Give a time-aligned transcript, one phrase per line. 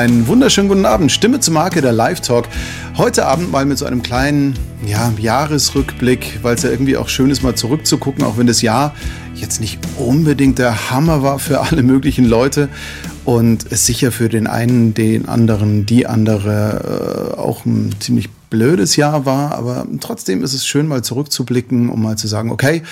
[0.00, 1.12] Einen wunderschönen guten Abend.
[1.12, 2.48] Stimme zur Marke der Live Talk.
[2.96, 7.28] Heute Abend mal mit so einem kleinen ja, Jahresrückblick, weil es ja irgendwie auch schön
[7.28, 8.94] ist, mal zurückzugucken, auch wenn das Jahr
[9.34, 12.70] jetzt nicht unbedingt der Hammer war für alle möglichen Leute
[13.26, 18.96] und es sicher für den einen, den anderen, die andere äh, auch ein ziemlich blödes
[18.96, 22.84] Jahr war, aber trotzdem ist es schön, mal zurückzublicken, um mal zu sagen, okay,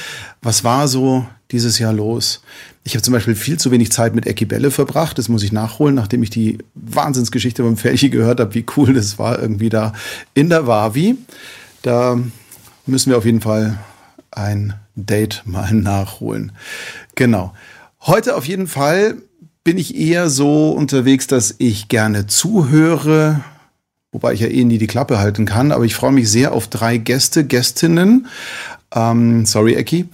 [0.42, 2.42] was war so dieses Jahr los?
[2.84, 5.18] Ich habe zum Beispiel viel zu wenig Zeit mit Ecki Bälle verbracht.
[5.18, 9.18] Das muss ich nachholen, nachdem ich die Wahnsinnsgeschichte beim Felchi gehört habe, wie cool das
[9.18, 9.92] war irgendwie da
[10.34, 11.16] in der Wavi.
[11.82, 12.18] Da
[12.86, 13.78] müssen wir auf jeden Fall
[14.30, 16.52] ein Date mal nachholen.
[17.14, 17.54] Genau.
[18.00, 19.16] Heute auf jeden Fall
[19.64, 23.44] bin ich eher so unterwegs, dass ich gerne zuhöre,
[24.12, 26.68] wobei ich ja eh nie die Klappe halten kann, aber ich freue mich sehr auf
[26.68, 28.28] drei Gäste, Gästinnen.
[28.94, 30.08] Ähm, sorry, Ecki.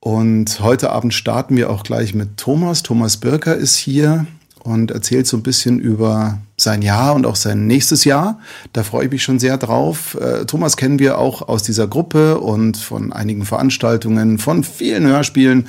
[0.00, 2.82] Und heute Abend starten wir auch gleich mit Thomas.
[2.82, 4.26] Thomas Birker ist hier
[4.62, 8.40] und erzählt so ein bisschen über sein Jahr und auch sein nächstes Jahr.
[8.72, 10.16] Da freue ich mich schon sehr drauf.
[10.20, 15.68] Äh, Thomas kennen wir auch aus dieser Gruppe und von einigen Veranstaltungen, von vielen Hörspielen,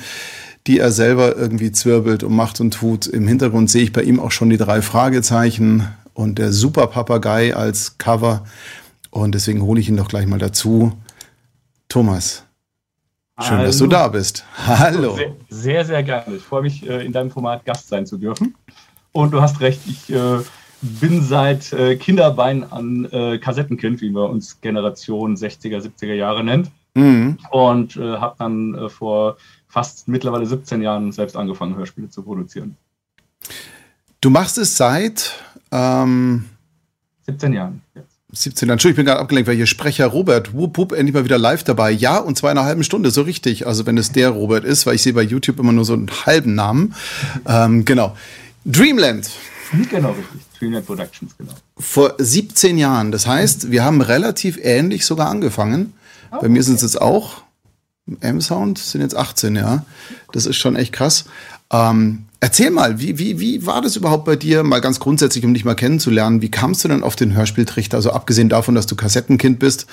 [0.66, 3.06] die er selber irgendwie zwirbelt und macht und tut.
[3.06, 7.54] Im Hintergrund sehe ich bei ihm auch schon die drei Fragezeichen und der Super Papagei
[7.54, 8.44] als Cover.
[9.10, 10.92] Und deswegen hole ich ihn doch gleich mal dazu.
[11.88, 12.41] Thomas,
[13.40, 13.66] Schön, Hallo.
[13.66, 14.44] dass du da bist.
[14.66, 15.16] Hallo.
[15.16, 16.36] Sehr, sehr, sehr gerne.
[16.36, 18.54] Ich freue mich, äh, in deinem Format Gast sein zu dürfen.
[19.12, 20.38] Und du hast recht, ich äh,
[20.82, 23.08] bin seit äh, Kinderbein an
[23.40, 26.70] Kassettenkind, wie man uns Generation 60er, 70er Jahre nennt.
[26.94, 27.38] Mhm.
[27.50, 32.76] Und habe dann vor fast mittlerweile 17 Jahren selbst angefangen, Hörspiele zu produzieren.
[34.20, 35.32] Du machst es seit
[35.70, 36.44] ähm
[37.26, 37.82] 17 Jahren.
[37.94, 38.11] Jetzt.
[38.34, 38.68] 17.
[38.70, 41.64] Entschuldigung, ich bin gerade abgelenkt, weil hier Sprecher Robert, wupp, wupp, endlich mal wieder live
[41.64, 41.90] dabei.
[41.90, 43.66] Ja, und zwar in einer halben Stunde, so richtig.
[43.66, 46.10] Also wenn es der Robert ist, weil ich sehe bei YouTube immer nur so einen
[46.24, 46.94] halben Namen.
[47.46, 48.16] Ähm, genau.
[48.64, 49.30] Dreamland.
[49.90, 50.40] Genau, richtig.
[50.58, 51.52] Dreamland Productions, genau.
[51.78, 53.12] Vor 17 Jahren.
[53.12, 55.92] Das heißt, wir haben relativ ähnlich sogar angefangen.
[56.30, 57.42] Oh, bei mir sind es jetzt auch.
[58.20, 59.84] M-Sound sind jetzt 18, ja.
[60.32, 61.26] Das ist schon echt krass.
[61.70, 65.54] Ähm, Erzähl mal, wie, wie, wie war das überhaupt bei dir, mal ganz grundsätzlich, um
[65.54, 66.42] dich mal kennenzulernen?
[66.42, 67.96] Wie kamst du denn auf den Hörspieltrichter?
[67.96, 69.86] Also abgesehen davon, dass du Kassettenkind bist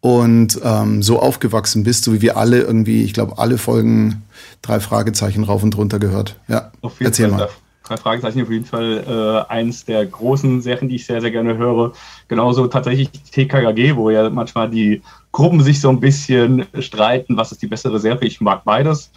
[0.00, 4.24] und ähm, so aufgewachsen bist, so wie wir alle irgendwie, ich glaube, alle Folgen
[4.62, 6.34] drei Fragezeichen rauf und runter gehört.
[6.48, 7.38] Ja, auf jeden erzähl Fall.
[7.38, 7.48] mal.
[7.84, 9.04] Drei Fragezeichen auf jeden Fall
[9.48, 11.92] äh, eins der großen Serien, die ich sehr, sehr gerne höre.
[12.26, 17.62] Genauso tatsächlich TKKG, wo ja manchmal die Gruppen sich so ein bisschen streiten, was ist
[17.62, 18.26] die bessere Serie.
[18.26, 19.12] Ich mag beides.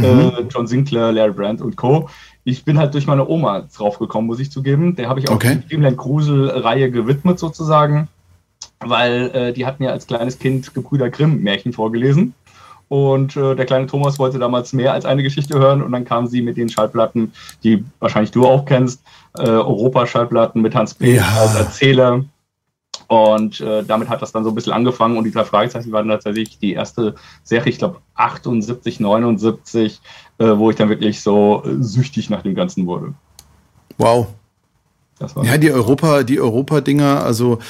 [0.00, 0.32] Mhm.
[0.36, 2.08] Äh, John Sinclair, Larry Brandt und Co.
[2.44, 4.94] Ich bin halt durch meine Oma draufgekommen, muss ich zugeben.
[4.96, 5.58] Der habe ich auch okay.
[5.62, 8.08] die Dreamland Grusel-Reihe gewidmet sozusagen,
[8.80, 12.34] weil äh, die hat mir als kleines Kind Gebrüder Grimm Märchen vorgelesen.
[12.88, 16.28] Und äh, der kleine Thomas wollte damals mehr als eine Geschichte hören und dann kam
[16.28, 17.32] sie mit den Schallplatten,
[17.64, 19.02] die wahrscheinlich du auch kennst,
[19.36, 21.16] äh, Europa-Schallplatten mit Hans P.
[21.16, 21.26] Ja.
[21.40, 22.24] als Erzähler.
[23.08, 26.08] Und äh, damit hat das dann so ein bisschen angefangen und die drei Fragezeichen waren
[26.08, 30.00] tatsächlich die erste Serie, ich glaube 78, 79,
[30.38, 33.14] äh, wo ich dann wirklich so äh, süchtig nach dem Ganzen wurde.
[33.98, 34.26] Wow.
[35.42, 37.60] ja, die Europa, die Europa-Dinger, also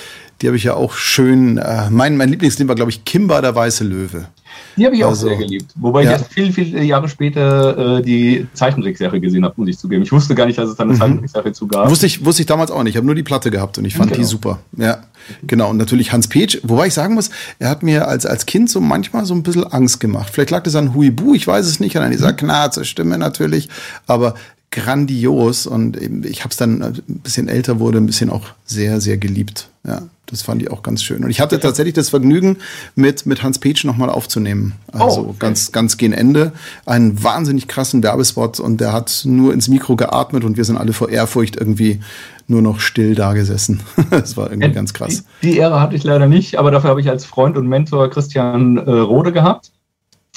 [0.41, 1.59] die habe ich ja auch schön.
[1.59, 4.29] Äh, mein, mein Lieblingslied war, glaube ich, Kimba der weiße Löwe.
[4.77, 5.73] Die habe ich auch also, sehr geliebt.
[5.77, 6.11] Wobei ja.
[6.11, 10.03] ich erst viele, viele Jahre später äh, die Zeichentrickserie gesehen habe, muss ich zugeben.
[10.03, 10.99] Ich wusste gar nicht, dass es da eine mhm.
[10.99, 11.89] Zeichentrickserie zu gab.
[11.89, 12.93] Wusste ich, wusste ich damals auch nicht.
[12.93, 14.21] Ich habe nur die Platte gehabt und ich fand genau.
[14.21, 14.59] die super.
[14.77, 14.99] Ja,
[15.47, 15.71] genau.
[15.71, 16.59] Und natürlich Hans Petsch.
[16.63, 19.65] Wobei ich sagen muss, er hat mir als, als Kind so manchmal so ein bisschen
[19.65, 20.31] Angst gemacht.
[20.33, 22.37] Vielleicht lag das an Huibu, ich weiß es nicht, an dieser mhm.
[22.37, 23.69] Knarze Stimme natürlich.
[24.07, 24.35] Aber
[24.77, 29.17] grandios und ich habe es dann ein bisschen älter wurde, ein bisschen auch sehr, sehr
[29.17, 29.71] geliebt.
[29.87, 31.25] Ja, das fand ich auch ganz schön.
[31.25, 32.59] Und ich hatte tatsächlich das Vergnügen,
[32.95, 34.75] mit, mit Hans Petsch nochmal aufzunehmen.
[34.93, 35.37] Also oh, okay.
[35.39, 36.53] ganz, ganz gegen Ende.
[36.85, 40.93] Einen wahnsinnig krassen Werbespot und der hat nur ins Mikro geatmet und wir sind alle
[40.93, 42.01] vor Ehrfurcht irgendwie
[42.47, 43.81] nur noch still da gesessen.
[44.11, 45.25] das war irgendwie ganz krass.
[45.43, 48.11] Die, die, Ehre hatte ich leider nicht, aber dafür habe ich als Freund und Mentor
[48.11, 49.73] Christian äh, Rode gehabt,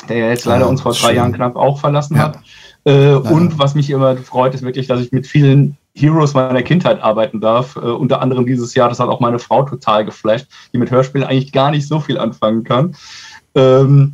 [0.07, 1.15] der jetzt leider ah, uns vor drei schön.
[1.17, 2.23] Jahren knapp auch verlassen ja.
[2.23, 2.39] hat.
[2.85, 7.01] Äh, und was mich immer freut, ist wirklich, dass ich mit vielen Heroes meiner Kindheit
[7.01, 7.75] arbeiten darf.
[7.75, 11.27] Äh, unter anderem dieses Jahr, das hat auch meine Frau total geflasht, die mit Hörspielen
[11.27, 12.95] eigentlich gar nicht so viel anfangen kann.
[13.55, 14.13] Ähm,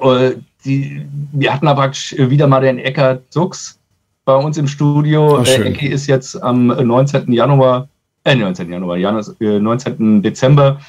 [0.00, 0.32] äh,
[0.64, 3.78] die, wir hatten aber wieder mal den Eckart Sux
[4.24, 5.40] bei uns im Studio.
[5.40, 7.30] Oh, Der Ecki ist jetzt am 19.
[7.32, 7.88] Januar,
[8.24, 8.72] äh, 19.
[8.72, 10.18] Januar, Januar 19.
[10.18, 10.80] Äh, Dezember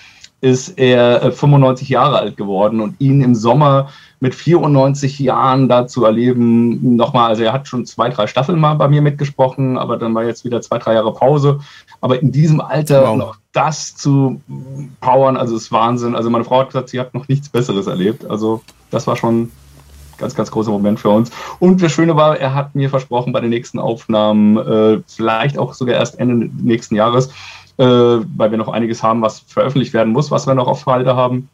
[0.45, 3.89] ist er 95 äh, Jahre alt geworden und ihn im Sommer
[4.19, 8.75] mit 94 Jahren da zu erleben, nochmal, also er hat schon zwei, drei Staffeln mal
[8.75, 11.61] bei mir mitgesprochen, aber dann war jetzt wieder zwei, drei Jahre Pause.
[11.99, 13.17] Aber in diesem Alter wow.
[13.17, 14.39] noch das zu
[15.01, 16.15] powern, also ist Wahnsinn.
[16.15, 18.23] Also meine Frau hat gesagt, sie hat noch nichts Besseres erlebt.
[18.29, 18.61] Also
[18.91, 19.51] das war schon
[20.19, 21.31] ganz, ganz großer Moment für uns.
[21.57, 25.73] Und das Schöne war, er hat mir versprochen, bei den nächsten Aufnahmen, äh, vielleicht auch
[25.73, 27.31] sogar erst Ende nächsten Jahres,
[27.77, 31.49] weil wir noch einiges haben, was veröffentlicht werden muss, was wir noch auf Halde haben,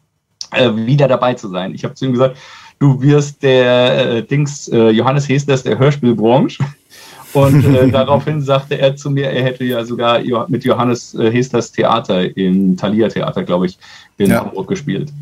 [0.51, 1.73] äh, wieder dabei zu sein.
[1.73, 2.38] Ich habe zu ihm gesagt,
[2.79, 6.63] du wirst der äh, Dings, äh, Johannes Hesters der Hörspielbranche.
[7.33, 11.71] Und äh, daraufhin sagte er zu mir, er hätte ja sogar mit Johannes äh, Hesters
[11.71, 13.77] Theater im Thalia Theater, glaube ich,
[14.17, 14.41] in ja.
[14.41, 15.13] Hamburg gespielt.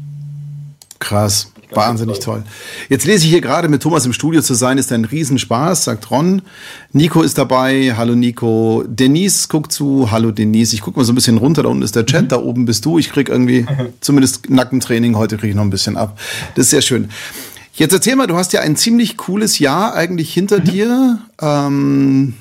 [0.97, 1.51] Krass.
[1.71, 2.43] Wahnsinnig toll.
[2.89, 6.09] Jetzt lese ich hier gerade, mit Thomas im Studio zu sein, ist ein Riesenspaß, sagt
[6.09, 6.41] Ron.
[6.93, 7.93] Nico ist dabei.
[7.95, 8.83] Hallo Nico.
[8.87, 10.09] Denise guckt zu.
[10.11, 10.73] Hallo Denise.
[10.73, 11.63] Ich gucke mal so ein bisschen runter.
[11.63, 12.23] Da unten ist der Chat.
[12.23, 12.27] Mhm.
[12.29, 12.97] Da oben bist du.
[12.97, 13.67] Ich krieg irgendwie
[14.01, 15.15] zumindest Nackentraining.
[15.15, 16.19] Heute kriege ich noch ein bisschen ab.
[16.55, 17.09] Das ist sehr schön.
[17.73, 20.63] Jetzt erzähl mal, du hast ja ein ziemlich cooles Jahr eigentlich hinter mhm.
[20.63, 21.19] dir.
[21.39, 22.33] Ähm,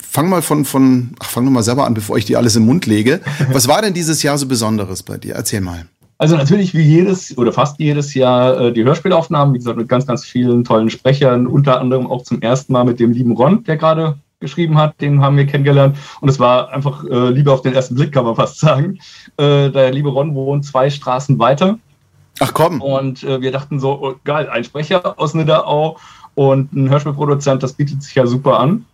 [0.00, 2.66] fang mal von, von, ach, fang doch mal selber an, bevor ich dir alles im
[2.66, 3.20] Mund lege.
[3.52, 5.34] Was war denn dieses Jahr so Besonderes bei dir?
[5.34, 5.86] Erzähl mal.
[6.18, 10.04] Also natürlich wie jedes oder fast jedes Jahr äh, die Hörspielaufnahmen, wie gesagt, mit ganz,
[10.04, 13.76] ganz vielen tollen Sprechern, unter anderem auch zum ersten Mal mit dem lieben Ron, der
[13.76, 15.96] gerade geschrieben hat, den haben wir kennengelernt.
[16.20, 18.98] Und es war einfach äh, Liebe auf den ersten Blick, kann man fast sagen.
[19.36, 21.78] Äh, der liebe Ron wohnt zwei Straßen weiter.
[22.40, 22.80] Ach komm.
[22.80, 25.98] Und äh, wir dachten so, oh, geil, ein Sprecher aus Nidderau
[26.34, 28.84] und ein Hörspielproduzent, das bietet sich ja super an.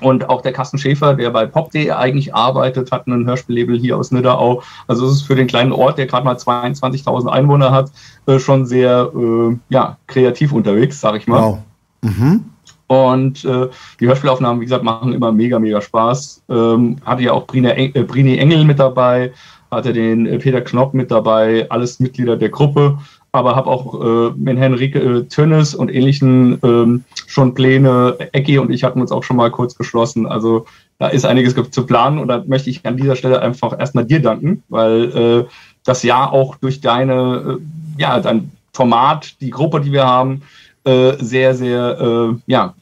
[0.00, 4.10] Und auch der Carsten Schäfer, der bei pop.de eigentlich arbeitet, hat einen Hörspiellabel hier aus
[4.10, 4.62] Nidderau.
[4.86, 7.90] Also es ist für den kleinen Ort, der gerade mal 22.000 Einwohner hat,
[8.26, 11.42] äh, schon sehr äh, ja, kreativ unterwegs, sag ich mal.
[11.42, 11.58] Wow.
[12.02, 12.44] Mhm.
[12.86, 13.68] Und äh,
[14.00, 16.42] die Hörspielaufnahmen, wie gesagt, machen immer mega, mega Spaß.
[16.48, 19.32] Ähm, hatte ja auch Brine, äh, Brini Engel mit dabei,
[19.70, 22.98] hatte den äh, Peter Knopp mit dabei, alles Mitglieder der Gruppe
[23.32, 28.16] aber habe auch äh, mit Henrike äh, Tönnes und ähnlichen ähm, schon Pläne.
[28.32, 30.26] Ecki und ich hatten uns auch schon mal kurz geschlossen.
[30.26, 30.66] Also
[30.98, 34.20] da ist einiges zu planen und da möchte ich an dieser Stelle einfach erstmal dir
[34.20, 35.50] danken, weil äh,
[35.84, 40.42] das Jahr auch durch deine, äh, ja, dein Format, die Gruppe, die wir haben,
[40.84, 42.74] äh, sehr, sehr, äh, ja,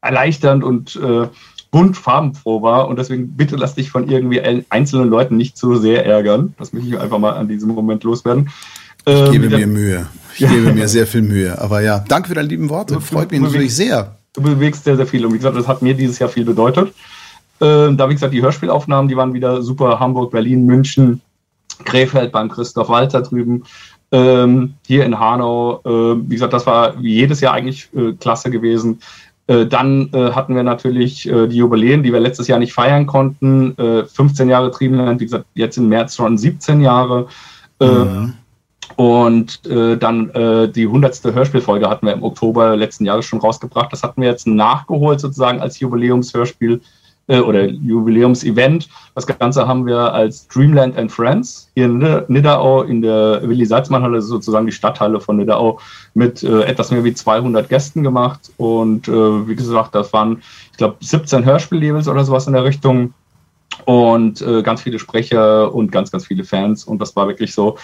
[0.00, 1.28] erleichternd und äh,
[1.70, 6.06] bunt farbenfroh war und deswegen bitte lass dich von irgendwie einzelnen Leuten nicht so sehr
[6.06, 6.54] ärgern.
[6.58, 8.50] Das möchte ich einfach mal an diesem Moment loswerden.
[9.06, 10.06] Ich ähm, gebe mir Mühe.
[10.34, 10.48] Ich ja.
[10.48, 11.60] gebe mir sehr viel Mühe.
[11.60, 13.00] Aber ja, danke für deine lieben Worte.
[13.00, 14.16] Freut mich natürlich sehr.
[14.32, 15.24] Du bewegst sehr, sehr viel.
[15.24, 16.92] Und wie gesagt, das hat mir dieses Jahr viel bedeutet.
[17.60, 20.00] Ähm, da, wie gesagt, die Hörspielaufnahmen, die waren wieder super.
[20.00, 21.20] Hamburg, Berlin, München,
[21.84, 23.64] Krefeld beim Christoph Walter drüben.
[24.10, 25.80] Ähm, hier in Hanau.
[25.84, 29.00] Äh, wie gesagt, das war jedes Jahr eigentlich äh, klasse gewesen.
[29.46, 33.06] Äh, dann äh, hatten wir natürlich äh, die Jubiläen, die wir letztes Jahr nicht feiern
[33.06, 33.74] konnten.
[33.76, 37.28] 15 Jahre Triebenland, wie gesagt, jetzt im März schon 17 Jahre.
[37.80, 38.34] Mhm.
[38.96, 43.92] Und äh, dann äh, die hundertste Hörspielfolge hatten wir im Oktober letzten Jahres schon rausgebracht.
[43.92, 46.80] Das hatten wir jetzt nachgeholt sozusagen als Jubiläumshörspiel
[47.26, 48.88] äh, oder Jubiläumsevent.
[49.14, 51.98] Das Ganze haben wir als Dreamland and Friends hier in
[52.28, 55.80] Nidderau in der Willi Salzmann Halle, sozusagen die Stadthalle von Nidderau,
[56.14, 58.52] mit äh, etwas mehr wie 200 Gästen gemacht.
[58.58, 60.42] Und äh, wie gesagt, das waren,
[60.72, 63.14] ich glaube, 17 Hörspiellabels oder sowas in der Richtung
[63.86, 66.84] und äh, ganz viele Sprecher und ganz, ganz viele Fans.
[66.84, 67.76] Und das war wirklich so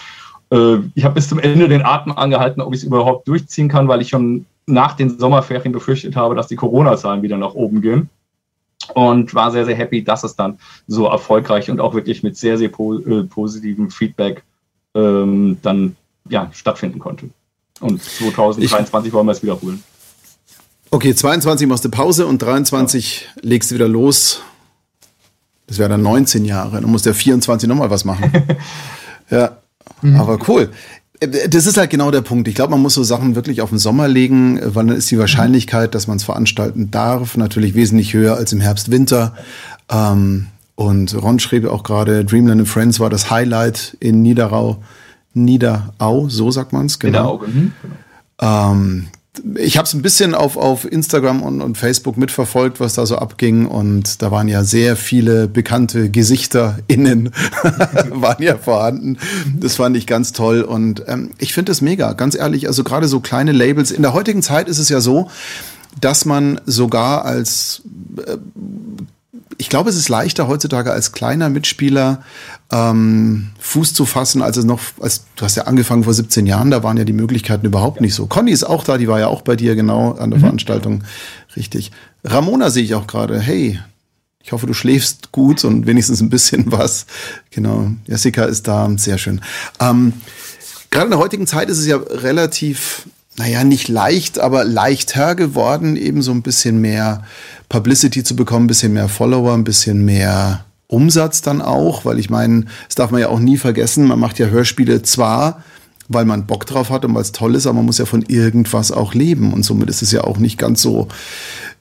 [0.51, 3.89] äh, ich habe bis zum Ende den Atem angehalten, ob ich es überhaupt durchziehen kann,
[3.89, 8.09] weil ich schon nach den Sommerferien befürchtet habe, dass die Corona-Zahlen wieder nach oben gehen.
[8.95, 12.59] Und war sehr, sehr happy, dass es dann so erfolgreich und auch wirklich mit sehr,
[12.59, 14.43] sehr po äh, positivem Feedback
[14.95, 15.97] ähm, dann
[16.29, 17.29] ja, stattfinden konnte.
[17.81, 19.83] Und 2023 ich wollen wir es wiederholen.
[20.91, 23.43] Okay, 22 machst du Pause und 23 ja.
[23.43, 24.43] legst du wieder los.
[25.67, 26.81] Das wäre dann 19 Jahre.
[26.81, 28.33] Dann muss der 24 nochmal was machen.
[29.31, 29.60] ja.
[30.03, 30.17] Mhm.
[30.17, 30.71] Aber cool.
[31.21, 32.49] Das ist halt genau der Punkt.
[32.49, 35.19] Ich glaube, man muss so Sachen wirklich auf den Sommer legen, weil dann ist die
[35.19, 39.35] Wahrscheinlichkeit, dass man es veranstalten darf, natürlich wesentlich höher als im Herbst, Winter.
[39.91, 40.47] Ähm,
[40.77, 44.83] und Ron schrieb auch gerade, Dreamland and Friends war das Highlight in Niederau.
[45.35, 47.43] Niederau, so sagt man es, genau.
[47.45, 47.73] Niederau, mhm.
[48.41, 49.07] Ähm,
[49.57, 53.17] ich habe es ein bisschen auf, auf Instagram und, und Facebook mitverfolgt, was da so
[53.17, 53.67] abging.
[53.67, 57.31] Und da waren ja sehr viele bekannte Gesichter innen,
[58.11, 59.19] waren ja vorhanden.
[59.59, 60.63] Das fand ich ganz toll.
[60.63, 62.67] Und ähm, ich finde es mega, ganz ehrlich.
[62.67, 63.91] Also gerade so kleine Labels.
[63.91, 65.31] In der heutigen Zeit ist es ja so,
[66.01, 67.83] dass man sogar als
[68.27, 68.37] äh,
[69.59, 72.23] ich glaube, es ist leichter heutzutage als kleiner Mitspieler
[72.71, 76.71] ähm, Fuß zu fassen, als es noch, als du hast ja angefangen vor 17 Jahren,
[76.71, 78.03] da waren ja die Möglichkeiten überhaupt ja.
[78.03, 78.27] nicht so.
[78.27, 80.45] Conny ist auch da, die war ja auch bei dir genau an der mhm.
[80.45, 81.05] Veranstaltung.
[81.57, 81.91] Richtig.
[82.25, 83.41] Ramona sehe ich auch gerade.
[83.41, 83.81] Hey,
[84.43, 87.07] ich hoffe, du schläfst gut und wenigstens ein bisschen was.
[87.51, 87.91] Genau.
[88.07, 89.41] Jessica ist da, sehr schön.
[89.81, 90.15] Ähm,
[90.91, 93.05] Gerade in der heutigen Zeit ist es ja relativ
[93.37, 97.25] naja, nicht leicht, aber leichter geworden, eben so ein bisschen mehr
[97.71, 102.29] Publicity zu bekommen, ein bisschen mehr Follower, ein bisschen mehr Umsatz dann auch, weil ich
[102.29, 105.63] meine, das darf man ja auch nie vergessen, man macht ja Hörspiele zwar
[106.13, 108.23] weil man Bock drauf hat und weil es toll ist, aber man muss ja von
[108.23, 109.53] irgendwas auch leben.
[109.53, 111.07] Und somit ist es ja auch nicht ganz so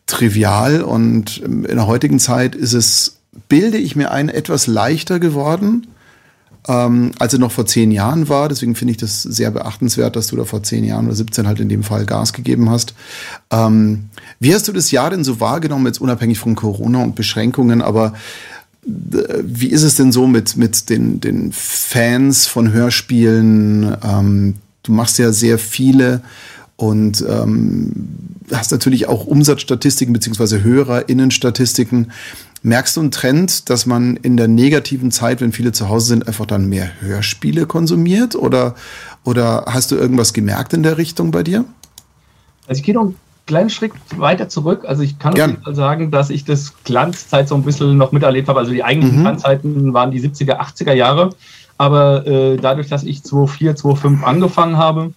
[0.06, 0.84] trivial.
[0.84, 3.18] Und in der heutigen Zeit ist es,
[3.50, 5.88] bilde ich mir ein, etwas leichter geworden,
[6.70, 8.48] ähm, als er noch vor zehn Jahren war.
[8.48, 11.60] Deswegen finde ich das sehr beachtenswert, dass du da vor zehn Jahren oder 17 halt
[11.60, 12.94] in dem Fall Gas gegeben hast.
[13.50, 14.06] Ähm,
[14.40, 18.14] wie hast du das Jahr denn so wahrgenommen, jetzt unabhängig von Corona und Beschränkungen, aber
[18.86, 23.98] äh, wie ist es denn so mit, mit den, den Fans von Hörspielen?
[24.04, 26.22] Ähm, du machst ja sehr viele
[26.76, 28.08] und ähm,
[28.54, 32.12] hast natürlich auch Umsatzstatistiken beziehungsweise HörerInnenstatistiken.
[32.62, 36.28] Merkst du einen Trend, dass man in der negativen Zeit, wenn viele zu Hause sind,
[36.28, 38.36] einfach dann mehr Hörspiele konsumiert?
[38.36, 38.76] Oder,
[39.24, 41.66] oder hast du irgendwas gemerkt in der Richtung bei dir?
[42.68, 43.14] Also ich gehe noch
[43.50, 44.84] kleinen Schritt weiter zurück.
[44.88, 45.50] Also ich kann Gern.
[45.50, 48.60] auf jeden Fall sagen, dass ich das Glanzzeit so ein bisschen noch miterlebt habe.
[48.60, 49.24] Also die eigentlichen mhm.
[49.24, 51.32] Glanzzeiten waren die 70er, 80er Jahre.
[51.78, 55.14] Aber äh, dadurch, dass ich 2004, 2005 angefangen habe,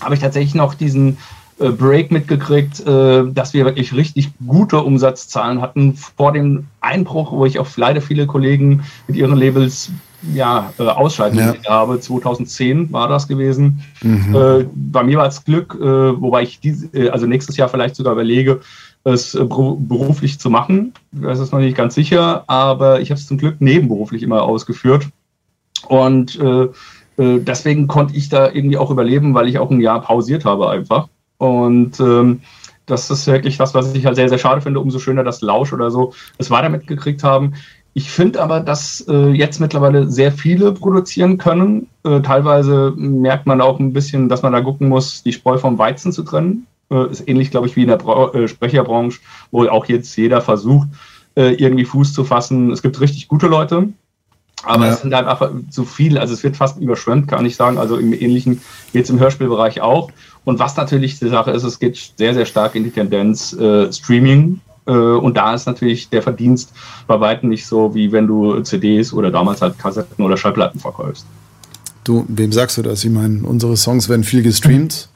[0.00, 1.18] habe ich tatsächlich noch diesen
[1.58, 7.44] äh, Break mitgekriegt, äh, dass wir wirklich richtig gute Umsatzzahlen hatten vor dem Einbruch, wo
[7.46, 9.90] ich auf leider viele Kollegen mit ihren Labels
[10.34, 11.54] ja, äh, ausschalten ja.
[11.68, 12.00] habe.
[12.00, 13.82] 2010 war das gewesen.
[14.02, 14.34] Mhm.
[14.34, 17.96] Äh, bei mir war es Glück, äh, wobei ich diese, äh, also nächstes Jahr vielleicht
[17.96, 18.60] sogar überlege,
[19.04, 20.92] es beruflich zu machen.
[21.12, 25.08] Das ist noch nicht ganz sicher, aber ich habe es zum Glück nebenberuflich immer ausgeführt.
[25.86, 26.38] Und
[27.16, 31.08] deswegen konnte ich da irgendwie auch überleben, weil ich auch ein Jahr pausiert habe einfach.
[31.38, 32.42] Und ähm,
[32.86, 34.80] das ist wirklich was, was ich halt sehr, sehr schade finde.
[34.80, 37.54] Umso schöner, dass Lausch oder so es weiter mitgekriegt haben.
[37.94, 41.88] Ich finde aber, dass äh, jetzt mittlerweile sehr viele produzieren können.
[42.04, 45.78] Äh, teilweise merkt man auch ein bisschen, dass man da gucken muss, die Spreu vom
[45.78, 46.66] Weizen zu trennen.
[46.90, 50.40] Äh, ist ähnlich, glaube ich, wie in der Bra äh, Sprecherbranche, wo auch jetzt jeder
[50.40, 50.88] versucht,
[51.34, 52.70] äh, irgendwie Fuß zu fassen.
[52.70, 53.88] Es gibt richtig gute Leute,
[54.62, 54.92] aber ja.
[54.92, 56.18] es sind einfach zu viel.
[56.18, 57.78] Also es wird fast überschwemmt, kann ich sagen.
[57.78, 58.60] Also im Ähnlichen
[58.92, 60.10] jetzt im Hörspielbereich auch.
[60.48, 63.92] Und was natürlich die Sache ist, es geht sehr, sehr stark in die Tendenz äh,
[63.92, 64.62] Streaming.
[64.86, 66.72] Äh, und da ist natürlich der Verdienst
[67.06, 71.26] bei weitem nicht so, wie wenn du CDs oder damals halt Kassetten oder Schallplatten verkaufst.
[72.02, 73.04] Du, wem sagst du das?
[73.04, 75.10] Ich meine, unsere Songs werden viel gestreamt.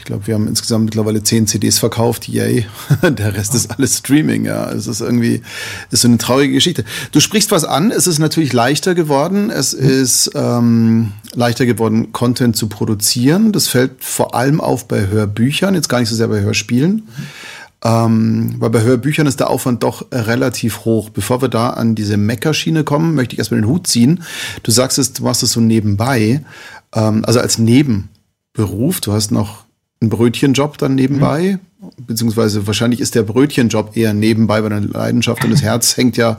[0.00, 2.26] Ich glaube, wir haben insgesamt mittlerweile zehn CDs verkauft.
[2.26, 2.64] Yay.
[3.02, 4.46] Der Rest ist alles Streaming.
[4.46, 5.42] Ja, es ist irgendwie,
[5.90, 6.86] ist so eine traurige Geschichte.
[7.12, 7.90] Du sprichst was an.
[7.90, 9.50] Es ist natürlich leichter geworden.
[9.50, 9.86] Es mhm.
[9.86, 13.52] ist ähm, leichter geworden, Content zu produzieren.
[13.52, 17.06] Das fällt vor allem auf bei Hörbüchern, jetzt gar nicht so sehr bei Hörspielen.
[17.84, 21.10] Ähm, weil bei Hörbüchern ist der Aufwand doch relativ hoch.
[21.10, 24.22] Bevor wir da an diese Meckerschiene kommen, möchte ich erstmal den Hut ziehen.
[24.62, 26.42] Du sagst es, du machst es so nebenbei,
[26.94, 29.02] ähm, also als Nebenberuf.
[29.02, 29.66] Du hast noch
[30.00, 32.04] einen Brötchenjob dann nebenbei, mhm.
[32.06, 36.38] beziehungsweise wahrscheinlich ist der Brötchenjob eher nebenbei, weil deine Leidenschaft und das Herz hängt ja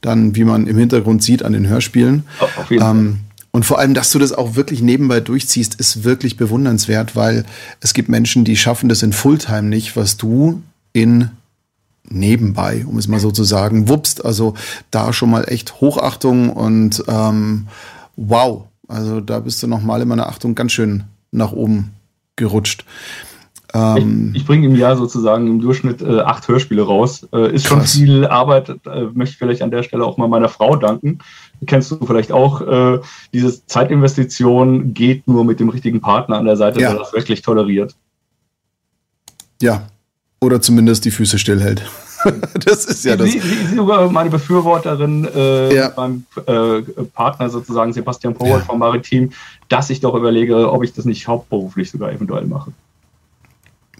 [0.00, 2.24] dann, wie man im Hintergrund sieht, an den Hörspielen.
[2.38, 2.90] Auf jeden Fall.
[2.90, 3.20] Ähm,
[3.52, 7.44] und vor allem, dass du das auch wirklich nebenbei durchziehst, ist wirklich bewundernswert, weil
[7.80, 10.62] es gibt Menschen, die schaffen das in Fulltime nicht, was du
[10.92, 11.30] in
[12.08, 14.24] nebenbei, um es mal so zu sagen, wupst.
[14.24, 14.54] Also
[14.92, 17.66] da schon mal echt Hochachtung und ähm,
[18.16, 18.64] wow.
[18.86, 21.90] Also da bist du nochmal in meiner Achtung ganz schön nach oben
[22.36, 22.84] gerutscht.
[23.72, 27.26] Ähm, ich, ich bringe im Jahr sozusagen im Durchschnitt äh, acht Hörspiele raus.
[27.32, 27.92] Äh, ist krass.
[27.92, 31.18] schon viel Arbeit, äh, möchte ich vielleicht an der Stelle auch mal meiner Frau danken.
[31.66, 33.00] Kennst du vielleicht auch, äh,
[33.32, 36.90] diese Zeitinvestition geht nur mit dem richtigen Partner an der Seite, ja.
[36.90, 37.94] der das wirklich toleriert.
[39.62, 39.88] Ja,
[40.40, 41.82] oder zumindest die Füße stillhält.
[42.64, 43.30] das ist ja das.
[43.30, 45.88] Sie, sie sogar meine Befürworterin äh, ja.
[45.88, 46.82] beim äh,
[47.14, 48.64] Partner sozusagen, Sebastian Powert ja.
[48.66, 49.32] vom Maritim,
[49.68, 52.72] dass ich doch überlege, ob ich das nicht hauptberuflich sogar eventuell mache.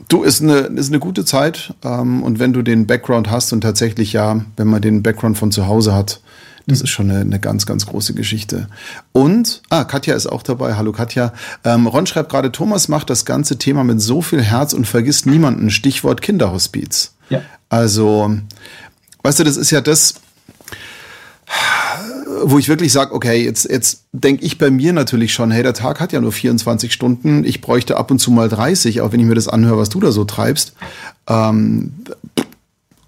[0.08, 1.74] Du, ist eine, ist eine gute Zeit.
[1.84, 5.52] Ähm, und wenn du den Background hast und tatsächlich ja, wenn man den Background von
[5.52, 6.20] zu Hause hat,
[6.66, 6.84] das mhm.
[6.84, 8.68] ist schon eine, eine, ganz, ganz große Geschichte.
[9.12, 10.74] Und, ah, Katja ist auch dabei.
[10.74, 11.32] Hallo Katja.
[11.64, 15.26] Ähm, Ron schreibt gerade, Thomas macht das ganze Thema mit so viel Herz und vergisst
[15.26, 15.70] niemanden.
[15.70, 17.14] Stichwort Kinderhospiz.
[17.28, 17.42] Ja.
[17.70, 18.30] Also,
[19.22, 20.14] weißt du, das ist ja das,
[22.42, 25.72] wo ich wirklich sage, okay, jetzt, jetzt denke ich bei mir natürlich schon, hey, der
[25.72, 29.20] Tag hat ja nur 24 Stunden, ich bräuchte ab und zu mal 30, auch wenn
[29.20, 30.74] ich mir das anhöre, was du da so treibst.
[31.28, 31.92] Ähm,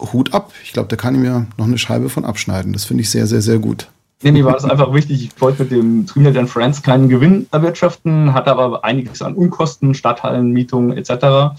[0.01, 0.53] Hut ab.
[0.65, 2.73] Ich glaube, da kann ich mir noch eine Scheibe von abschneiden.
[2.73, 3.89] Das finde ich sehr, sehr, sehr gut.
[4.23, 7.47] Nee, mir war es einfach wichtig, ich wollte mit dem Trinidad and Friends keinen Gewinn
[7.51, 11.57] erwirtschaften, hatte aber einiges an Unkosten, Stadthallenmietungen etc.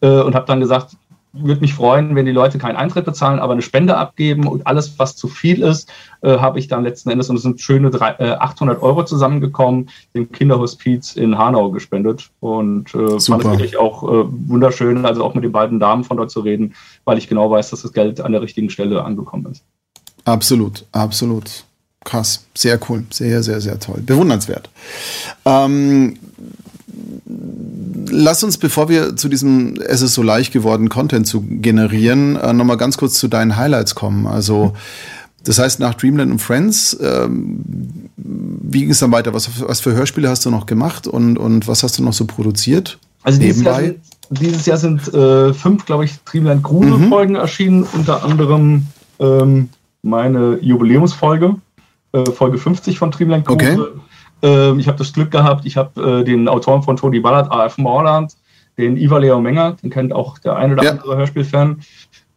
[0.00, 0.96] Äh, und habe dann gesagt,
[1.38, 4.98] würde mich freuen, wenn die Leute keinen Eintritt bezahlen, aber eine Spende abgeben und alles,
[4.98, 5.90] was zu viel ist,
[6.22, 9.90] äh, habe ich dann letzten Endes, und es sind schöne drei, äh, 800 Euro zusammengekommen,
[10.14, 15.34] dem Kinderhospiz in Hanau gespendet und äh, fand es wirklich auch äh, wunderschön, also auch
[15.34, 16.74] mit den beiden Damen von dort zu reden,
[17.04, 19.64] weil ich genau weiß, dass das Geld an der richtigen Stelle angekommen ist.
[20.24, 21.64] Absolut, absolut.
[22.04, 22.46] krass.
[22.54, 23.04] Sehr cool.
[23.10, 24.00] Sehr, sehr, sehr toll.
[24.04, 24.70] Bewundernswert.
[25.44, 26.18] Ähm,
[28.10, 32.52] lass uns, bevor wir zu diesem Es ist so leicht geworden, Content zu generieren, äh,
[32.52, 34.26] nochmal ganz kurz zu deinen Highlights kommen.
[34.26, 34.74] Also,
[35.44, 37.60] das heißt, nach Dreamland und Friends, ähm,
[38.16, 39.32] wie ging es dann weiter?
[39.34, 42.24] Was, was für Hörspiele hast du noch gemacht und, und was hast du noch so
[42.24, 42.98] produziert?
[43.22, 47.40] Also dieses Jahr sind, dieses Jahr sind äh, fünf, glaube ich, Dreamland Grusel-Folgen mhm.
[47.40, 48.86] erschienen, unter anderem
[49.18, 49.68] ähm,
[50.02, 51.56] meine Jubiläumsfolge,
[52.12, 53.80] äh, Folge 50 von Dreamland Grusel.
[53.80, 54.00] Okay.
[54.42, 57.78] Ähm, ich habe das Glück gehabt, ich habe äh, den Autoren von Tony Ballard, A.F.
[57.78, 58.36] Morland,
[58.78, 60.90] den Ivar Leo Menger, den kennt auch der ein oder ja.
[60.90, 61.80] andere Hörspielfan,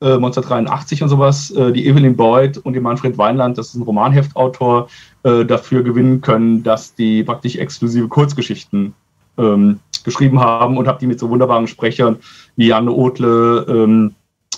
[0.01, 3.75] äh, Monster 83 und sowas, äh, die Evelyn Boyd und die Manfred Weinland, das ist
[3.75, 4.87] ein Romanheftautor,
[5.23, 8.93] äh, dafür gewinnen können, dass die praktisch exklusive Kurzgeschichten
[9.37, 12.17] ähm, geschrieben haben und habe die mit so wunderbaren Sprechern
[12.55, 14.15] wie Janne Otle, ähm,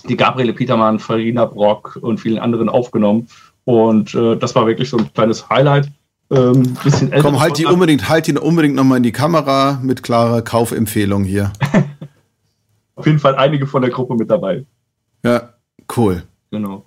[0.08, 3.28] die Gabriele Petermann, Farina Brock und vielen anderen aufgenommen.
[3.66, 5.92] Und äh, das war wirklich so ein kleines Highlight.
[6.32, 7.28] Ähm, bisschen älter.
[7.28, 11.52] Komm, halt die unbedingt, halt die unbedingt nochmal in die Kamera mit klarer Kaufempfehlung hier.
[12.96, 14.66] Auf jeden Fall einige von der Gruppe mit dabei.
[15.24, 15.50] Ja,
[15.98, 16.24] cool.
[16.52, 16.86] Genau.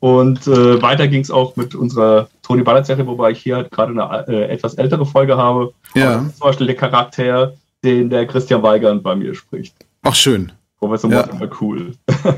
[0.00, 3.92] Und äh, weiter ging es auch mit unserer Tony Ballard-Serie, wobei ich hier halt gerade
[3.92, 5.72] eine äh, etwas ältere Folge habe.
[5.94, 6.18] Ja.
[6.18, 9.74] zum Beispiel der Charakter, den der Christian Weigand bei mir spricht.
[10.02, 10.52] Ach, schön.
[10.78, 11.18] Professor ja.
[11.18, 11.92] Mortimer cool.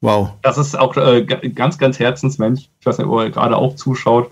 [0.00, 0.30] wow.
[0.42, 2.68] Das ist auch äh, ganz, ganz Herzensmensch.
[2.80, 4.30] Ich weiß nicht, ob er gerade auch zuschaut.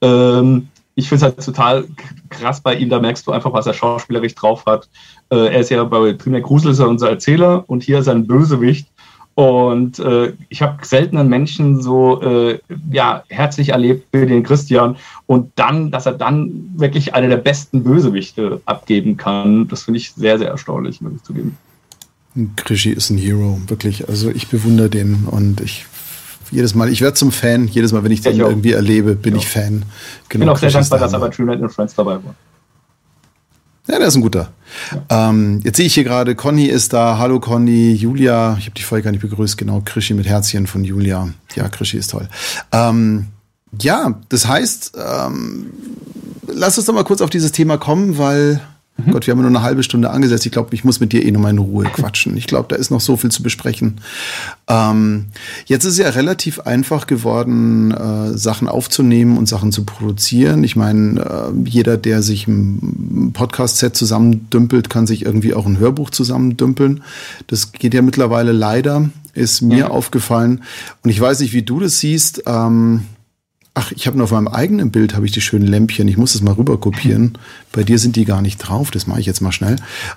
[0.00, 1.86] Ähm, ich finde es halt total
[2.28, 4.88] krass bei ihm, da merkst du einfach, was er schauspielerisch drauf hat.
[5.30, 8.16] Äh, er ist ja bei Primär Grusel ist er unser Erzähler und hier ist er
[8.16, 8.88] ein Bösewicht.
[9.36, 12.58] Und äh, ich habe selten einen Menschen so äh,
[12.90, 14.96] ja, herzlich erlebt wie den Christian.
[15.26, 20.10] Und dann, dass er dann wirklich eine der besten Bösewichte abgeben kann, das finde ich
[20.10, 21.56] sehr, sehr erstaunlich, muss ich zugeben.
[22.56, 24.08] Krischi ist ein Hero, wirklich.
[24.08, 25.86] Also ich bewundere den und ich
[26.50, 29.36] jedes Mal, ich werde zum Fan, jedes Mal, wenn ich den ich irgendwie erlebe, bin
[29.36, 29.82] ich Fan.
[29.82, 29.84] Genau,
[30.30, 32.34] ich bin auch sehr dankbar, dass aber True Night and Friends dabei war.
[33.88, 34.50] Ja, der ist ein guter.
[35.08, 35.30] Ja.
[35.30, 37.16] Ähm, jetzt sehe ich hier gerade, Conny ist da.
[37.16, 38.56] Hallo Conny, Julia.
[38.58, 39.56] Ich habe dich vorher gar nicht begrüßt.
[39.56, 41.30] Genau, Krischi mit Herzchen von Julia.
[41.54, 42.28] Ja, Krischi ist toll.
[42.70, 43.28] Ähm,
[43.80, 45.70] ja, das heißt, ähm,
[46.46, 48.60] lass uns doch mal kurz auf dieses Thema kommen, weil
[48.98, 49.12] Mhm.
[49.12, 50.44] Gott, wir haben nur eine halbe Stunde angesetzt.
[50.44, 52.36] Ich glaube, ich muss mit dir eh nochmal in Ruhe quatschen.
[52.36, 54.00] Ich glaube, da ist noch so viel zu besprechen.
[54.66, 55.26] Ähm,
[55.66, 60.64] jetzt ist es ja relativ einfach geworden, äh, Sachen aufzunehmen und Sachen zu produzieren.
[60.64, 66.10] Ich meine, äh, jeder, der sich ein Podcast-Set zusammendümpelt, kann sich irgendwie auch ein Hörbuch
[66.10, 67.02] zusammendümpeln.
[67.46, 69.88] Das geht ja mittlerweile leider, ist mir ja.
[69.88, 70.62] aufgefallen.
[71.04, 72.42] Und ich weiß nicht, wie du das siehst.
[72.46, 73.02] Ähm,
[73.80, 76.08] Ach, ich habe nur auf meinem eigenen Bild habe ich die schönen Lämpchen.
[76.08, 77.38] Ich muss das mal rüber kopieren.
[77.72, 78.90] Bei dir sind die gar nicht drauf.
[78.90, 79.76] Das mache ich jetzt mal schnell.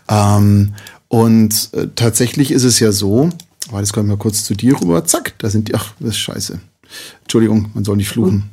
[0.10, 0.74] Ähm,
[1.10, 3.30] und äh, tatsächlich ist es ja so.
[3.70, 5.06] Warte, jetzt kommen wir kurz zu dir rüber.
[5.06, 5.76] Zack, da sind die.
[5.76, 6.60] Ach, das ist scheiße.
[7.22, 8.50] Entschuldigung, man soll nicht fluchen.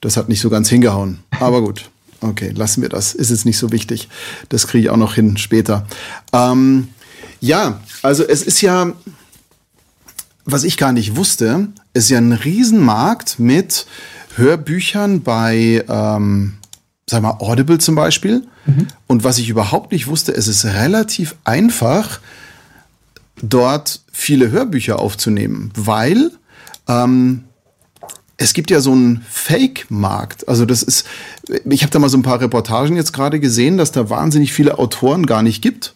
[0.00, 1.18] Das hat nicht so ganz hingehauen.
[1.38, 1.90] Aber gut.
[2.22, 3.12] Okay, lassen wir das.
[3.12, 4.08] Ist jetzt nicht so wichtig.
[4.48, 5.86] Das kriege ich auch noch hin später.
[6.32, 6.88] Ähm,
[7.42, 8.94] ja, also es ist ja,
[10.46, 13.86] was ich gar nicht wusste, ist ja ein Riesenmarkt mit
[14.36, 16.54] Hörbüchern bei, ähm,
[17.08, 18.44] sag mal, Audible zum Beispiel.
[18.66, 18.88] Mhm.
[19.06, 22.20] Und was ich überhaupt nicht wusste, es ist relativ einfach,
[23.42, 26.30] dort viele Hörbücher aufzunehmen, weil
[26.88, 27.44] ähm,
[28.36, 30.48] es gibt ja so einen Fake-Markt.
[30.48, 31.06] Also das ist,
[31.68, 34.78] ich habe da mal so ein paar Reportagen jetzt gerade gesehen, dass da wahnsinnig viele
[34.78, 35.94] Autoren gar nicht gibt.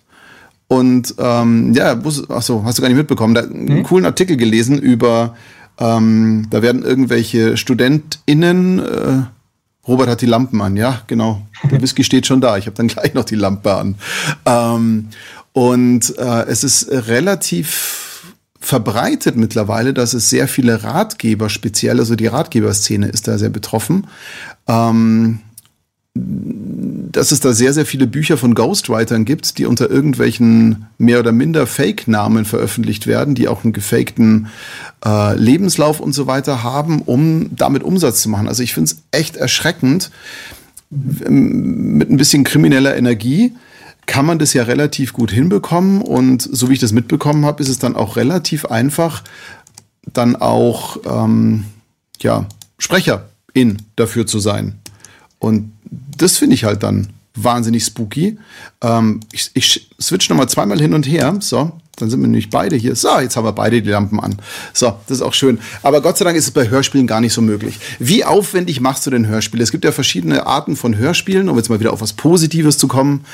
[0.69, 3.83] Und ähm, ja, achso, hast du gar nicht mitbekommen, da einen hm?
[3.85, 5.37] coolen Artikel gelesen über,
[5.79, 9.23] ähm, da werden irgendwelche StudentInnen, äh,
[9.87, 11.47] Robert hat die Lampen an, ja, genau.
[11.71, 13.97] Der Whisky steht schon da, ich habe dann gleich noch die Lampe an.
[14.47, 15.09] Ähm,
[15.53, 22.27] und äh, es ist relativ verbreitet mittlerweile, dass es sehr viele Ratgeber, speziell also die
[22.27, 24.07] Ratgeberszene ist da sehr betroffen.
[24.67, 25.41] Ähm,
[26.15, 31.33] dass es da sehr, sehr viele Bücher von Ghostwritern gibt, die unter irgendwelchen mehr oder
[31.33, 34.49] minder Fake-Namen veröffentlicht werden, die auch einen gefakten
[35.05, 38.49] äh, Lebenslauf und so weiter haben, um damit Umsatz zu machen.
[38.49, 40.11] Also ich finde es echt erschreckend.
[40.91, 43.53] Mit ein bisschen krimineller Energie
[44.07, 47.69] kann man das ja relativ gut hinbekommen und so wie ich das mitbekommen habe, ist
[47.69, 49.25] es dann auch relativ einfach,
[50.13, 51.65] dann auch ähm,
[52.21, 52.47] ja,
[52.79, 54.79] Sprecherin dafür zu sein.
[55.45, 55.73] Und
[56.17, 58.39] das finde ich halt dann wahnsinnig spooky.
[58.81, 61.37] Ähm, ich, ich switch nochmal zweimal hin und her.
[61.41, 62.97] So, dann sind wir nämlich beide hier.
[62.97, 64.37] So, jetzt haben wir beide die Lampen an.
[64.73, 65.59] So, das ist auch schön.
[65.83, 67.79] Aber Gott sei Dank ist es bei Hörspielen gar nicht so möglich.
[67.99, 69.63] Wie aufwendig machst du denn Hörspiele?
[69.63, 72.89] Es gibt ja verschiedene Arten von Hörspielen, um jetzt mal wieder auf was Positives zu
[72.89, 73.25] kommen.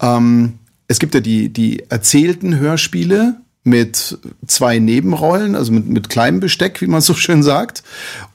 [0.00, 0.54] Ähm,
[0.86, 6.82] es gibt ja die, die erzählten Hörspiele, mit zwei Nebenrollen, also mit, mit kleinem Besteck,
[6.82, 7.82] wie man so schön sagt.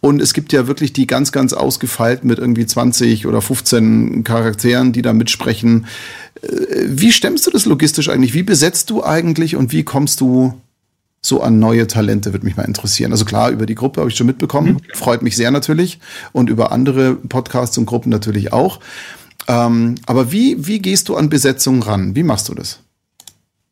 [0.02, 4.92] Und es gibt ja wirklich die ganz, ganz ausgefeilt mit irgendwie 20 oder 15 Charakteren,
[4.92, 5.86] die da mitsprechen.
[6.42, 6.48] Äh,
[6.88, 8.34] wie stemmst du das logistisch eigentlich?
[8.34, 10.60] Wie besetzt du eigentlich und wie kommst du
[11.22, 13.12] so an neue Talente, würde mich mal interessieren.
[13.12, 14.80] Also klar, über die Gruppe habe ich schon mitbekommen, mhm.
[14.94, 16.00] freut mich sehr natürlich.
[16.32, 18.80] Und über andere Podcasts und Gruppen natürlich auch.
[19.48, 22.16] Ähm, aber wie, wie gehst du an Besetzungen ran?
[22.16, 22.80] Wie machst du das?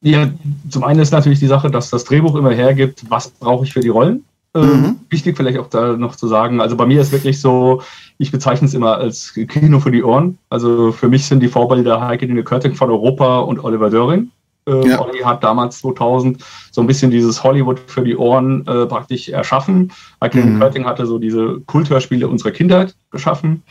[0.02, 0.30] Ja,
[0.70, 3.80] zum einen ist natürlich die Sache, dass das Drehbuch immer hergibt, was brauche ich für
[3.80, 4.24] die Rollen.
[4.54, 4.96] Ähm, mhm.
[5.10, 7.82] Wichtig vielleicht auch da noch zu sagen, also bei mir ist wirklich so,
[8.18, 10.38] ich bezeichne es immer als Kino für die Ohren.
[10.50, 14.32] Also für mich sind die Vorbilder Heike Dine Körting von Europa und Oliver Döring.
[14.68, 15.00] Ähm, ja.
[15.00, 19.92] Olli hat damals 2000 so ein bisschen dieses Hollywood für die Ohren äh, praktisch erschaffen.
[20.22, 20.60] Heike mhm.
[20.60, 23.64] Körting hatte so diese Kulthörspiele unserer Kindheit geschaffen.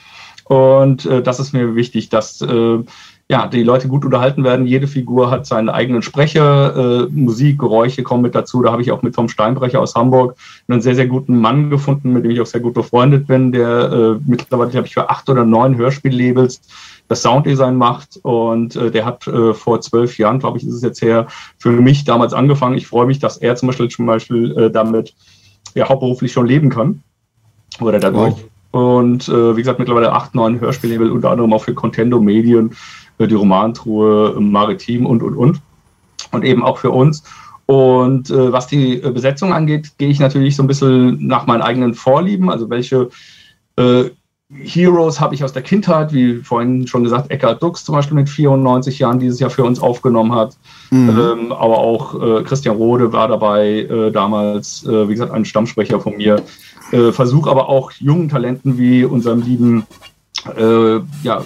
[0.45, 2.79] Und äh, das ist mir wichtig, dass äh,
[3.29, 4.67] ja, die Leute gut unterhalten werden.
[4.67, 8.63] Jede Figur hat seinen eigenen Sprecher, äh, Musik, Geräusche kommen mit dazu.
[8.63, 10.37] Da habe ich auch mit Tom Steinbrecher aus Hamburg
[10.69, 13.91] einen sehr, sehr guten Mann gefunden, mit dem ich auch sehr gut befreundet bin, der
[13.93, 16.61] äh, mittlerweile, glaube ich, für acht oder neun Hörspiellabels
[17.09, 18.21] das Sounddesign macht.
[18.23, 21.27] Und äh, der hat äh, vor zwölf Jahren, glaube ich, ist es jetzt her,
[21.59, 22.79] für mich damals angefangen.
[22.79, 25.15] Ich freue mich, dass er zum Beispiel, zum Beispiel äh, damit
[25.75, 27.03] ja, hauptberuflich schon leben kann.
[27.81, 28.35] Oder dadurch.
[28.35, 28.45] Wow.
[28.71, 32.77] Und äh, wie gesagt, mittlerweile acht, neun Hörspiellabel, unter anderem auch für Contendo Medien
[33.19, 35.61] die Romantruhe Maritim und, und, und.
[36.33, 37.23] Und eben auch für uns.
[37.67, 41.63] Und äh, was die äh, Besetzung angeht, gehe ich natürlich so ein bisschen nach meinen
[41.63, 42.49] eigenen Vorlieben.
[42.49, 43.11] Also welche
[43.77, 44.05] äh,
[44.49, 48.29] Heroes habe ich aus der Kindheit, wie vorhin schon gesagt, Eckhard Dux zum Beispiel mit
[48.29, 50.57] 94 Jahren dieses Jahr für uns aufgenommen hat.
[50.91, 51.09] Mhm.
[51.09, 55.99] Ähm, aber auch äh, Christian Rode war dabei, äh, damals, äh, wie gesagt, ein Stammsprecher
[55.99, 56.43] von mir.
[56.93, 59.87] Äh, Versuch aber auch jungen Talenten wie unserem lieben
[61.25, 61.43] ja,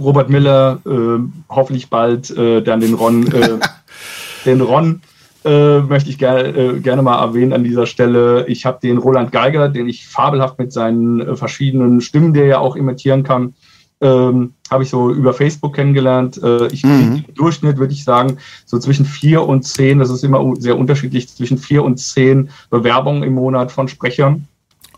[0.00, 3.58] Robert Miller, äh, hoffentlich bald äh, dann den Ron, äh,
[4.44, 5.02] den Ron
[5.42, 8.46] möchte ich ger äh, gerne mal erwähnen an dieser Stelle.
[8.46, 12.76] Ich habe den Roland Geiger, den ich fabelhaft mit seinen verschiedenen Stimmen, der ja auch
[12.76, 13.54] imitieren kann,
[14.00, 16.40] ähm, habe ich so über Facebook kennengelernt.
[16.42, 17.24] Äh, ich mhm.
[17.26, 21.28] im Durchschnitt würde ich sagen, so zwischen vier und zehn, das ist immer sehr unterschiedlich,
[21.28, 24.46] zwischen vier und zehn Bewerbungen im Monat von Sprechern.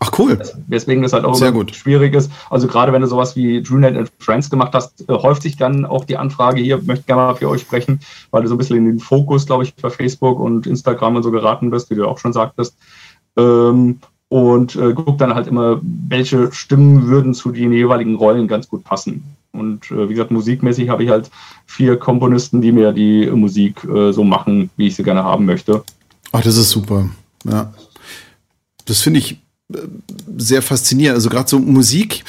[0.05, 0.37] Ach cool.
[0.67, 1.73] Deswegen das halt auch Sehr gut.
[1.73, 2.29] schwierig ist.
[2.49, 5.85] Also gerade wenn du sowas wie DrewNet and Friends gemacht hast, äh, häuft sich dann
[5.85, 8.75] auch die Anfrage hier, möchte gerne mal für euch sprechen, weil du so ein bisschen
[8.75, 12.05] in den Fokus, glaube ich, bei Facebook und Instagram und so geraten bist, wie du
[12.05, 12.75] auch schon sagtest.
[13.37, 18.67] Ähm, und äh, guck dann halt immer, welche Stimmen würden zu den jeweiligen Rollen ganz
[18.67, 19.23] gut passen.
[19.53, 21.31] Und äh, wie gesagt, musikmäßig habe ich halt
[21.65, 25.81] vier Komponisten, die mir die Musik äh, so machen, wie ich sie gerne haben möchte.
[26.33, 27.07] Ach, das ist super.
[27.45, 27.73] Ja.
[28.85, 29.42] Das finde ich
[30.37, 31.15] sehr faszinierend.
[31.15, 32.23] Also gerade so Musik,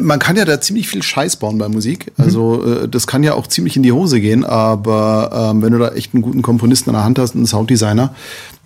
[0.00, 2.12] man kann ja da ziemlich viel Scheiß bauen bei Musik.
[2.16, 2.24] Mhm.
[2.24, 2.90] Also mhm.
[2.90, 6.14] das kann ja auch ziemlich in die Hose gehen, aber ähm, wenn du da echt
[6.14, 8.14] einen guten Komponisten an der Hand hast, einen Sounddesigner,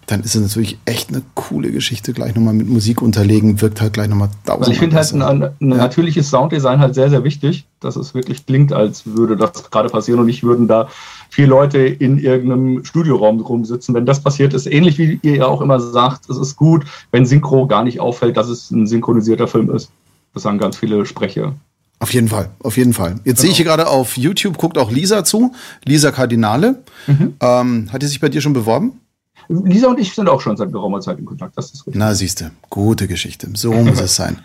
[0.07, 3.93] dann ist es natürlich echt eine coole Geschichte, gleich nochmal mit Musik unterlegen, wirkt halt
[3.93, 4.63] gleich nochmal tausend.
[4.63, 8.47] Also ich finde halt ein, ein natürliches Sounddesign halt sehr, sehr wichtig, dass es wirklich
[8.47, 10.89] klingt, als würde das gerade passieren und nicht würden da
[11.31, 13.95] vier Leute in irgendeinem Studioraum rumsitzen.
[13.95, 17.27] Wenn das passiert, ist ähnlich wie ihr ja auch immer sagt, es ist gut, wenn
[17.27, 19.91] Synchro gar nicht auffällt, dass es ein synchronisierter Film ist.
[20.35, 21.55] Das sagen ganz viele Sprecher.
[21.99, 23.13] Auf jeden Fall, auf jeden Fall.
[23.25, 23.41] Jetzt genau.
[23.41, 25.53] sehe ich hier gerade auf YouTube, guckt auch Lisa zu,
[25.85, 26.83] Lisa Kardinale.
[27.07, 27.35] Mhm.
[27.41, 29.01] Ähm, hat die sich bei dir schon beworben?
[29.49, 31.57] Lisa und ich sind auch schon seit geraumer Zeit in Kontakt.
[31.57, 31.95] Das ist richtig.
[31.97, 33.49] Na, siehst du, gute Geschichte.
[33.55, 34.39] So muss es sein.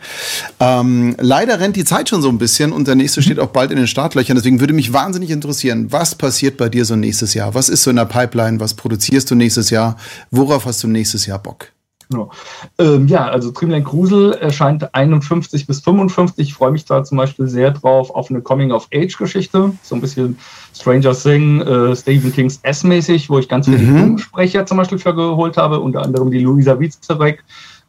[0.60, 3.72] Ähm, leider rennt die Zeit schon so ein bisschen und der nächste steht auch bald
[3.72, 4.36] in den Startlöchern.
[4.36, 7.54] Deswegen würde mich wahnsinnig interessieren, was passiert bei dir so nächstes Jahr?
[7.54, 8.60] Was ist so in der Pipeline?
[8.60, 9.98] Was produzierst du nächstes Jahr?
[10.30, 11.68] Worauf hast du nächstes Jahr Bock?
[12.12, 12.30] Genau.
[12.78, 16.50] Ähm, ja, also Dreamland Grusel erscheint 51 bis 55.
[16.50, 19.72] Ich freue mich da zum Beispiel sehr drauf auf eine Coming-of-Age-Geschichte.
[19.82, 20.38] So ein bisschen
[20.76, 24.18] Stranger Thing, äh, Stephen Kings S-mäßig, wo ich ganz viele mhm.
[24.18, 27.44] Sprecher zum Beispiel für geholt habe, unter anderem die Luisa Wietzerek,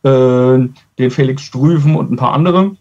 [0.04, 2.76] äh, den Felix Strüven und ein paar andere.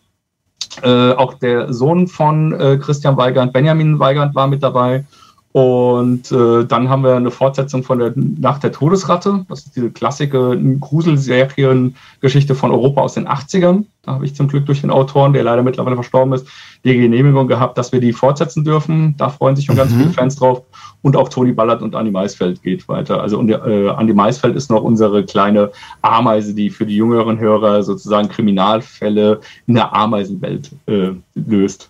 [0.84, 5.06] Äh, auch der Sohn von äh, Christian Weigand, Benjamin Weigand, war mit dabei.
[5.53, 9.45] Und äh, dann haben wir eine Fortsetzung von der Nacht der Todesratte.
[9.49, 13.83] Das ist diese klassische Gruselseriengeschichte von Europa aus den 80ern.
[14.03, 16.47] Da habe ich zum Glück durch den Autoren, der leider mittlerweile verstorben ist,
[16.85, 19.15] die Genehmigung gehabt, dass wir die fortsetzen dürfen.
[19.17, 19.79] Da freuen sich schon mhm.
[19.79, 20.63] ganz viele Fans drauf.
[21.01, 23.21] Und auch Toni Ballard und Andy Maisfeld geht weiter.
[23.21, 27.83] Also und, äh, Andi Maisfeld ist noch unsere kleine Ameise, die für die jüngeren Hörer
[27.83, 31.89] sozusagen Kriminalfälle in der Ameisenwelt äh, löst.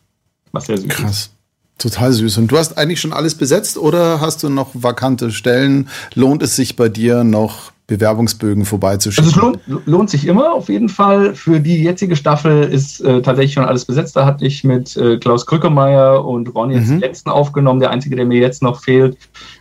[0.52, 1.12] Was sehr süß Krass.
[1.12, 1.41] ist.
[1.82, 2.38] Total süß.
[2.38, 5.90] Und du hast eigentlich schon alles besetzt oder hast du noch vakante Stellen?
[6.14, 9.34] Lohnt es sich bei dir noch Bewerbungsbögen vorbeizuschicken.
[9.34, 11.36] Also es lohnt, lohnt, sich immer auf jeden Fall.
[11.36, 14.16] Für die jetzige Staffel ist äh, tatsächlich schon alles besetzt.
[14.16, 16.92] Da hatte ich mit äh, Klaus Krückemeier und Ron jetzt mhm.
[16.92, 17.82] den letzten aufgenommen.
[17.82, 19.18] Der einzige, der mir jetzt noch fehlt,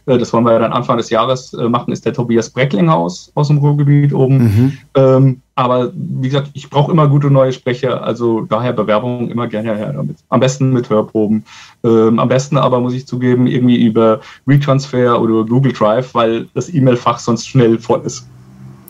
[0.06, 3.48] das wollen wir ja dann Anfang des Jahres äh, machen, ist der Tobias Brecklinghaus aus
[3.48, 4.38] dem Ruhrgebiet oben.
[4.38, 4.78] Mhm.
[4.94, 9.76] Ähm, aber wie gesagt, ich brauche immer gute neue Sprecher, also daher Bewerbungen immer gerne
[9.76, 10.16] her damit.
[10.30, 11.44] Am besten mit Hörproben.
[11.84, 16.72] Ähm, am besten aber, muss ich zugeben, irgendwie über Retransfer oder Google Drive, weil das
[16.72, 18.26] E-Mail-Fach sonst schnell voll ist.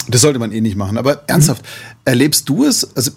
[0.08, 0.98] Das sollte man eh nicht machen.
[0.98, 1.64] Aber ernsthaft,
[2.04, 3.12] erlebst du es, also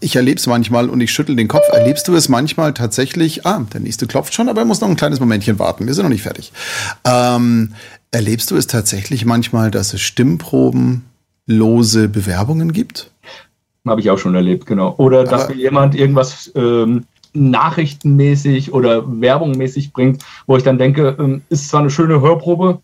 [0.00, 3.64] ich erlebe es manchmal und ich schüttel den Kopf, erlebst du es manchmal tatsächlich, ah,
[3.72, 6.10] der nächste klopft schon, aber er muss noch ein kleines Momentchen warten, wir sind noch
[6.10, 6.52] nicht fertig.
[7.04, 7.74] Ähm,
[8.10, 13.10] erlebst du es tatsächlich manchmal, dass es Stimmprobenlose Bewerbungen gibt?
[13.86, 14.94] Habe ich auch schon erlebt, genau.
[14.96, 21.42] Oder dass mir jemand irgendwas ähm, nachrichtenmäßig oder werbungmäßig bringt, wo ich dann denke, ähm,
[21.50, 22.80] ist zwar eine schöne Hörprobe,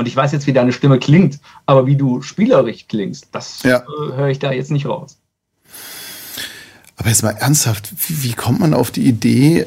[0.00, 3.80] und ich weiß jetzt, wie deine Stimme klingt, aber wie du spielerisch klingst, das ja.
[3.80, 5.18] äh, höre ich da jetzt nicht raus.
[6.96, 9.66] Aber jetzt mal ernsthaft, wie, wie kommt man auf die Idee,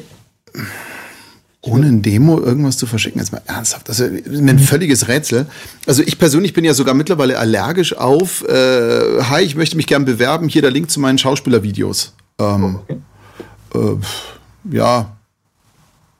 [1.60, 3.20] ohne ein Demo irgendwas zu verschicken?
[3.20, 4.58] Jetzt mal ernsthaft, das ist ein mhm.
[4.58, 5.46] völliges Rätsel.
[5.86, 10.04] Also ich persönlich bin ja sogar mittlerweile allergisch auf, äh, hi, ich möchte mich gern
[10.04, 12.12] bewerben, hier der Link zu meinen Schauspielervideos.
[12.40, 12.98] Ähm, okay.
[13.74, 15.16] äh, ja,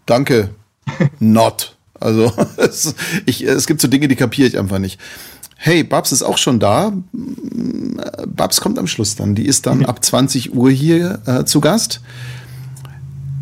[0.07, 0.51] danke,
[1.19, 1.74] not.
[2.05, 2.95] Also es,
[3.27, 5.01] ich, es gibt so Dinge, die kapiere ich einfach nicht.
[5.57, 6.93] Hey, Babs ist auch schon da.
[8.27, 9.35] Babs kommt am Schluss dann.
[9.35, 9.87] Die ist dann mhm.
[9.87, 12.01] ab 20 Uhr hier äh, zu Gast.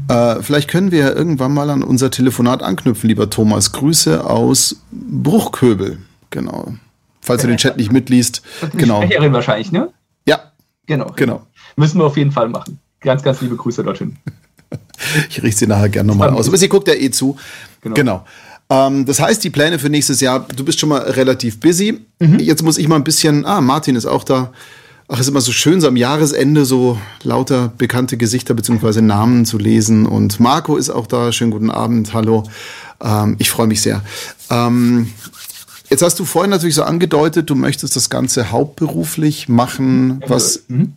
[0.09, 3.73] Äh, vielleicht können wir ja irgendwann mal an unser Telefonat anknüpfen, lieber Thomas.
[3.73, 5.99] Grüße aus Bruchköbel.
[6.31, 6.75] Genau.
[7.21, 8.43] Falls du den Chat nicht mitliest.
[8.75, 9.03] Genau.
[9.03, 9.91] Sprecherin wahrscheinlich, ne?
[10.27, 10.53] Ja.
[10.87, 11.13] Genau.
[11.17, 11.47] Genau.
[11.77, 12.79] Müssen wir auf jeden Fall machen.
[13.01, 14.17] Ganz, ganz liebe Grüße dorthin.
[15.29, 16.47] ich richte sie nachher gerne nochmal aus.
[16.47, 17.37] Aber sie guckt ja eh zu.
[17.81, 17.95] Genau.
[17.95, 18.25] genau.
[18.73, 22.01] Ähm, das heißt, die Pläne für nächstes Jahr, du bist schon mal relativ busy.
[22.21, 22.39] Mhm.
[22.39, 24.53] Jetzt muss ich mal ein bisschen, ah, Martin ist auch da.
[25.09, 29.03] Ach, es ist immer so schön, so am Jahresende so lauter bekannte Gesichter bzw.
[29.03, 30.07] Namen zu lesen.
[30.07, 31.33] Und Marco ist auch da.
[31.33, 32.45] Schönen guten Abend, hallo.
[33.03, 34.03] Ähm, ich freue mich sehr.
[34.49, 35.13] Ähm,
[35.91, 40.25] jetzt hast du vorhin natürlich so angedeutet, du möchtest das Ganze hauptberuflich machen.
[40.27, 40.95] Was, mhm.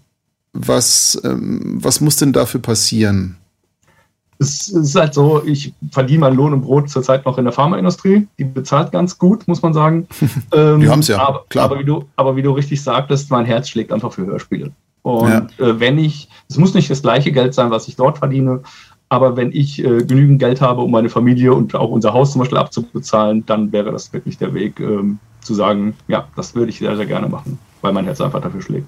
[0.53, 3.35] was, ähm, was muss denn dafür passieren?
[4.38, 8.28] Es ist halt so, ich verdiene meinen Lohn und Brot zurzeit noch in der Pharmaindustrie.
[8.38, 10.08] Die bezahlt ganz gut, muss man sagen.
[10.54, 11.65] ähm, Die haben es ja, aber, klar.
[11.65, 14.71] Aber wie, du, aber wie du richtig sagtest, mein Herz schlägt einfach für Hörspiele.
[15.04, 15.48] Und ja.
[15.60, 18.62] äh, wenn ich, es muss nicht das gleiche Geld sein, was ich dort verdiene,
[19.08, 22.39] aber wenn ich äh, genügend Geld habe, um meine Familie und auch unser Haus zum
[22.39, 26.80] Beispiel abzubezahlen, dann wäre das wirklich der Weg, ähm, zu sagen, ja, das würde ich
[26.80, 28.88] sehr, sehr gerne machen, weil mein Herz einfach dafür schlägt.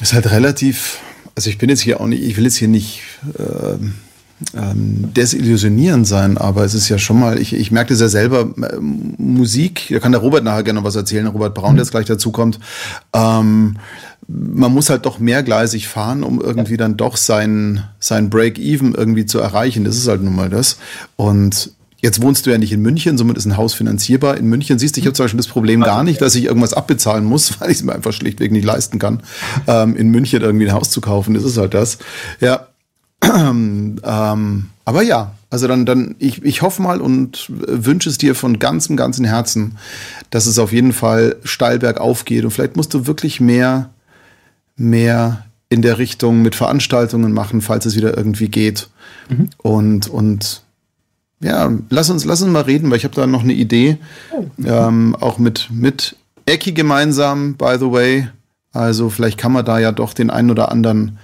[0.00, 1.00] Ist halt relativ
[1.38, 3.00] also ich bin jetzt hier auch nicht, ich will jetzt hier nicht
[3.38, 8.08] äh, ähm, desillusionierend sein, aber es ist ja schon mal, ich, ich merke das ja
[8.08, 11.84] selber, äh, Musik, da kann der Robert nachher gerne noch was erzählen, Robert Braun, der
[11.84, 12.58] jetzt gleich dazu kommt.
[13.12, 13.76] Ähm,
[14.26, 19.38] man muss halt doch mehrgleisig fahren, um irgendwie dann doch sein, sein Break-Even irgendwie zu
[19.38, 19.84] erreichen.
[19.84, 20.78] Das ist halt nun mal das.
[21.14, 24.36] Und Jetzt wohnst du ja nicht in München, somit ist ein Haus finanzierbar.
[24.36, 26.72] In München siehst du, ich habe zum Beispiel das Problem gar nicht, dass ich irgendwas
[26.72, 29.22] abbezahlen muss, weil ich es mir einfach schlichtweg nicht leisten kann,
[29.66, 31.34] ähm, in München irgendwie ein Haus zu kaufen.
[31.34, 31.98] Das ist halt das.
[32.40, 32.68] Ja.
[33.24, 33.96] ähm,
[34.84, 38.96] aber ja, also dann, dann, ich, ich hoffe mal und wünsche es dir von ganzem,
[38.96, 39.76] ganzem Herzen,
[40.30, 42.44] dass es auf jeden Fall steil bergauf geht.
[42.44, 43.90] Und vielleicht musst du wirklich mehr,
[44.76, 48.88] mehr in der Richtung mit Veranstaltungen machen, falls es wieder irgendwie geht.
[49.28, 49.50] Mhm.
[49.58, 50.62] Und, und
[51.40, 53.98] ja, lass uns, lass uns mal reden, weil ich habe da noch eine Idee.
[54.32, 54.44] Oh.
[54.64, 58.28] Ähm, auch mit, mit Ecki gemeinsam, by the way.
[58.72, 61.18] Also vielleicht kann man da ja doch den einen oder anderen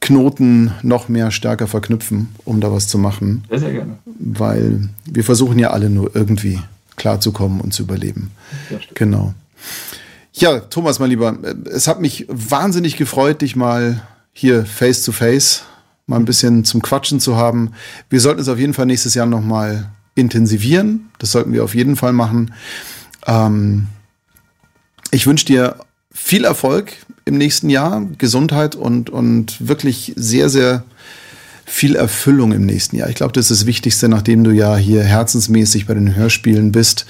[0.00, 3.44] Knoten noch mehr stärker verknüpfen, um da was zu machen.
[3.48, 3.98] Sehr, sehr gerne.
[4.18, 6.60] Weil wir versuchen ja alle nur irgendwie
[6.96, 8.30] klarzukommen und zu überleben.
[8.70, 9.34] Ja, genau.
[10.32, 11.36] Ja, Thomas, mein Lieber,
[11.72, 15.64] es hat mich wahnsinnig gefreut, dich mal hier face to face
[16.06, 17.72] mal ein bisschen zum Quatschen zu haben.
[18.08, 21.10] Wir sollten es auf jeden Fall nächstes Jahr nochmal intensivieren.
[21.18, 22.54] Das sollten wir auf jeden Fall machen.
[23.26, 23.88] Ähm,
[25.10, 25.76] ich wünsche dir
[26.12, 26.92] viel Erfolg
[27.24, 30.84] im nächsten Jahr, Gesundheit und, und wirklich sehr, sehr
[31.64, 33.08] viel Erfüllung im nächsten Jahr.
[33.08, 37.06] Ich glaube, das ist das Wichtigste, nachdem du ja hier herzensmäßig bei den Hörspielen bist,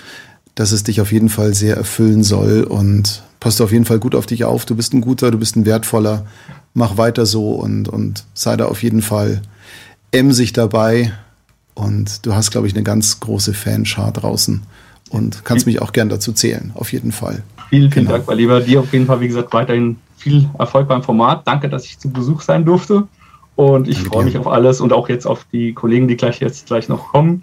[0.55, 4.17] dass es dich auf jeden Fall sehr erfüllen soll und passt auf jeden Fall gut
[4.17, 4.65] auf dich auf.
[4.65, 6.27] Du bist ein guter, du bist ein wertvoller
[6.77, 9.43] mach weiter so und, und sei da auf jeden Fall
[10.13, 11.13] emsig dabei.
[11.75, 14.63] Und du hast, glaube ich, eine ganz große Fanschar draußen
[15.11, 17.43] und kannst mich auch gern dazu zählen, auf jeden Fall.
[17.71, 18.19] Vielen, vielen genau.
[18.19, 18.61] Dank, mein Lieber.
[18.61, 21.47] Dir auf jeden Fall, wie gesagt, weiterhin viel Erfolg beim Format.
[21.47, 23.07] Danke, dass ich zu Besuch sein durfte.
[23.57, 26.67] Und ich freue mich auf alles und auch jetzt auf die Kollegen, die gleich jetzt
[26.67, 27.43] gleich noch kommen.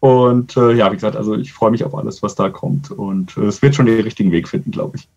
[0.00, 2.90] Und äh, ja, wie gesagt, also ich freue mich auf alles, was da kommt.
[2.90, 5.08] Und äh, es wird schon den richtigen Weg finden, glaube ich.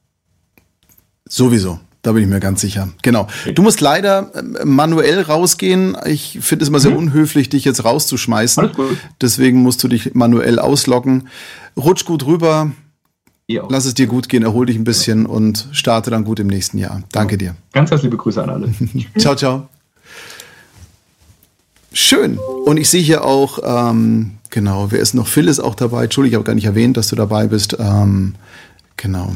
[1.33, 1.79] Sowieso.
[2.03, 2.89] Da bin ich mir ganz sicher.
[3.01, 3.27] Genau.
[3.55, 5.97] Du musst leider äh, manuell rausgehen.
[6.05, 6.97] Ich finde es immer sehr mhm.
[6.97, 8.69] unhöflich, dich jetzt rauszuschmeißen.
[9.19, 11.27] Deswegen musst du dich manuell ausloggen.
[11.75, 12.71] Rutsch gut rüber.
[13.47, 16.77] Lass es dir gut gehen, erhol dich ein bisschen und starte dann gut im nächsten
[16.77, 17.01] Jahr.
[17.11, 17.55] Danke dir.
[17.71, 18.73] Ganz herzliche Grüße an alle.
[19.17, 19.69] ciao, ciao.
[21.93, 22.37] Schön.
[22.65, 25.25] Und ich sehe hier auch, ähm, genau, wer ist noch?
[25.27, 26.03] Phil ist auch dabei.
[26.03, 27.75] Entschuldigung, ich habe gar nicht erwähnt, dass du dabei bist.
[27.79, 28.35] Ähm,
[28.97, 29.33] genau.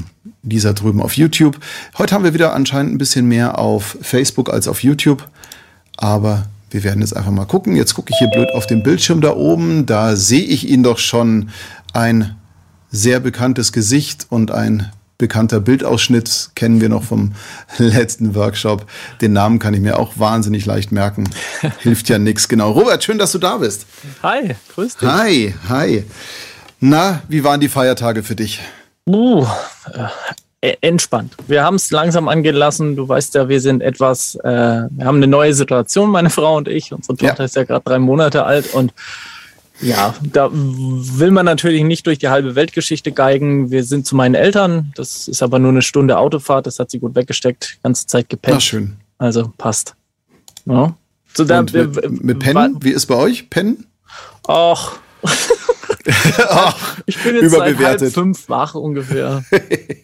[0.50, 1.58] Lisa drüben auf YouTube.
[1.98, 5.28] Heute haben wir wieder anscheinend ein bisschen mehr auf Facebook als auf YouTube.
[5.98, 7.76] Aber wir werden jetzt einfach mal gucken.
[7.76, 9.86] Jetzt gucke ich hier blöd auf den Bildschirm da oben.
[9.86, 11.50] Da sehe ich ihn doch schon
[11.94, 12.36] ein
[12.92, 17.34] sehr bekanntes Gesicht und ein bekannter Bildausschnitt kennen wir noch vom
[17.78, 18.86] letzten Workshop.
[19.22, 21.28] Den Namen kann ich mir auch wahnsinnig leicht merken.
[21.80, 22.72] Hilft ja nichts, genau.
[22.72, 23.86] Robert, schön, dass du da bist.
[24.24, 25.10] Hi, grüß dich.
[25.10, 26.04] Hi, hi.
[26.80, 28.62] Na, wie waren die Feiertage für dich?
[29.08, 29.48] Uh,
[30.82, 31.36] entspannt.
[31.48, 32.96] Wir haben es langsam angelassen.
[32.96, 34.48] Du weißt ja, wir sind etwas, äh,
[34.90, 36.92] wir haben eine neue Situation, meine Frau und ich.
[36.92, 37.46] Unsere Tochter ja.
[37.46, 38.94] ist ja gerade drei Monate alt und
[39.80, 43.70] ja, da will man natürlich nicht durch die halbe Weltgeschichte geigen.
[43.70, 44.92] Wir sind zu meinen Eltern.
[44.96, 46.66] Das ist aber nur eine Stunde Autofahrt.
[46.66, 47.78] Das hat sie gut weggesteckt.
[47.84, 48.58] Ganze Zeit gepennt.
[48.58, 48.98] Ach, schön.
[49.20, 49.96] Also passt.
[50.66, 50.96] Ja.
[51.34, 52.78] So, da, mit, mit Pennen?
[52.82, 53.52] Wie ist bei euch?
[53.52, 53.86] Pennen?
[54.48, 54.94] Ach.
[56.50, 59.44] Ach, ich bin jetzt seit halb fünf wach ungefähr.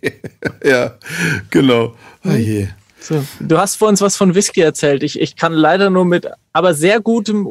[0.64, 0.96] ja,
[1.50, 1.96] genau.
[2.26, 2.68] Oh je.
[3.00, 5.04] So, du hast vor uns was von Whisky erzählt.
[5.04, 7.48] Ich, ich kann leider nur mit, aber sehr gutem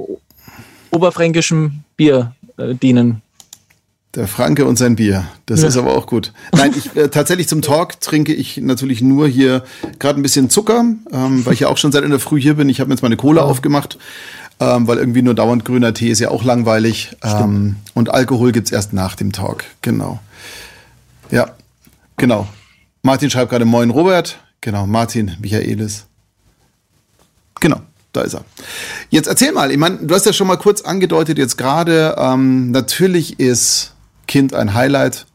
[0.91, 3.23] oberfränkischem Bier äh, dienen.
[4.15, 5.27] Der Franke und sein Bier.
[5.47, 5.69] Das ja.
[5.69, 6.33] ist aber auch gut.
[6.55, 9.63] Nein, ich, äh, tatsächlich zum Talk trinke ich natürlich nur hier
[9.99, 12.55] gerade ein bisschen Zucker, ähm, weil ich ja auch schon seit in der Früh hier
[12.55, 12.69] bin.
[12.69, 13.99] Ich habe mir jetzt meine Cola aufgemacht,
[14.63, 17.17] ähm, weil irgendwie nur dauernd grüner Tee ist ja auch langweilig.
[17.23, 19.65] Ähm, und Alkohol gibt's erst nach dem Talk.
[19.83, 20.21] Genau.
[21.31, 21.51] Ja,
[22.17, 22.47] genau.
[23.03, 24.39] Martin schreibt gerade Moin Robert.
[24.61, 26.07] Genau, Martin Michaelis.
[27.61, 27.81] Genau
[28.13, 28.45] da ist er.
[29.11, 32.71] Jetzt erzähl mal, ich meine, du hast ja schon mal kurz angedeutet, jetzt gerade, ähm,
[32.71, 33.95] natürlich ist
[34.29, 35.27] Kind ein Highlight.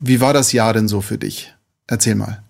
[0.00, 1.54] Wie war das Jahr denn so für dich?
[1.86, 2.42] Erzähl mal.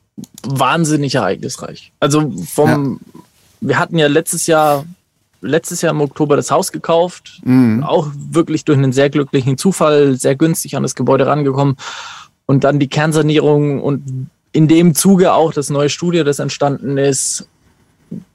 [0.43, 1.93] Wahnsinnig ereignisreich.
[2.01, 3.23] Also vom, ja.
[3.61, 4.85] wir hatten ja letztes Jahr,
[5.45, 7.85] letztes Jahr im Oktober das Haus gekauft, mhm.
[7.85, 11.77] auch wirklich durch einen sehr glücklichen Zufall, sehr günstig an das Gebäude rangekommen
[12.47, 17.49] und dann die Kernsanierung und in dem Zuge auch das neue Studio, das entstanden ist,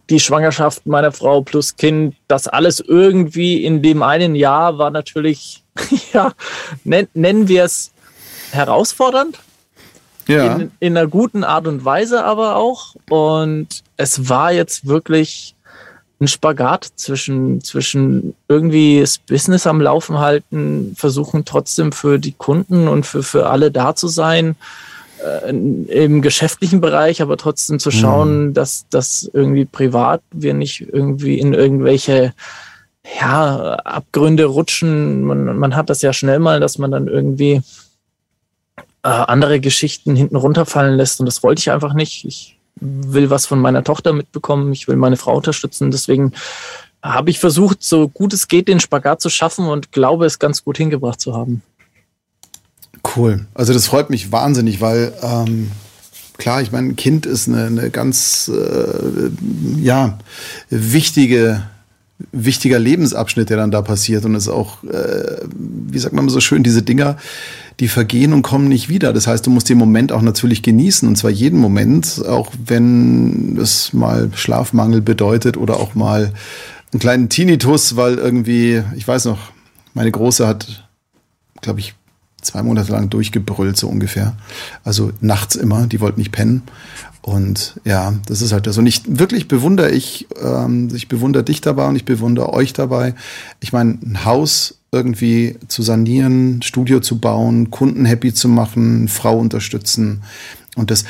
[0.09, 5.63] die Schwangerschaft meiner Frau plus Kind, das alles irgendwie in dem einen Jahr war natürlich,
[6.13, 6.33] ja,
[6.83, 7.91] nennen wir es
[8.51, 9.39] herausfordernd.
[10.27, 10.57] Ja.
[10.57, 12.95] In, in einer guten Art und Weise aber auch.
[13.09, 15.55] Und es war jetzt wirklich
[16.19, 22.87] ein Spagat zwischen, zwischen irgendwie das Business am Laufen halten, versuchen trotzdem für die Kunden
[22.87, 24.55] und für, für alle da zu sein
[25.23, 28.53] äh, im geschäftlichen Bereich, aber trotzdem zu schauen, mhm.
[28.53, 32.33] dass das irgendwie privat wir nicht irgendwie in irgendwelche
[33.19, 35.23] ja, Abgründe rutschen.
[35.23, 37.61] Man, man hat das ja schnell mal, dass man dann irgendwie
[39.03, 42.25] äh, andere Geschichten hinten runterfallen lässt und das wollte ich einfach nicht.
[42.25, 46.33] Ich will was von meiner Tochter mitbekommen, ich will meine Frau unterstützen, deswegen
[47.01, 50.63] habe ich versucht, so gut es geht, den Spagat zu schaffen und glaube es ganz
[50.63, 51.61] gut hingebracht zu haben.
[53.15, 53.45] Cool.
[53.53, 55.71] Also das freut mich wahnsinnig, weil ähm,
[56.37, 59.29] klar, ich meine, ein Kind ist eine, eine ganz äh,
[59.77, 60.17] ja
[60.69, 61.63] wichtige
[62.31, 66.39] wichtiger Lebensabschnitt, der dann da passiert und es ist auch, äh, wie sagt man so
[66.41, 67.17] schön, diese Dinger,
[67.79, 69.13] die vergehen und kommen nicht wieder.
[69.13, 73.57] Das heißt, du musst den Moment auch natürlich genießen und zwar jeden Moment, auch wenn
[73.57, 76.33] es mal Schlafmangel bedeutet oder auch mal
[76.91, 79.39] einen kleinen Tinnitus, weil irgendwie, ich weiß noch,
[79.93, 80.89] meine Große hat,
[81.61, 81.95] glaube ich,
[82.41, 84.35] zwei Monate lang durchgebrüllt, so ungefähr.
[84.83, 86.63] Also nachts immer, die wollten nicht pennen.
[87.21, 88.77] Und ja, das ist halt das.
[88.77, 93.13] Und ich wirklich bewundere ich, ähm, ich bewundere dich dabei und ich bewundere euch dabei.
[93.59, 99.37] Ich meine, ein Haus irgendwie zu sanieren, Studio zu bauen, Kunden happy zu machen, Frau
[99.37, 100.23] unterstützen.
[100.75, 101.03] Und das,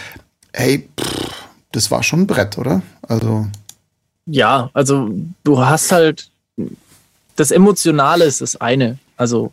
[0.53, 1.29] hey, pff,
[1.71, 2.81] das war schon ein Brett, oder?
[3.01, 3.47] Also.
[4.25, 5.11] Ja, also
[5.43, 6.29] du hast halt,
[7.35, 8.97] das Emotionale ist das eine.
[9.15, 9.51] Also,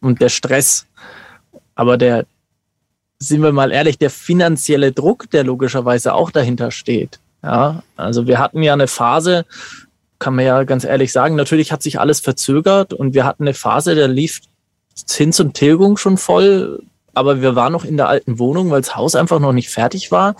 [0.00, 0.86] und der Stress.
[1.74, 2.26] Aber der,
[3.18, 7.18] sind wir mal ehrlich, der finanzielle Druck, der logischerweise auch dahinter steht.
[7.42, 9.44] Ja, also wir hatten ja eine Phase,
[10.18, 13.54] kann man ja ganz ehrlich sagen, natürlich hat sich alles verzögert und wir hatten eine
[13.54, 14.40] Phase, da lief
[14.94, 16.82] Zins und Tilgung schon voll,
[17.14, 20.10] aber wir waren noch in der alten Wohnung, weil das Haus einfach noch nicht fertig
[20.10, 20.36] war.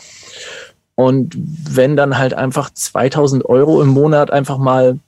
[0.95, 4.99] Und wenn dann halt einfach 2000 Euro im Monat einfach mal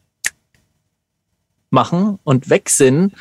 [1.70, 3.14] machen und weg sind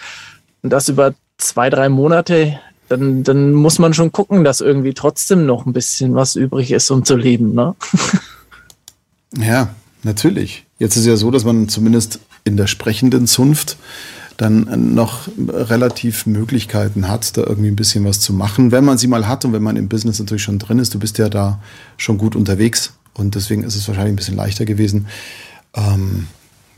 [0.62, 2.60] und das über zwei, drei Monate,
[2.90, 6.90] dann, dann muss man schon gucken, dass irgendwie trotzdem noch ein bisschen was übrig ist,
[6.92, 7.54] um zu leben.
[7.54, 7.76] Ne?
[9.36, 10.66] Ja, natürlich.
[10.80, 13.78] Jetzt ist ja so, dass man zumindest in der sprechenden Zunft
[14.38, 19.08] dann noch relativ Möglichkeiten hat, da irgendwie ein bisschen was zu machen, wenn man sie
[19.08, 20.94] mal hat und wenn man im Business natürlich schon drin ist.
[20.94, 21.60] Du bist ja da
[21.98, 25.08] schon gut unterwegs und deswegen ist es wahrscheinlich ein bisschen leichter gewesen.
[25.74, 26.28] Ähm,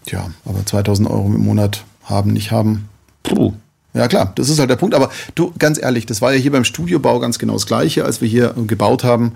[0.08, 2.88] ja, aber 2000 Euro im Monat haben, nicht haben,
[3.24, 3.54] puh.
[3.94, 4.96] Ja klar, das ist halt der Punkt.
[4.96, 8.22] Aber du, ganz ehrlich, das war ja hier beim Studiobau ganz genau das Gleiche, als
[8.22, 9.34] wir hier gebaut haben.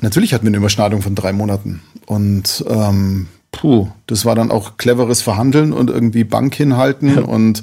[0.00, 1.82] Natürlich hatten wir eine Überschneidung von drei Monaten.
[2.06, 7.20] Und ähm, puh, das war dann auch cleveres Verhandeln und irgendwie Bank hinhalten ja.
[7.22, 7.62] und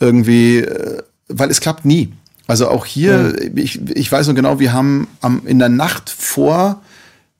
[0.00, 2.12] irgendwie, äh, weil es klappt nie.
[2.46, 3.50] Also auch hier, ja.
[3.54, 6.82] ich, ich weiß noch genau, wir haben am, in der Nacht vor,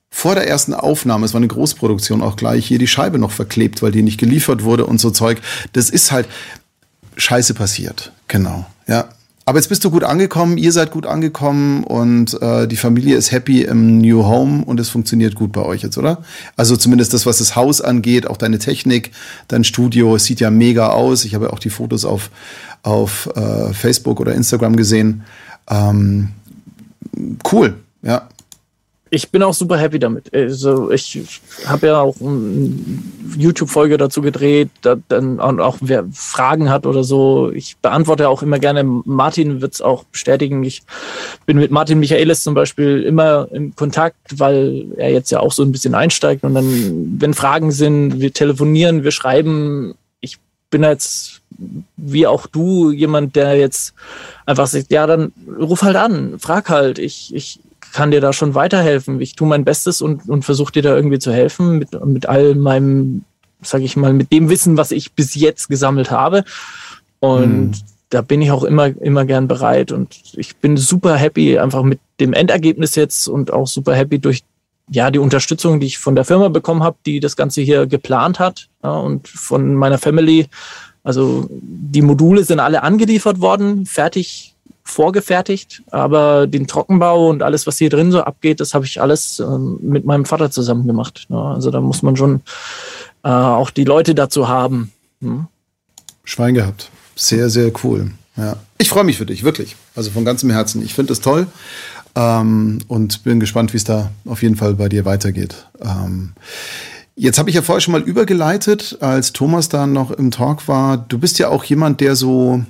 [0.09, 3.81] vor der ersten Aufnahme, es war eine Großproduktion auch gleich, hier die Scheibe noch verklebt,
[3.81, 5.41] weil die nicht geliefert wurde und so Zeug.
[5.73, 6.27] Das ist halt
[7.17, 8.11] Scheiße passiert.
[8.27, 8.65] Genau.
[8.87, 9.09] Ja.
[9.45, 13.33] Aber jetzt bist du gut angekommen, ihr seid gut angekommen und äh, die Familie ist
[13.33, 16.23] happy im New Home und es funktioniert gut bei euch jetzt, oder?
[16.55, 19.11] Also zumindest das, was das Haus angeht, auch deine Technik,
[19.49, 21.25] dein Studio, es sieht ja mega aus.
[21.25, 22.29] Ich habe auch die Fotos auf,
[22.83, 25.23] auf äh, Facebook oder Instagram gesehen.
[25.69, 26.29] Ähm,
[27.51, 28.29] cool, ja
[29.13, 30.33] ich bin auch super happy damit.
[30.33, 31.21] Also ich
[31.67, 32.73] habe ja auch eine
[33.37, 37.51] YouTube-Folge dazu gedreht, da, dann auch wer Fragen hat oder so.
[37.51, 38.83] Ich beantworte auch immer gerne.
[38.83, 40.63] Martin wird es auch bestätigen.
[40.63, 40.81] Ich
[41.45, 45.61] bin mit Martin Michaelis zum Beispiel immer im Kontakt, weil er jetzt ja auch so
[45.61, 46.43] ein bisschen einsteigt.
[46.43, 49.93] Und dann, wenn Fragen sind, wir telefonieren, wir schreiben.
[50.21, 50.39] Ich
[50.71, 51.43] bin jetzt
[51.97, 53.93] wie auch du jemand, der jetzt
[54.47, 56.97] einfach sagt, ja, dann ruf halt an, frag halt.
[56.97, 57.59] Ich, ich,
[57.93, 59.21] kann dir da schon weiterhelfen.
[59.21, 62.55] Ich tue mein Bestes und, und versuche dir da irgendwie zu helfen mit, mit all
[62.55, 63.23] meinem,
[63.61, 66.43] sage ich mal, mit dem Wissen, was ich bis jetzt gesammelt habe.
[67.19, 67.73] Und mhm.
[68.09, 69.91] da bin ich auch immer, immer gern bereit.
[69.91, 74.43] Und ich bin super happy einfach mit dem Endergebnis jetzt und auch super happy durch
[74.89, 78.39] ja, die Unterstützung, die ich von der Firma bekommen habe, die das Ganze hier geplant
[78.39, 80.47] hat ja, und von meiner Family.
[81.03, 84.52] Also die Module sind alle angeliefert worden, fertig
[84.83, 89.39] vorgefertigt, aber den Trockenbau und alles, was hier drin so abgeht, das habe ich alles
[89.39, 91.25] ähm, mit meinem Vater zusammen gemacht.
[91.29, 92.41] Ja, also da muss man schon
[93.23, 94.91] äh, auch die Leute dazu haben.
[95.21, 95.47] Hm?
[96.25, 96.89] Schwein gehabt.
[97.15, 98.11] Sehr, sehr cool.
[98.35, 98.57] Ja.
[98.77, 99.75] Ich freue mich für dich, wirklich.
[99.95, 100.83] Also von ganzem Herzen.
[100.83, 101.47] Ich finde es toll
[102.15, 105.67] ähm, und bin gespannt, wie es da auf jeden Fall bei dir weitergeht.
[105.79, 106.33] Ähm,
[107.15, 110.97] Jetzt habe ich ja vorher schon mal übergeleitet, als Thomas da noch im Talk war.
[110.97, 112.63] Du bist ja auch jemand, der so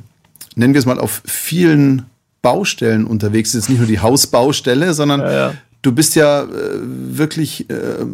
[0.55, 2.05] nennen wir es mal, auf vielen
[2.41, 3.69] Baustellen unterwegs ist.
[3.69, 5.53] Nicht nur die Hausbaustelle, sondern ja, ja.
[5.81, 6.47] du bist ja äh,
[6.81, 8.05] wirklich, äh,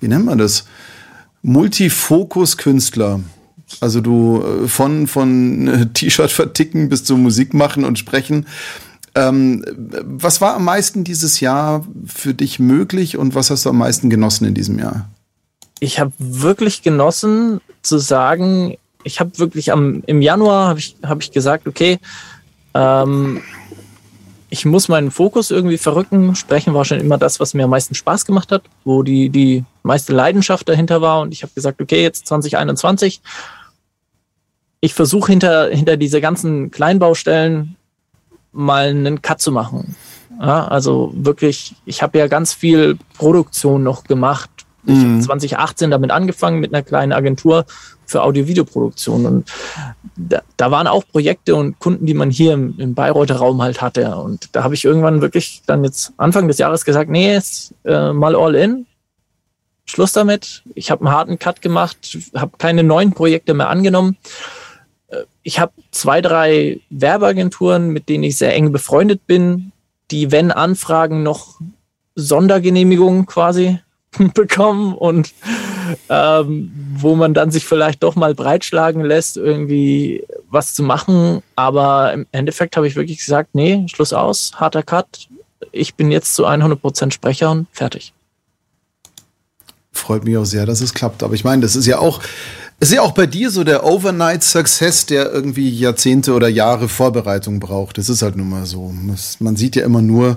[0.00, 0.66] wie nennt man das?
[1.42, 3.20] Multifokus-Künstler.
[3.80, 8.46] Also du äh, von, von äh, T-Shirt verticken bis zu Musik machen und sprechen.
[9.14, 9.64] Ähm,
[10.04, 14.10] was war am meisten dieses Jahr für dich möglich und was hast du am meisten
[14.10, 15.08] genossen in diesem Jahr?
[15.80, 21.22] Ich habe wirklich genossen zu sagen, ich habe wirklich am, im Januar habe ich, hab
[21.22, 21.98] ich gesagt, okay,
[22.74, 23.40] ähm,
[24.50, 26.34] ich muss meinen Fokus irgendwie verrücken.
[26.34, 29.64] Sprechen war schon immer das, was mir am meisten Spaß gemacht hat, wo die, die
[29.84, 31.20] meiste Leidenschaft dahinter war.
[31.20, 33.20] Und ich habe gesagt, okay, jetzt 2021.
[34.80, 37.76] Ich versuche hinter, hinter diese ganzen Kleinbaustellen
[38.52, 39.94] mal einen Cut zu machen.
[40.40, 44.65] Ja, also wirklich, ich habe ja ganz viel Produktion noch gemacht.
[44.86, 45.14] Ich mhm.
[45.14, 47.66] habe 2018 damit angefangen mit einer kleinen Agentur
[48.06, 49.26] für Audio-Video-Produktion.
[49.26, 49.52] Und
[50.16, 53.82] da, da, waren auch Projekte und Kunden, die man hier im, im Bayreuther Raum halt
[53.82, 54.16] hatte.
[54.16, 58.12] Und da habe ich irgendwann wirklich dann jetzt Anfang des Jahres gesagt, nee, jetzt äh,
[58.12, 58.86] mal all in.
[59.86, 60.62] Schluss damit.
[60.74, 64.16] Ich habe einen harten Cut gemacht, habe keine neuen Projekte mehr angenommen.
[65.08, 69.72] Äh, ich habe zwei, drei Werbeagenturen, mit denen ich sehr eng befreundet bin,
[70.12, 71.60] die, wenn Anfragen, noch
[72.14, 73.80] Sondergenehmigungen quasi
[74.34, 75.32] bekommen und
[76.08, 81.42] ähm, wo man dann sich vielleicht doch mal breitschlagen lässt, irgendwie was zu machen.
[81.54, 85.28] Aber im Endeffekt habe ich wirklich gesagt, nee, Schluss aus, harter Cut.
[85.72, 88.12] Ich bin jetzt zu 100% Sprecher und fertig.
[89.92, 91.22] Freut mich auch sehr, dass es klappt.
[91.22, 92.20] Aber ich meine, das ist ja auch,
[92.78, 97.96] ist ja auch bei dir so der Overnight-Success, der irgendwie Jahrzehnte oder Jahre Vorbereitung braucht.
[97.96, 98.94] Das ist halt nun mal so.
[99.38, 100.36] Man sieht ja immer nur,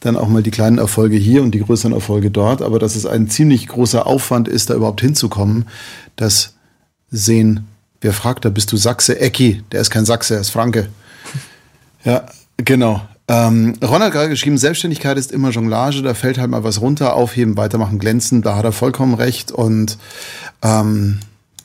[0.00, 2.62] dann auch mal die kleinen Erfolge hier und die größeren Erfolge dort.
[2.62, 5.66] Aber dass es ein ziemlich großer Aufwand ist, da überhaupt hinzukommen,
[6.16, 6.54] das
[7.10, 7.66] sehen,
[8.00, 9.18] wer fragt, da bist du Sachse?
[9.18, 10.88] Ecki, der ist kein Sachse, er ist Franke.
[12.04, 12.26] Ja,
[12.56, 13.02] genau.
[13.26, 17.14] Ähm, Ron hat gerade geschrieben, Selbstständigkeit ist immer Jonglage, da fällt halt mal was runter,
[17.14, 19.50] aufheben, weitermachen, glänzen, da hat er vollkommen recht.
[19.50, 19.98] Und
[20.62, 21.18] ähm,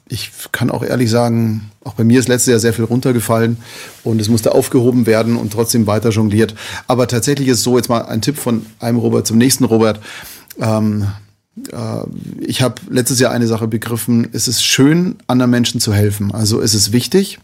[0.10, 3.58] ich kann auch ehrlich sagen, auch bei mir ist letztes Jahr sehr viel runtergefallen
[4.04, 6.56] und es musste aufgehoben werden und trotzdem weiter jongliert.
[6.88, 10.00] Aber tatsächlich ist so, jetzt mal ein Tipp von einem Robert zum nächsten Robert.
[10.60, 11.08] Ähm,
[11.72, 12.04] äh,
[12.42, 16.34] ich habe letztes Jahr eine Sache begriffen, es ist schön, anderen Menschen zu helfen.
[16.34, 17.40] Also es ist wichtig.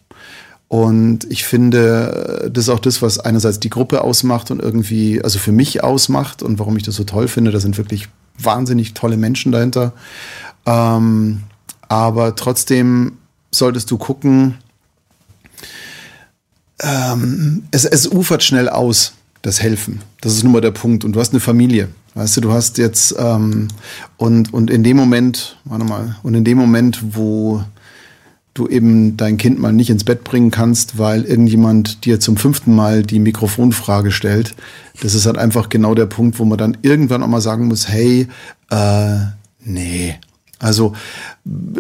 [0.68, 5.40] Und ich finde, das ist auch das, was einerseits die Gruppe ausmacht und irgendwie, also
[5.40, 7.50] für mich ausmacht und warum ich das so toll finde.
[7.50, 8.08] Da sind wirklich
[8.38, 9.94] wahnsinnig tolle Menschen dahinter.
[10.68, 11.42] Ähm,
[11.90, 13.18] aber trotzdem
[13.52, 14.56] solltest du gucken,
[16.82, 20.02] ähm, es, es ufert schnell aus, das Helfen.
[20.22, 21.04] Das ist nun mal der Punkt.
[21.04, 21.90] Und du hast eine Familie.
[22.16, 23.68] Weißt du, du hast jetzt ähm,
[24.18, 27.64] und, und in dem Moment, warte mal, und in dem Moment, wo
[28.54, 32.76] du eben dein Kind mal nicht ins Bett bringen kannst, weil irgendjemand dir zum fünften
[32.76, 34.56] Mal die Mikrofonfrage stellt,
[35.02, 37.88] das ist halt einfach genau der Punkt, wo man dann irgendwann auch mal sagen muss,
[37.88, 38.28] hey,
[38.70, 39.18] äh,
[39.64, 40.16] nee,
[40.60, 40.94] also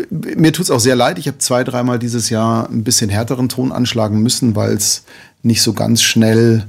[0.09, 1.19] mir tut's auch sehr leid.
[1.19, 5.03] Ich habe zwei, dreimal dieses Jahr ein bisschen härteren Ton anschlagen müssen, weil es
[5.43, 6.65] nicht so ganz schnell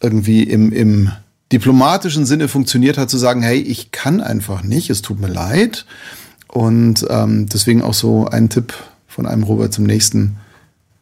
[0.00, 1.10] irgendwie im, im
[1.50, 5.86] diplomatischen Sinne funktioniert hat, zu sagen, hey, ich kann einfach nicht, es tut mir leid.
[6.48, 8.74] Und ähm, deswegen auch so ein Tipp
[9.08, 10.36] von einem Robert zum nächsten.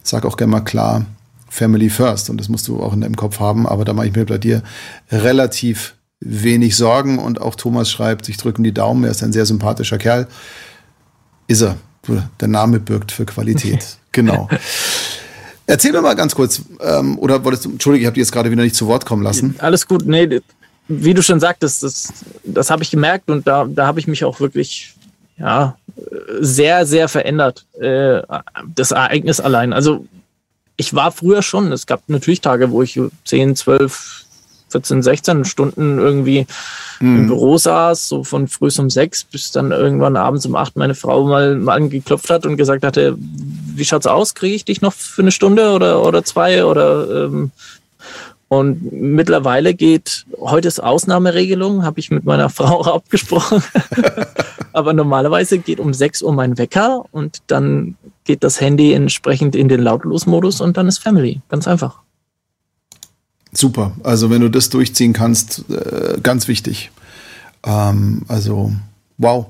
[0.03, 1.05] Sag auch gerne mal klar,
[1.49, 2.31] Family first.
[2.31, 3.67] Und das musst du auch in deinem Kopf haben.
[3.67, 4.63] Aber da mache ich mir bei dir
[5.11, 5.95] relativ
[6.25, 9.99] wenig Sorgen und auch Thomas schreibt, ich drücke die Daumen, er ist ein sehr sympathischer
[9.99, 10.29] Kerl.
[11.49, 11.77] Ist er.
[12.41, 13.97] Der Name birgt für Qualität.
[14.13, 14.49] genau.
[15.67, 18.51] Erzähl mir mal ganz kurz, ähm, oder wolltest du, Entschuldige, ich habe dich jetzt gerade
[18.51, 19.55] wieder nicht zu Wort kommen lassen.
[19.59, 20.41] Alles gut, nee,
[20.89, 22.13] wie du schon sagtest, das,
[22.45, 24.95] das habe ich gemerkt und da, da habe ich mich auch wirklich
[25.39, 25.77] ja,
[26.41, 27.65] sehr, sehr verändert.
[27.81, 28.23] Äh,
[28.75, 29.73] das Ereignis allein.
[29.73, 30.07] Also
[30.77, 34.22] ich war früher schon, es gab natürlich Tage, wo ich 10, 12,
[34.73, 36.47] 14, 16 Stunden irgendwie
[37.01, 37.17] mhm.
[37.17, 40.95] im Büro saß, so von früh um sechs bis dann irgendwann abends um acht meine
[40.95, 44.35] Frau mal, mal angeklopft hat und gesagt hatte, wie schaut's aus?
[44.35, 46.65] Kriege ich dich noch für eine Stunde oder, oder zwei?
[46.65, 47.51] Oder ähm,
[48.53, 53.63] und mittlerweile geht, heute ist Ausnahmeregelung, habe ich mit meiner Frau abgesprochen.
[54.75, 59.69] Aber normalerweise geht um 6 Uhr mein Wecker und dann geht das Handy entsprechend in
[59.69, 61.41] den Lautlosmodus und dann ist Family.
[61.49, 62.01] Ganz einfach.
[63.53, 63.93] Super.
[64.03, 66.91] Also wenn du das durchziehen kannst, äh, ganz wichtig.
[67.65, 68.73] Ähm, also
[69.19, 69.47] wow.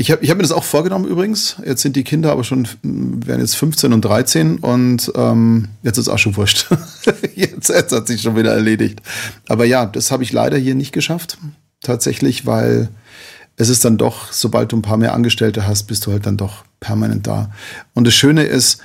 [0.00, 1.56] Ich habe ich hab mir das auch vorgenommen übrigens.
[1.64, 6.08] Jetzt sind die Kinder aber schon, werden jetzt 15 und 13 und ähm, jetzt ist
[6.08, 6.68] auch schon wurscht.
[7.34, 9.00] jetzt, jetzt hat sich schon wieder erledigt.
[9.48, 11.38] Aber ja, das habe ich leider hier nicht geschafft.
[11.80, 12.90] Tatsächlich, weil
[13.56, 16.36] es ist dann doch, sobald du ein paar mehr Angestellte hast, bist du halt dann
[16.36, 17.50] doch permanent da.
[17.94, 18.80] Und das Schöne ist,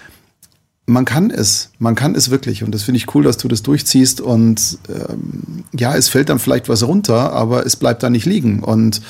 [0.85, 2.63] man kann es, man kann es wirklich.
[2.63, 4.21] Und das finde ich cool, dass du das durchziehst.
[4.21, 8.61] Und ähm, ja, es fällt dann vielleicht was runter, aber es bleibt da nicht liegen.
[8.61, 9.01] Und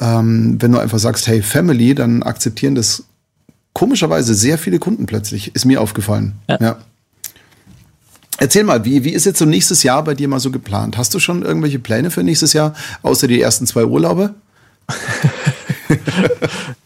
[0.00, 3.04] ähm, wenn du einfach sagst, hey, Family, dann akzeptieren das
[3.74, 5.54] komischerweise sehr viele Kunden plötzlich.
[5.54, 6.32] Ist mir aufgefallen.
[6.48, 6.58] Ja.
[6.60, 6.76] ja.
[8.38, 10.96] Erzähl mal, wie, wie ist jetzt so nächstes Jahr bei dir mal so geplant?
[10.96, 14.34] Hast du schon irgendwelche Pläne für nächstes Jahr, außer die ersten zwei Urlaube?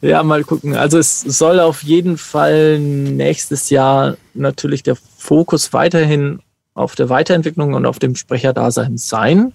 [0.00, 0.74] ja, mal gucken.
[0.74, 6.40] Also es soll auf jeden Fall nächstes Jahr natürlich der Fokus weiterhin
[6.74, 9.52] auf der Weiterentwicklung und auf dem Sprecherdasein sein,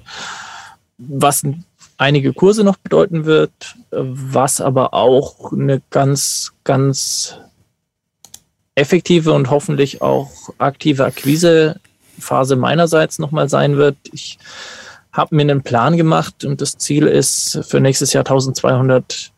[0.97, 1.43] was
[1.97, 7.38] einige Kurse noch bedeuten wird, was aber auch eine ganz, ganz
[8.76, 13.97] effektive und hoffentlich auch aktive Akquisephase meinerseits nochmal sein wird.
[14.12, 14.39] Ich
[15.12, 19.32] habe mir einen Plan gemacht und das Ziel ist, für nächstes Jahr 1200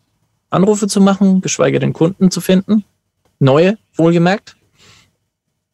[0.54, 2.84] Anrufe zu machen, geschweige denn Kunden zu finden.
[3.40, 4.56] Neue, wohlgemerkt.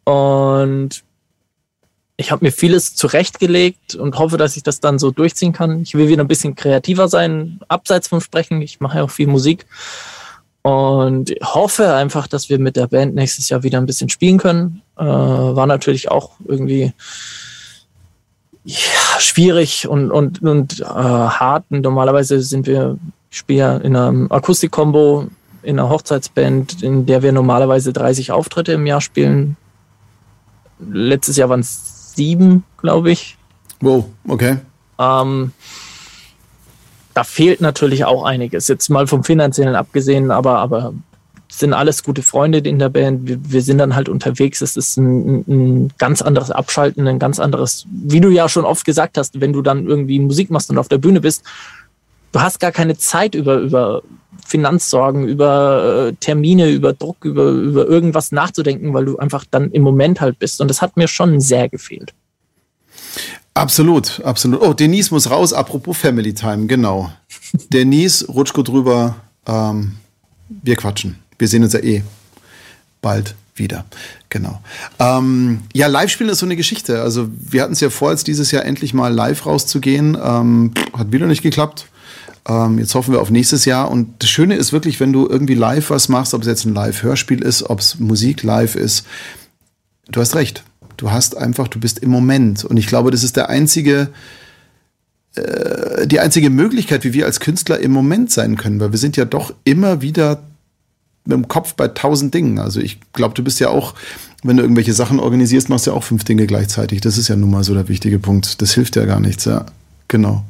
[0.05, 1.03] Und
[2.17, 5.81] ich habe mir vieles zurechtgelegt und hoffe, dass ich das dann so durchziehen kann.
[5.81, 8.61] Ich will wieder ein bisschen kreativer sein, abseits vom Sprechen.
[8.61, 9.65] Ich mache ja auch viel Musik
[10.61, 14.81] und hoffe einfach, dass wir mit der Band nächstes Jahr wieder ein bisschen spielen können.
[14.97, 16.91] Äh, war natürlich auch irgendwie
[18.65, 21.65] ja, schwierig und, und, und äh, hart.
[21.69, 22.97] Normalerweise sind wir,
[23.31, 25.27] ich spiele ja in einem Akustik-Kombo,
[25.61, 29.57] in einer Hochzeitsband, in der wir normalerweise 30 Auftritte im Jahr spielen.
[30.79, 33.37] Letztes Jahr waren es sieben, glaube ich.
[33.81, 34.57] Wow, okay.
[34.97, 35.51] Ähm,
[37.13, 38.67] da fehlt natürlich auch einiges.
[38.67, 40.93] Jetzt mal vom Finanziellen abgesehen, aber, aber
[41.51, 43.27] sind alles gute Freunde in der Band.
[43.27, 44.61] Wir, wir sind dann halt unterwegs.
[44.61, 48.85] Es ist ein, ein, ganz anderes Abschalten, ein ganz anderes, wie du ja schon oft
[48.85, 51.43] gesagt hast, wenn du dann irgendwie Musik machst und auf der Bühne bist,
[52.31, 54.03] du hast gar keine Zeit über, über
[54.45, 59.83] Finanzsorgen, über äh, Termine, über Druck, über, über irgendwas nachzudenken, weil du einfach dann im
[59.83, 60.61] Moment halt bist.
[60.61, 62.13] Und das hat mir schon sehr gefehlt.
[63.53, 64.61] Absolut, absolut.
[64.61, 65.53] Oh, Denise muss raus.
[65.53, 67.11] Apropos Family Time, genau.
[67.73, 69.17] Denise, Rutschko drüber.
[69.45, 69.97] Ähm,
[70.47, 71.19] wir quatschen.
[71.37, 72.03] Wir sehen uns ja eh
[73.01, 73.85] bald wieder.
[74.29, 74.61] Genau.
[74.99, 77.01] Ähm, ja, Live-Spielen ist so eine Geschichte.
[77.01, 80.17] Also wir hatten es ja vor, jetzt dieses Jahr endlich mal live rauszugehen.
[80.21, 81.87] Ähm, hat wieder nicht geklappt.
[82.49, 83.91] Ähm, jetzt hoffen wir auf nächstes Jahr.
[83.91, 86.73] Und das Schöne ist wirklich, wenn du irgendwie live was machst, ob es jetzt ein
[86.73, 89.05] Live-Hörspiel ist, ob es Musik live ist,
[90.11, 90.63] du hast recht.
[90.97, 92.65] Du hast einfach, du bist im Moment.
[92.65, 94.09] Und ich glaube, das ist der einzige,
[95.35, 99.15] äh, die einzige Möglichkeit, wie wir als Künstler im Moment sein können, weil wir sind
[99.15, 100.43] ja doch immer wieder
[101.25, 102.57] mit dem Kopf bei tausend Dingen.
[102.57, 103.93] Also ich glaube, du bist ja auch,
[104.43, 107.01] wenn du irgendwelche Sachen organisierst, machst du ja auch fünf Dinge gleichzeitig.
[107.01, 108.61] Das ist ja nun mal so der wichtige Punkt.
[108.61, 109.67] Das hilft ja gar nichts, ja.
[110.07, 110.43] Genau.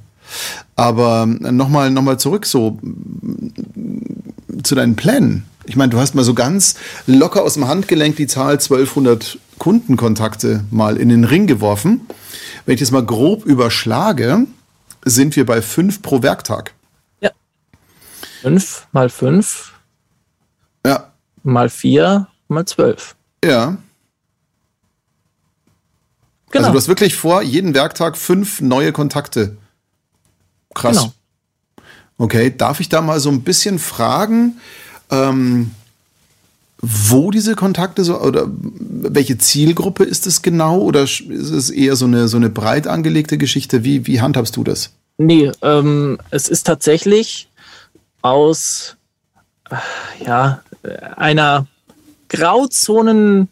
[0.79, 2.79] Aber nochmal noch mal zurück so
[4.63, 5.43] zu deinen Plänen.
[5.65, 6.75] Ich meine, du hast mal so ganz
[7.05, 12.07] locker aus dem Handgelenk die Zahl 1200 Kundenkontakte mal in den Ring geworfen.
[12.65, 14.47] Wenn ich das mal grob überschlage,
[15.03, 16.73] sind wir bei fünf pro Werktag.
[17.19, 17.31] Ja.
[18.41, 19.73] Fünf mal fünf.
[20.85, 21.11] Ja.
[21.43, 23.17] Mal vier mal zwölf.
[23.43, 23.77] Ja.
[26.51, 26.63] Genau.
[26.67, 29.57] Also du hast wirklich vor, jeden Werktag fünf neue Kontakte.
[30.73, 30.95] Krass.
[30.95, 31.13] Genau.
[32.17, 34.59] Okay, darf ich da mal so ein bisschen fragen,
[35.09, 35.71] ähm,
[36.81, 42.05] wo diese Kontakte so oder welche Zielgruppe ist es genau oder ist es eher so
[42.05, 43.83] eine so eine breit angelegte Geschichte?
[43.83, 44.91] Wie wie handhabst du das?
[45.17, 47.49] Nee, ähm, es ist tatsächlich
[48.21, 48.95] aus
[49.69, 50.61] äh, ja
[51.17, 51.67] einer
[52.29, 53.49] Grauzonen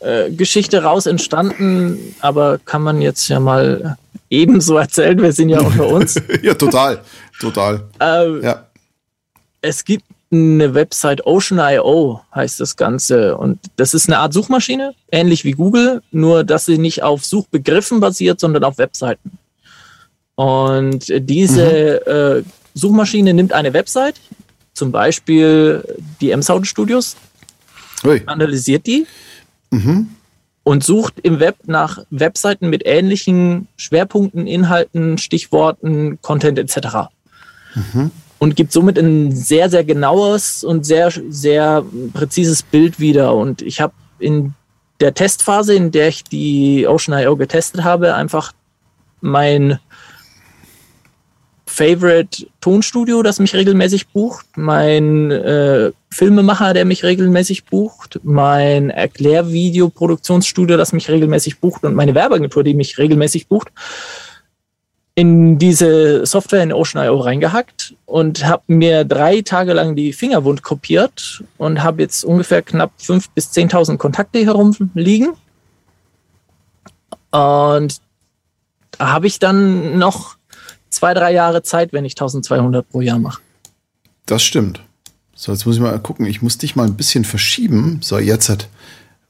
[0.00, 3.96] äh, Geschichte raus entstanden, aber kann man jetzt ja mal
[4.30, 5.20] ebenso erzählen.
[5.20, 6.20] Wir sind ja unter uns.
[6.42, 7.02] ja, total,
[7.40, 7.88] total.
[8.00, 8.66] Äh, ja.
[9.60, 15.44] Es gibt eine Website Ocean.io heißt das Ganze und das ist eine Art Suchmaschine, ähnlich
[15.44, 19.32] wie Google, nur dass sie nicht auf Suchbegriffen basiert, sondern auf Webseiten.
[20.36, 22.12] Und diese mhm.
[22.12, 24.20] äh, Suchmaschine nimmt eine Website,
[24.72, 25.82] zum Beispiel
[26.20, 27.16] die M-Sound Studios,
[28.04, 28.22] Ui.
[28.26, 29.06] analysiert die
[29.70, 30.14] mhm.
[30.62, 37.08] Und sucht im Web nach Webseiten mit ähnlichen Schwerpunkten, Inhalten, Stichworten, Content etc.
[37.74, 41.84] Mhm und gibt somit ein sehr, sehr genaues und sehr, sehr
[42.14, 43.34] präzises Bild wieder.
[43.34, 44.54] Und ich habe in
[44.98, 48.52] der Testphase, in der ich die Ocean.io getestet habe, einfach
[49.20, 49.78] mein
[51.70, 60.76] Favorite Tonstudio, das mich regelmäßig bucht, mein äh, Filmemacher, der mich regelmäßig bucht, mein Erklärvideoproduktionsstudio,
[60.76, 61.84] das mich regelmäßig bucht.
[61.84, 63.68] Und meine Werbeagentur, die mich regelmäßig bucht,
[65.14, 70.62] in diese Software in OceanIO reingehackt und habe mir drei Tage lang die Finger wund
[70.62, 75.34] kopiert und habe jetzt ungefähr knapp 5.000 bis 10.000 Kontakte hier rumliegen.
[77.30, 78.00] Und
[78.98, 80.39] da habe ich dann noch
[80.90, 83.40] zwei, drei Jahre Zeit, wenn ich 1200 pro Jahr mache.
[84.26, 84.80] Das stimmt.
[85.34, 86.26] So, jetzt muss ich mal gucken.
[86.26, 88.00] Ich muss dich mal ein bisschen verschieben.
[88.02, 88.68] So, jetzt hat,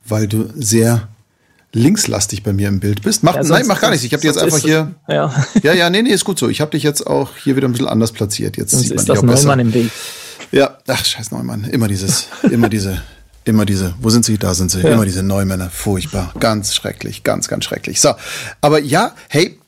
[0.05, 1.09] weil du sehr
[1.73, 3.23] linkslastig bei mir im Bild bist.
[3.23, 4.05] Mach, ja, nein, mach gar nichts.
[4.05, 4.93] Ich habe dich jetzt einfach hier.
[5.09, 5.33] Ja.
[5.63, 6.49] ja, ja, nee, nee, ist gut so.
[6.49, 8.57] Ich habe dich jetzt auch hier wieder ein bisschen anders platziert.
[8.57, 9.93] Jetzt sonst sieht man ist das Neumann im Bild.
[10.51, 11.65] Ja, ach, scheiß Neumann.
[11.65, 13.01] Immer dieses, immer diese,
[13.45, 13.95] immer diese.
[14.01, 14.37] Wo sind sie?
[14.37, 14.81] Da sind sie.
[14.81, 14.95] Ja.
[14.95, 15.71] Immer diese Neumänner.
[15.71, 16.35] Furchtbar.
[16.41, 17.23] Ganz schrecklich.
[17.23, 18.01] Ganz, ganz schrecklich.
[18.01, 18.15] So.
[18.61, 19.60] Aber ja, hey,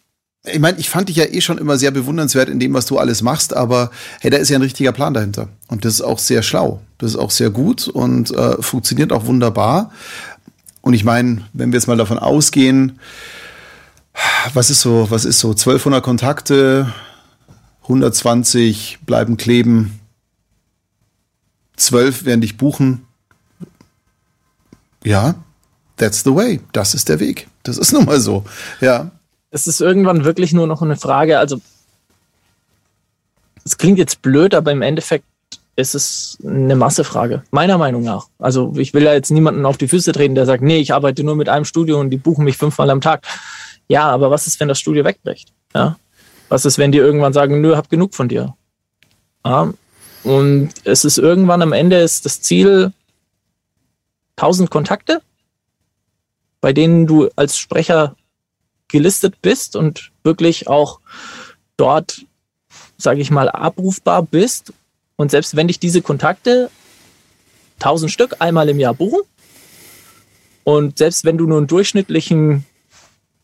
[0.45, 2.99] ich meine, ich fand dich ja eh schon immer sehr bewundernswert in dem, was du
[2.99, 3.91] alles machst, aber
[4.21, 5.49] hey, da ist ja ein richtiger Plan dahinter.
[5.69, 6.81] Und das ist auch sehr schlau.
[6.99, 9.93] Das ist auch sehr gut und äh, funktioniert auch wunderbar.
[10.81, 12.99] Und ich meine, wenn wir jetzt mal davon ausgehen,
[14.53, 16.93] was ist so, was ist so, 1200 Kontakte,
[17.83, 20.01] 120 bleiben kleben,
[21.77, 23.07] 12 werden dich buchen.
[25.05, 25.37] Ja,
[25.97, 26.61] that's the way.
[26.73, 27.49] Das ist der Weg.
[27.63, 28.45] Das ist nun mal so.
[28.81, 29.13] Ja.
[29.53, 31.39] Es ist irgendwann wirklich nur noch eine Frage.
[31.39, 31.61] Also,
[33.65, 35.27] es klingt jetzt blöd, aber im Endeffekt
[35.77, 38.27] ist es eine Massefrage, meiner Meinung nach.
[38.39, 41.25] Also ich will ja jetzt niemanden auf die Füße treten, der sagt, nee, ich arbeite
[41.25, 43.27] nur mit einem Studio und die buchen mich fünfmal am Tag.
[43.89, 45.53] Ja, aber was ist, wenn das Studio wegbricht?
[45.75, 45.97] Ja?
[46.49, 48.55] Was ist, wenn die irgendwann sagen, nö, hab genug von dir?
[49.47, 49.73] Ja?
[50.25, 52.93] Und es ist irgendwann am Ende ist das Ziel
[54.37, 55.23] 1000 Kontakte,
[56.61, 58.15] bei denen du als Sprecher
[58.93, 61.01] gelistet bist und wirklich auch
[61.77, 62.25] dort,
[62.97, 64.73] sage ich mal, abrufbar bist
[65.17, 66.71] und selbst wenn dich diese Kontakte
[67.81, 69.21] 1000 Stück einmal im Jahr buchen
[70.65, 72.65] und selbst wenn du nur einen durchschnittlichen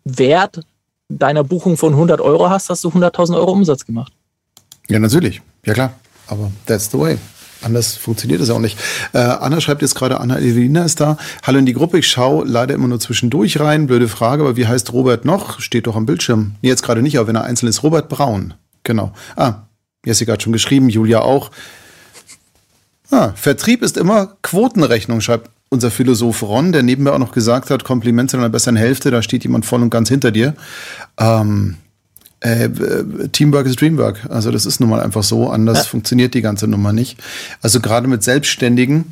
[0.04, 0.60] Wert
[1.08, 4.12] deiner Buchung von 100 Euro hast, hast du 100.000 Euro Umsatz gemacht.
[4.88, 5.42] Ja, natürlich.
[5.64, 5.94] Ja, klar.
[6.26, 7.18] Aber that's the way.
[7.62, 8.78] Anders funktioniert das auch nicht.
[9.12, 11.16] Äh, Anna schreibt jetzt gerade, Anna Evelina ist da.
[11.42, 11.98] Hallo in die Gruppe.
[11.98, 13.86] Ich schaue leider immer nur zwischendurch rein.
[13.86, 15.60] Blöde Frage, aber wie heißt Robert noch?
[15.60, 16.54] Steht doch am Bildschirm.
[16.62, 17.82] Nee, jetzt gerade nicht, aber wenn er einzeln ist.
[17.82, 18.54] Robert Braun.
[18.84, 19.12] Genau.
[19.36, 19.62] Ah,
[20.04, 21.50] Jessica hat schon geschrieben, Julia auch.
[23.10, 27.70] Ah, Vertrieb ist immer Quotenrechnung, schreibt unser Philosoph Ron, der neben mir auch noch gesagt
[27.70, 30.54] hat, Kompliment zu einer besseren Hälfte, da steht jemand voll und ganz hinter dir.
[31.18, 31.76] Ähm,
[32.40, 32.68] äh,
[33.32, 34.26] Teamwork ist Dreamwork.
[34.30, 35.50] Also das ist nun mal einfach so.
[35.50, 35.84] Anders ja.
[35.84, 37.18] funktioniert die ganze Nummer nicht.
[37.62, 39.06] Also gerade mit Selbstständigen.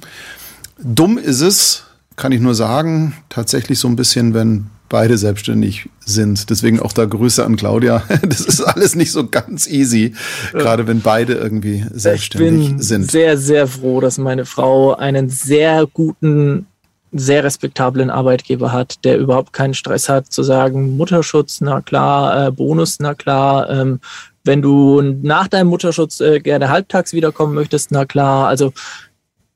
[0.78, 1.84] Dumm ist es,
[2.16, 6.50] kann ich nur sagen, tatsächlich so ein bisschen, wenn beide selbstständig sind.
[6.50, 8.04] Deswegen auch da Grüße an Claudia.
[8.22, 10.14] Das ist alles nicht so ganz easy,
[10.52, 13.10] gerade wenn beide irgendwie selbstständig ich bin sind.
[13.10, 16.66] Sehr, sehr froh, dass meine Frau einen sehr guten,
[17.12, 22.50] sehr respektablen Arbeitgeber hat, der überhaupt keinen Stress hat, zu sagen, Mutterschutz, na klar, äh,
[22.50, 24.00] Bonus, na klar, ähm,
[24.44, 28.72] wenn du nach deinem Mutterschutz äh, gerne halbtags wiederkommen möchtest, na klar, also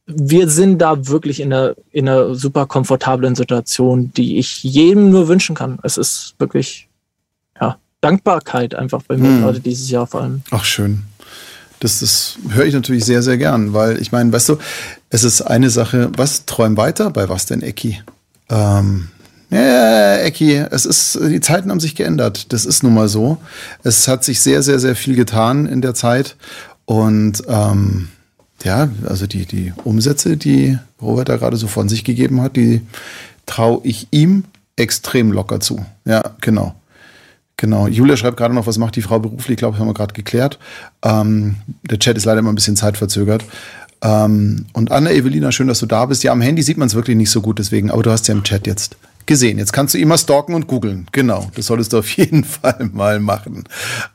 [0.06, 5.28] wir sind da wirklich in einer, in einer super komfortablen Situation, die ich jedem nur
[5.28, 5.78] wünschen kann.
[5.82, 6.88] Es ist wirklich,
[7.60, 9.42] ja, Dankbarkeit einfach bei mir hm.
[9.42, 10.42] gerade dieses Jahr vor allem.
[10.50, 11.04] Ach, schön.
[11.80, 14.58] Das, das höre ich natürlich sehr, sehr gern, weil ich meine, weißt du,
[15.08, 18.00] es ist eine Sache, was, träum weiter, bei was denn, Ecki?
[18.48, 19.08] Ähm,
[19.50, 22.52] ja, Ecki, es ist, die Zeiten haben sich geändert.
[22.52, 23.38] Das ist nun mal so.
[23.82, 26.36] Es hat sich sehr, sehr, sehr viel getan in der Zeit
[26.84, 28.08] und ähm,
[28.62, 32.82] ja, also die, die Umsätze, die Robert da gerade so von sich gegeben hat, die
[33.46, 34.44] traue ich ihm
[34.76, 35.84] extrem locker zu.
[36.04, 36.74] Ja, genau.
[37.60, 37.86] Genau.
[37.88, 39.50] Julia schreibt gerade noch, was macht die Frau beruflich?
[39.50, 40.58] Ich glaube, haben wir gerade geklärt.
[41.02, 43.44] Ähm, der Chat ist leider immer ein bisschen zeitverzögert.
[44.00, 46.22] Ähm, und Anna Evelina, schön, dass du da bist.
[46.22, 48.34] Ja, am Handy sieht man es wirklich nicht so gut, deswegen, aber du hast ja
[48.34, 48.96] im Chat jetzt
[49.26, 49.58] gesehen.
[49.58, 51.06] Jetzt kannst du immer stalken und googeln.
[51.12, 53.64] Genau, das solltest du auf jeden Fall mal machen.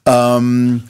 [0.08, 0.82] Ähm,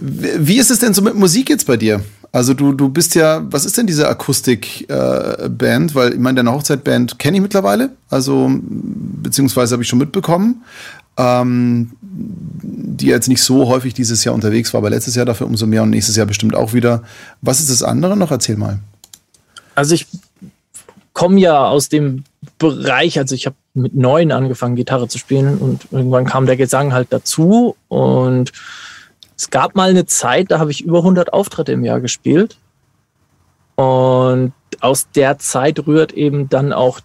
[0.00, 2.00] wie ist es denn so mit Musik jetzt bei dir?
[2.32, 5.90] Also du, du bist ja, was ist denn diese Akustikband?
[5.90, 10.62] Äh, Weil ich meine, deine Hochzeitband kenne ich mittlerweile, also beziehungsweise habe ich schon mitbekommen,
[11.16, 15.66] ähm, die jetzt nicht so häufig dieses Jahr unterwegs war, aber letztes Jahr dafür umso
[15.66, 17.02] mehr und nächstes Jahr bestimmt auch wieder.
[17.40, 18.30] Was ist das andere noch?
[18.30, 18.80] Erzähl mal.
[19.74, 20.06] Also ich
[21.12, 22.24] komme ja aus dem
[22.58, 26.92] Bereich, also ich habe mit neun angefangen, Gitarre zu spielen und irgendwann kam der Gesang
[26.92, 28.52] halt dazu und
[29.36, 32.58] es gab mal eine Zeit, da habe ich über 100 Auftritte im Jahr gespielt.
[33.74, 37.00] Und aus der Zeit rührt eben dann auch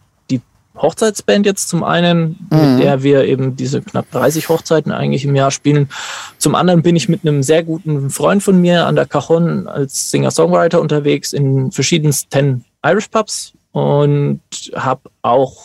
[0.78, 2.76] Hochzeitsband jetzt zum einen, mhm.
[2.76, 5.89] mit der wir eben diese knapp 30 Hochzeiten eigentlich im Jahr spielen.
[6.38, 10.11] Zum anderen bin ich mit einem sehr guten Freund von mir an der Cajon als
[10.11, 14.41] Singer-Songwriter unterwegs in verschiedensten Irish Pubs und
[14.76, 15.57] habe auch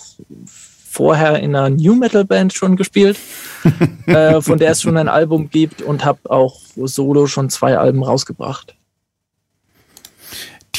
[0.91, 3.17] vorher in einer New Metal Band schon gespielt,
[4.07, 8.03] äh, von der es schon ein Album gibt und habe auch solo schon zwei Alben
[8.03, 8.75] rausgebracht.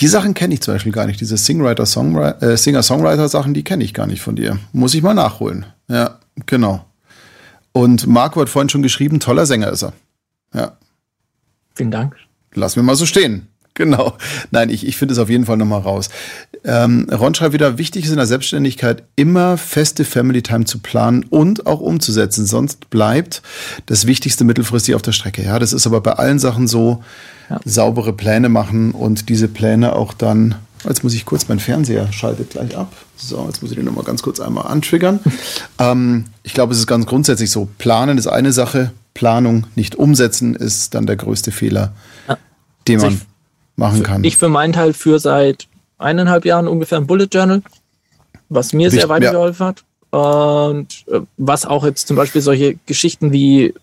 [0.01, 1.21] Die Sachen kenne ich zum Beispiel gar nicht.
[1.21, 4.57] Diese Singwriter, Songwriter, äh, Singer-Songwriter-Sachen, die kenne ich gar nicht von dir.
[4.73, 5.67] Muss ich mal nachholen.
[5.87, 6.85] Ja, genau.
[7.71, 9.93] Und Marco hat vorhin schon geschrieben, toller Sänger ist er.
[10.53, 10.77] Ja.
[11.75, 12.15] Vielen Dank.
[12.53, 13.47] Lass mir mal so stehen.
[13.81, 14.17] Genau.
[14.51, 16.09] Nein, ich, ich finde es auf jeden Fall nochmal raus.
[16.65, 21.25] Ähm, Ron schreibt wieder, wichtig ist in der Selbstständigkeit immer feste Family Time zu planen
[21.29, 22.45] und auch umzusetzen.
[22.45, 23.41] Sonst bleibt
[23.85, 25.43] das Wichtigste mittelfristig auf der Strecke.
[25.43, 27.01] Ja, das ist aber bei allen Sachen so,
[27.49, 27.59] ja.
[27.63, 30.55] saubere Pläne machen und diese Pläne auch dann
[30.87, 32.91] Jetzt muss ich kurz, mein Fernseher schaltet gleich ab.
[33.15, 35.19] So, jetzt muss ich den nochmal ganz kurz einmal antriggern.
[35.79, 37.67] ähm, ich glaube, es ist ganz grundsätzlich so.
[37.77, 41.93] Planen ist eine Sache, Planung nicht umsetzen ist dann der größte Fehler,
[42.27, 42.37] ja.
[42.87, 43.17] den man also
[43.81, 44.23] machen kann.
[44.23, 45.67] Ich für meinen Teil für seit
[45.97, 47.61] eineinhalb Jahren ungefähr ein Bullet Journal,
[48.47, 49.83] was mir sehr weitergeholfen hat.
[50.11, 53.73] Und äh, was auch jetzt zum Beispiel solche Geschichten wie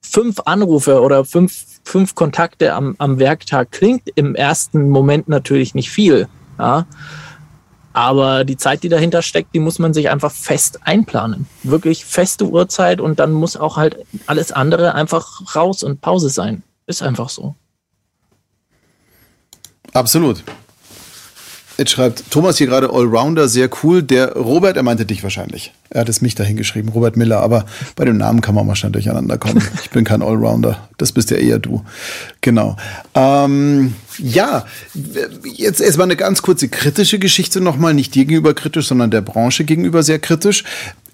[0.00, 5.90] fünf Anrufe oder fünf, fünf Kontakte am, am Werktag klingt im ersten Moment natürlich nicht
[5.90, 6.28] viel.
[6.58, 6.86] Ja?
[7.94, 11.46] Aber die Zeit, die dahinter steckt, die muss man sich einfach fest einplanen.
[11.62, 13.96] Wirklich feste Uhrzeit und dann muss auch halt
[14.26, 16.62] alles andere einfach raus und Pause sein.
[16.86, 17.54] Ist einfach so.
[19.92, 20.42] Absolut.
[21.78, 24.02] Jetzt schreibt Thomas hier gerade Allrounder, sehr cool.
[24.02, 25.72] Der Robert, er meinte dich wahrscheinlich.
[25.90, 27.64] Er hat es mich dahin geschrieben, Robert Miller, aber
[27.96, 29.62] bei dem Namen kann man mal schnell durcheinander kommen.
[29.82, 30.88] Ich bin kein Allrounder.
[30.98, 31.82] Das bist ja eher du.
[32.40, 32.76] Genau.
[33.14, 34.66] Ähm, ja,
[35.56, 37.94] jetzt erstmal eine ganz kurze kritische Geschichte nochmal.
[37.94, 40.64] Nicht dir gegenüber kritisch, sondern der Branche gegenüber sehr kritisch.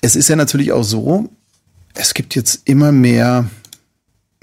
[0.00, 1.28] Es ist ja natürlich auch so,
[1.94, 3.48] es gibt jetzt immer mehr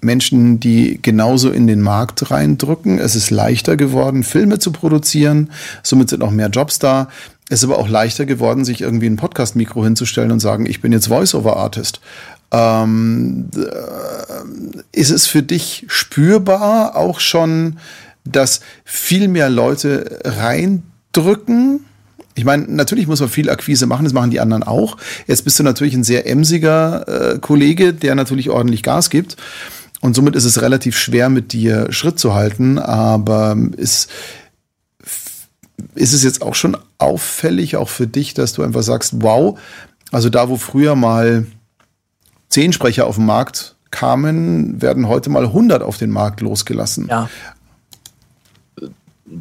[0.02, 3.00] Menschen, die genauso in den Markt reindrücken.
[3.00, 5.52] Es ist leichter geworden, Filme zu produzieren.
[5.84, 7.10] Somit sind auch mehr Jobs da.
[7.50, 10.92] Es ist aber auch leichter geworden, sich irgendwie ein Podcast-Mikro hinzustellen und sagen, ich bin
[10.92, 12.02] jetzt Voice-over-Artist.
[12.52, 17.78] Ähm, äh, ist es für dich spürbar auch schon,
[18.24, 21.86] dass viel mehr Leute reindrücken?
[22.34, 24.98] Ich meine, natürlich muss man viel Akquise machen, das machen die anderen auch.
[25.28, 29.38] Jetzt bist du natürlich ein sehr emsiger äh, Kollege, der natürlich ordentlich Gas gibt.
[30.06, 32.78] Und somit ist es relativ schwer, mit dir Schritt zu halten.
[32.78, 34.12] Aber ist,
[35.96, 39.58] ist es jetzt auch schon auffällig, auch für dich, dass du einfach sagst, wow,
[40.12, 41.48] also da, wo früher mal
[42.50, 47.08] zehn Sprecher auf den Markt kamen, werden heute mal 100 auf den Markt losgelassen.
[47.10, 47.28] Ja.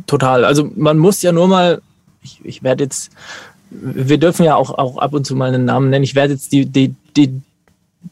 [0.06, 0.46] Total.
[0.46, 1.82] Also man muss ja nur mal,
[2.22, 3.10] ich, ich werde jetzt,
[3.68, 6.04] wir dürfen ja auch, auch ab und zu mal einen Namen nennen.
[6.04, 7.42] Ich werde jetzt die, die, die,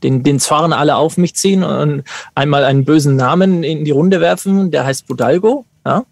[0.03, 2.03] den, den Zorn alle auf mich ziehen und
[2.34, 5.64] einmal einen bösen Namen in die Runde werfen, der heißt Budalgo.
[5.84, 6.05] Ja?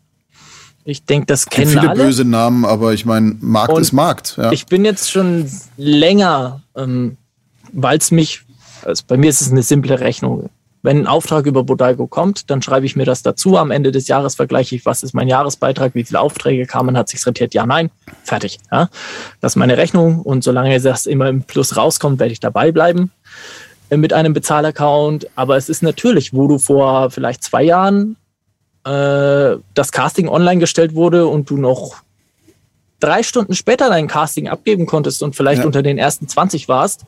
[0.84, 2.04] Ich denke, das kennen viele alle.
[2.04, 4.36] böse Namen, aber ich meine, Markt Und ist Markt.
[4.36, 4.52] Ja.
[4.52, 7.16] Ich bin jetzt schon länger, ähm,
[7.72, 8.42] weil es mich,
[8.84, 10.50] also bei mir ist es eine simple Rechnung.
[10.82, 13.58] Wenn ein Auftrag über Bodalgo kommt, dann schreibe ich mir das dazu.
[13.58, 17.10] Am Ende des Jahres vergleiche ich, was ist mein Jahresbeitrag, wie viele Aufträge kamen, hat
[17.10, 17.90] sich rentiert, ja, nein,
[18.24, 18.58] fertig.
[18.72, 18.88] Ja?
[19.42, 23.10] Das ist meine Rechnung und solange das immer im Plus rauskommt, werde ich dabei bleiben
[23.96, 25.26] mit einem Bezahlaccount.
[25.36, 28.16] Aber es ist natürlich, wo du vor vielleicht zwei Jahren
[28.84, 31.96] äh, das Casting online gestellt wurde und du noch
[33.00, 35.66] drei Stunden später dein Casting abgeben konntest und vielleicht Ja.
[35.66, 37.04] unter den ersten 20 warst,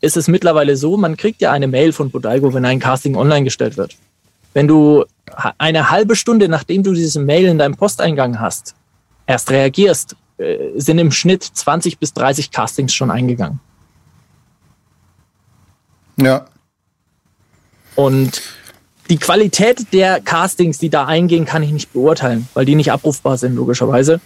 [0.00, 3.44] ist es mittlerweile so, man kriegt ja eine Mail von Bodalgo, wenn ein Casting online
[3.44, 3.96] gestellt wird.
[4.52, 5.04] Wenn du
[5.58, 8.74] eine halbe Stunde, nachdem du diese Mail in deinem Posteingang hast,
[9.26, 13.60] erst reagierst, äh, sind im Schnitt 20 bis 30 Castings schon eingegangen.
[16.16, 16.46] Ja.
[17.94, 18.42] Und
[19.08, 23.38] die Qualität der Castings, die da eingehen, kann ich nicht beurteilen, weil die nicht abrufbar
[23.38, 24.20] sind, logischerweise.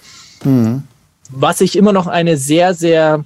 [1.30, 3.24] Was ich immer noch eine sehr, sehr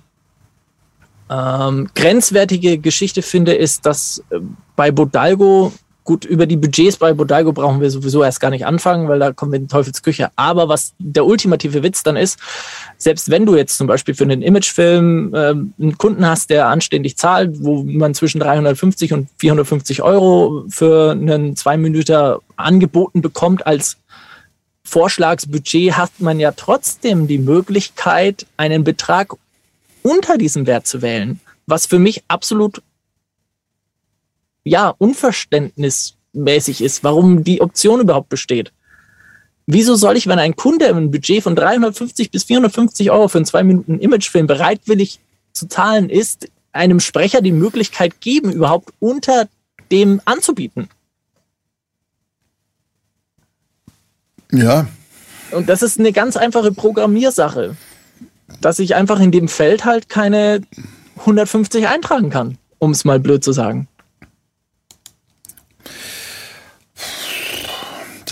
[1.31, 4.41] ähm, grenzwertige Geschichte finde, ist, dass äh,
[4.77, 5.73] bei Bodalgo,
[6.05, 9.33] gut, über die Budgets bei Bodalgo brauchen wir sowieso erst gar nicht anfangen, weil da
[9.33, 10.29] kommen wir in Teufelsküche.
[10.37, 12.39] Aber was der ultimative Witz dann ist,
[12.99, 17.17] selbst wenn du jetzt zum Beispiel für einen Imagefilm ähm, einen Kunden hast, der anständig
[17.17, 23.97] zahlt, wo man zwischen 350 und 450 Euro für einen zwei Minuten angeboten bekommt als
[24.85, 29.33] Vorschlagsbudget, hat man ja trotzdem die Möglichkeit, einen Betrag
[30.03, 32.83] unter diesem Wert zu wählen, was für mich absolut
[34.65, 38.73] ja unverständnismäßig ist, warum die Option überhaupt besteht.
[39.67, 43.47] Wieso soll ich, wenn ein Kunde ein Budget von 350 bis 450 Euro für einen
[43.47, 45.21] zwei Minuten Imagefilm bereitwillig
[45.53, 49.49] zu zahlen ist, einem Sprecher die Möglichkeit geben, überhaupt unter
[49.91, 50.89] dem anzubieten?
[54.53, 54.87] Ja,
[55.51, 57.77] Und das ist eine ganz einfache Programmiersache,
[58.61, 60.63] dass ich einfach in dem Feld halt keine
[61.21, 63.89] 150 eintragen kann, um es mal blöd zu sagen.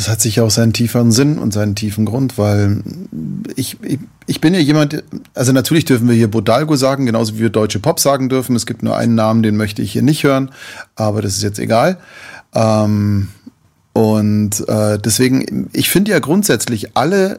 [0.03, 2.83] Das hat sicher auch seinen tieferen Sinn und seinen tiefen Grund, weil
[3.55, 7.43] ich, ich, ich bin ja jemand, also natürlich dürfen wir hier Bodalgo sagen, genauso wie
[7.43, 8.57] wir deutsche Pop sagen dürfen.
[8.57, 10.51] Es gibt nur einen Namen, den möchte ich hier nicht hören,
[10.97, 11.99] aber das ist jetzt egal.
[12.53, 13.29] Ähm,
[13.93, 17.39] und äh, deswegen, ich finde ja grundsätzlich alle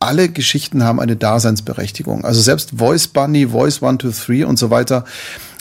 [0.00, 2.26] alle Geschichten haben eine Daseinsberechtigung.
[2.26, 5.04] Also selbst Voice Bunny, Voice 123 und so weiter,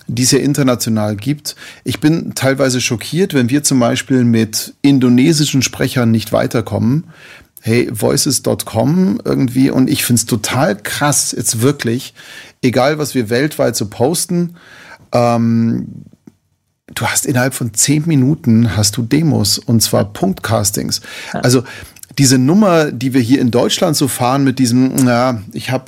[0.08, 1.56] die es ja international gibt.
[1.84, 7.06] Ich bin teilweise schockiert, wenn wir zum Beispiel mit indonesischen Sprechern nicht weiterkommen.
[7.62, 12.14] Hey, voices.com irgendwie und ich find's total krass, jetzt wirklich,
[12.62, 14.58] egal was wir weltweit so posten,
[15.14, 15.88] ähm,
[16.94, 21.02] du hast innerhalb von zehn Minuten hast du Demos und zwar Punktcastings.
[21.32, 21.64] Also
[22.18, 25.86] diese Nummer, die wir hier in Deutschland so fahren mit diesem, na, ich habe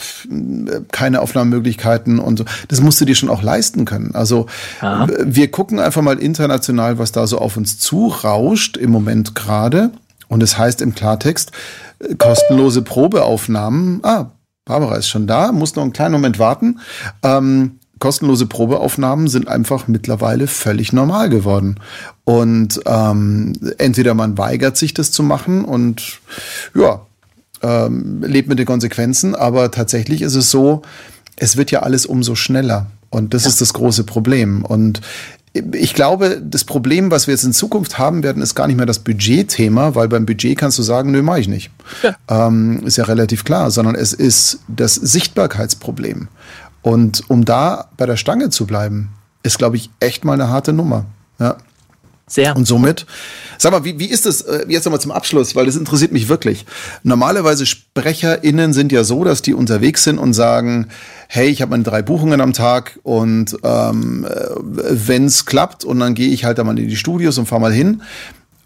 [0.92, 4.16] keine Aufnahmemöglichkeiten und so, das musst du dir schon auch leisten können.
[4.16, 4.48] Also
[4.82, 5.08] Ja.
[5.24, 9.92] wir gucken einfach mal international, was da so auf uns zurauscht im Moment gerade.
[10.28, 11.52] Und es heißt im Klartext,
[12.00, 14.00] äh, kostenlose Probeaufnahmen.
[14.04, 14.32] Ah,
[14.66, 16.80] Barbara ist schon da, muss noch einen kleinen Moment warten.
[17.24, 21.80] Ähm, kostenlose Probeaufnahmen sind einfach mittlerweile völlig normal geworden.
[22.24, 26.20] Und ähm, entweder man weigert sich, das zu machen und
[26.76, 27.02] ja,
[27.62, 30.82] ähm, lebt mit den Konsequenzen, aber tatsächlich ist es so,
[31.38, 32.88] es wird ja alles umso schneller.
[33.10, 34.66] Und das ist das große Problem.
[34.66, 35.02] Und
[35.54, 38.86] ich glaube, das Problem, was wir jetzt in Zukunft haben werden, ist gar nicht mehr
[38.86, 41.72] das Budgetthema, weil beim Budget kannst du sagen, nö, mache ich nicht.
[42.04, 42.48] Ja.
[42.48, 46.28] Ähm, ist ja relativ klar, sondern es ist das Sichtbarkeitsproblem.
[46.86, 49.10] Und um da bei der Stange zu bleiben,
[49.42, 51.06] ist, glaube ich, echt mal eine harte Nummer.
[51.40, 51.58] Ja.
[52.28, 52.56] Sehr.
[52.56, 53.08] Und somit,
[53.58, 56.30] sag mal, wie, wie ist das äh, jetzt nochmal zum Abschluss, weil das interessiert mich
[56.30, 56.64] wirklich.
[57.02, 60.90] Normalerweise SprecherInnen sind ja so, dass die unterwegs sind und sagen,
[61.28, 64.28] hey, ich habe meine drei Buchungen am Tag und ähm,
[64.62, 67.60] wenn es klappt und dann gehe ich halt da mal in die Studios und fahr
[67.60, 68.04] mal hin.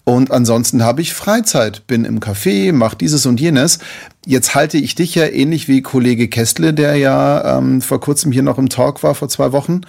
[0.03, 3.79] Und ansonsten habe ich Freizeit, bin im Café, mache dieses und jenes.
[4.25, 8.43] Jetzt halte ich dich ja ähnlich wie Kollege Kestle, der ja ähm, vor kurzem hier
[8.43, 9.81] noch im Talk war, vor zwei Wochen,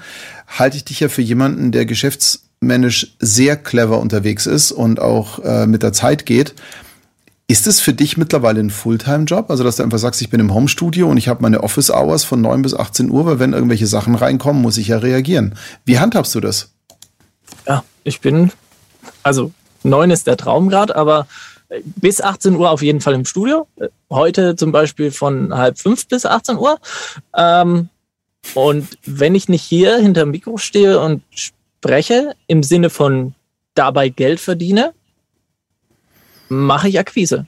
[0.47, 5.67] halte ich dich ja für jemanden, der geschäftsmännisch sehr clever unterwegs ist und auch äh,
[5.67, 6.55] mit der Zeit geht.
[7.51, 9.51] Ist es für dich mittlerweile ein Fulltime-Job?
[9.51, 12.41] Also, dass du einfach sagst, ich bin im Homestudio und ich habe meine Office-Hours von
[12.41, 15.57] 9 bis 18 Uhr, weil wenn irgendwelche Sachen reinkommen, muss ich ja reagieren.
[15.85, 16.71] Wie handhabst du das?
[17.67, 18.53] Ja, ich bin,
[19.25, 19.51] also
[19.83, 21.27] 9 ist der Traum gerade, aber
[21.85, 23.67] bis 18 Uhr auf jeden Fall im Studio.
[24.11, 26.79] Heute zum Beispiel von halb fünf bis 18 Uhr.
[27.37, 27.89] Ähm,
[28.55, 33.35] und wenn ich nicht hier hinter dem Mikro stehe und spreche, im Sinne von
[33.75, 34.93] dabei Geld verdiene,
[36.49, 37.47] mache ich Akquise.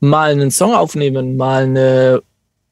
[0.00, 2.22] Mal einen Song aufnehmen, mal eine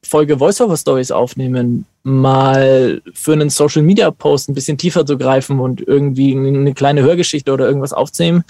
[0.03, 6.73] Folge Voiceover-Stories aufnehmen, mal für einen Social-Media-Post ein bisschen tiefer zu greifen und irgendwie eine
[6.73, 8.43] kleine Hörgeschichte oder irgendwas aufzunehmen,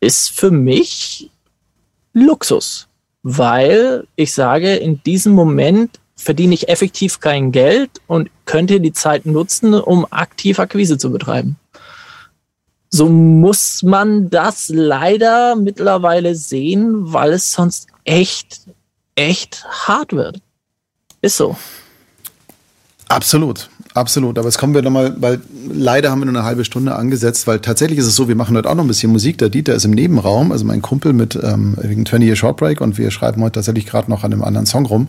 [0.00, 1.30] ist für mich
[2.12, 2.88] Luxus,
[3.22, 9.24] weil ich sage, in diesem Moment verdiene ich effektiv kein Geld und könnte die Zeit
[9.24, 11.56] nutzen, um aktiv Akquise zu betreiben.
[12.90, 18.62] So muss man das leider mittlerweile sehen, weil es sonst echt,
[19.14, 20.40] echt hart wird.
[21.20, 21.56] Ist so.
[23.08, 23.70] Absolut.
[23.94, 27.46] Absolut, aber jetzt kommen wir nochmal, weil leider haben wir nur eine halbe Stunde angesetzt,
[27.46, 29.38] weil tatsächlich ist es so, wir machen heute auch noch ein bisschen Musik.
[29.38, 32.80] Der Dieter ist im Nebenraum, also mein Kumpel mit ähm, wegen 20 Year Short Break
[32.80, 35.08] und wir schreiben heute tatsächlich gerade noch an einem anderen Song rum.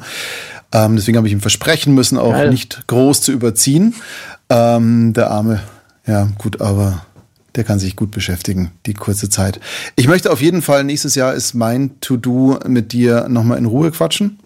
[0.72, 2.50] Ähm, deswegen habe ich ihm versprechen müssen, auch Geil.
[2.50, 3.94] nicht groß zu überziehen.
[4.50, 5.62] Ähm, der Arme,
[6.08, 7.06] ja gut, aber
[7.56, 9.60] der kann sich gut beschäftigen, die kurze Zeit.
[9.96, 13.92] Ich möchte auf jeden Fall, nächstes Jahr ist mein To-Do mit dir nochmal in Ruhe
[13.92, 14.40] quatschen,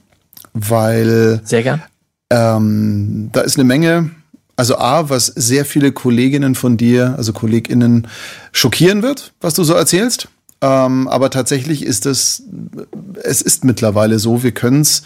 [0.53, 1.41] weil.
[1.45, 1.81] Sehr gern.
[2.29, 4.11] Ähm, da ist eine Menge
[4.55, 8.07] also A, was sehr viele Kolleginnen von dir, also KollegInnen,
[8.51, 10.27] schockieren wird, was du so erzählst.
[10.61, 12.43] Ähm, aber tatsächlich ist es,
[13.23, 15.03] es ist mittlerweile so, wir können es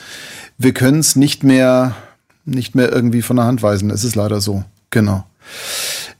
[0.58, 1.96] wir können's nicht mehr,
[2.46, 3.92] nicht mehr irgendwie von der Hand weisen.
[3.92, 4.64] Es ist leider so.
[4.90, 5.26] Genau.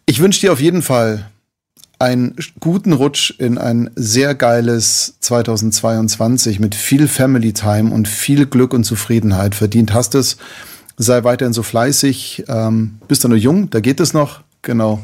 [0.06, 1.30] Ich wünsche dir auf jeden Fall
[2.00, 8.74] einen guten Rutsch in ein sehr geiles 2022 mit viel Family Time und viel Glück
[8.74, 9.56] und Zufriedenheit.
[9.56, 10.38] Verdient hast es
[10.98, 15.00] sei weiterhin so fleißig, ähm, bist du nur jung, da geht es noch, genau.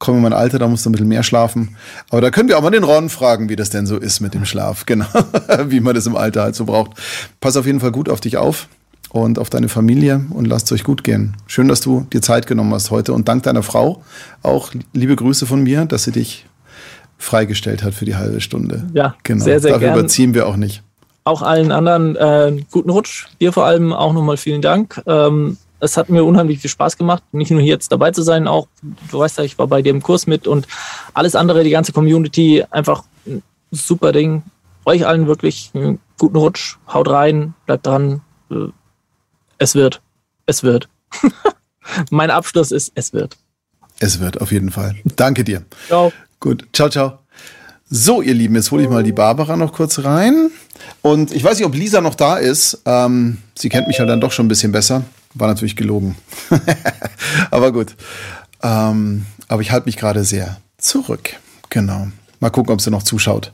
[0.00, 1.76] Komm in mein Alter, da musst du ein bisschen mehr schlafen.
[2.10, 4.32] Aber da können wir auch mal den Ron fragen, wie das denn so ist mit
[4.32, 5.06] dem Schlaf, genau,
[5.66, 6.92] wie man das im Alter halt so braucht.
[7.40, 8.68] Pass auf jeden Fall gut auf dich auf
[9.10, 11.36] und auf deine Familie und lasst es euch gut gehen.
[11.46, 14.02] Schön, dass du dir Zeit genommen hast heute und dank deiner Frau
[14.42, 16.46] auch liebe Grüße von mir, dass sie dich
[17.18, 18.86] freigestellt hat für die halbe Stunde.
[18.94, 19.44] Ja, genau.
[19.44, 19.98] sehr, sehr Dafür gern.
[19.98, 20.84] überziehen wir auch nicht
[21.24, 23.26] auch allen anderen äh, guten Rutsch.
[23.40, 25.02] Dir vor allem auch nochmal vielen Dank.
[25.06, 28.48] Ähm, es hat mir unheimlich viel Spaß gemacht, nicht nur hier jetzt dabei zu sein,
[28.48, 28.66] auch,
[29.10, 30.66] du weißt ja, ich war bei dir im Kurs mit und
[31.14, 34.42] alles andere, die ganze Community, einfach ein super Ding.
[34.84, 38.22] Euch allen wirklich einen guten Rutsch, haut rein, bleibt dran.
[38.50, 38.68] Äh,
[39.58, 40.00] es wird.
[40.46, 40.88] Es wird.
[42.10, 43.36] mein Abschluss ist, es wird.
[44.00, 44.96] Es wird, auf jeden Fall.
[45.16, 45.64] Danke dir.
[45.88, 46.12] Ciao.
[46.40, 46.66] Gut.
[46.72, 47.18] Ciao, ciao.
[47.90, 50.50] So, ihr Lieben, jetzt hole ich mal die Barbara noch kurz rein.
[51.00, 52.82] Und ich weiß nicht, ob Lisa noch da ist.
[52.84, 55.04] Ähm, sie kennt mich ja dann doch schon ein bisschen besser.
[55.32, 56.14] War natürlich gelogen.
[57.50, 57.96] aber gut.
[58.62, 61.30] Ähm, aber ich halte mich gerade sehr zurück.
[61.70, 62.08] Genau.
[62.40, 63.52] Mal gucken, ob sie noch zuschaut.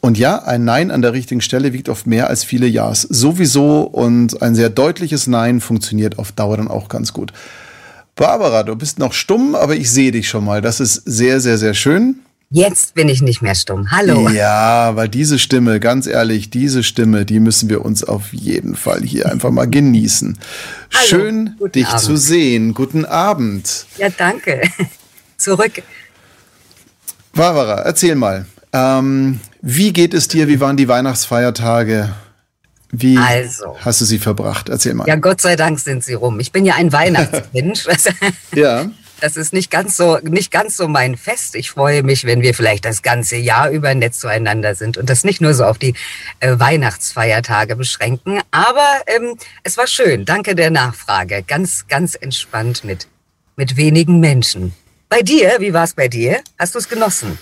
[0.00, 3.02] Und ja, ein Nein an der richtigen Stelle wiegt oft mehr als viele Ja's.
[3.02, 7.32] Sowieso und ein sehr deutliches Nein funktioniert auf Dauer dann auch ganz gut.
[8.14, 10.62] Barbara, du bist noch stumm, aber ich sehe dich schon mal.
[10.62, 12.20] Das ist sehr, sehr, sehr schön.
[12.50, 13.90] Jetzt bin ich nicht mehr stumm.
[13.90, 14.28] Hallo.
[14.28, 19.02] Ja, weil diese Stimme, ganz ehrlich, diese Stimme, die müssen wir uns auf jeden Fall
[19.02, 20.38] hier einfach mal genießen.
[20.94, 22.00] Hallo, Schön, dich Abend.
[22.00, 22.72] zu sehen.
[22.72, 23.86] Guten Abend.
[23.98, 24.62] Ja, danke.
[25.36, 25.82] Zurück.
[27.32, 28.46] Barbara, erzähl mal.
[28.72, 30.46] Ähm, wie geht es dir?
[30.46, 32.14] Wie waren die Weihnachtsfeiertage?
[32.92, 34.68] Wie also, hast du sie verbracht?
[34.68, 35.08] Erzähl mal.
[35.08, 36.38] Ja, Gott sei Dank sind sie rum.
[36.38, 37.86] Ich bin ja ein Weihnachtsmensch.
[38.54, 38.86] ja.
[39.20, 41.54] Das ist nicht ganz so, nicht ganz so mein Fest.
[41.54, 45.24] Ich freue mich, wenn wir vielleicht das ganze Jahr über nett zueinander sind und das
[45.24, 45.94] nicht nur so auf die
[46.40, 48.40] äh, Weihnachtsfeiertage beschränken.
[48.50, 50.26] Aber ähm, es war schön.
[50.26, 51.42] Danke der Nachfrage.
[51.46, 53.08] Ganz, ganz entspannt mit,
[53.56, 54.74] mit wenigen Menschen.
[55.08, 56.40] Bei dir, wie war es bei dir?
[56.58, 57.38] Hast du es genossen?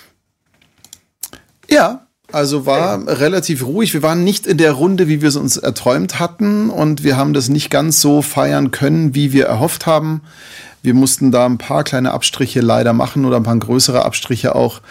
[1.68, 3.94] Ja, also war relativ ruhig.
[3.94, 7.32] Wir waren nicht in der Runde, wie wir es uns erträumt hatten und wir haben
[7.32, 10.22] das nicht ganz so feiern können, wie wir erhofft haben.
[10.84, 14.82] Wir mussten da ein paar kleine Abstriche leider machen oder ein paar größere Abstriche auch.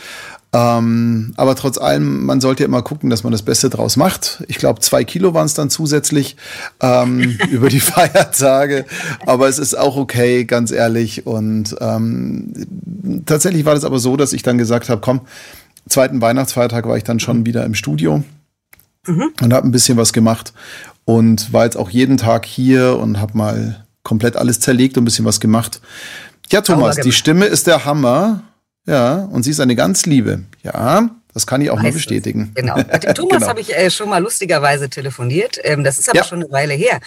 [0.51, 4.43] Ähm, aber trotz allem, man sollte ja immer gucken, dass man das Beste draus macht.
[4.47, 6.35] Ich glaube, zwei Kilo waren es dann zusätzlich
[6.81, 8.85] ähm, über die Feiertage.
[9.27, 11.27] Aber es ist auch okay, ganz ehrlich.
[11.27, 12.53] Und ähm,
[13.27, 15.21] tatsächlich war das aber so, dass ich dann gesagt habe, komm,
[15.87, 18.23] zweiten Weihnachtsfeiertag war ich dann schon wieder im Studio
[19.05, 19.29] mhm.
[19.43, 20.53] und habe ein bisschen was gemacht
[21.05, 25.05] und war jetzt auch jeden Tag hier und habe mal komplett alles zerlegt und ein
[25.05, 25.81] bisschen was gemacht.
[26.51, 28.43] Ja, Thomas, die Stimme ist der Hammer.
[28.85, 30.43] Ja, und sie ist eine ganz liebe.
[30.61, 31.93] Ja, Das kann ich auch Meistens.
[31.93, 32.51] nur bestätigen.
[32.53, 32.75] Genau.
[32.77, 33.47] Mit dem Thomas genau.
[33.47, 35.57] habe ich äh, schon mal lustigerweise telefoniert.
[35.63, 36.23] Ähm, das ist aber ja.
[36.25, 36.99] schon eine Weile her.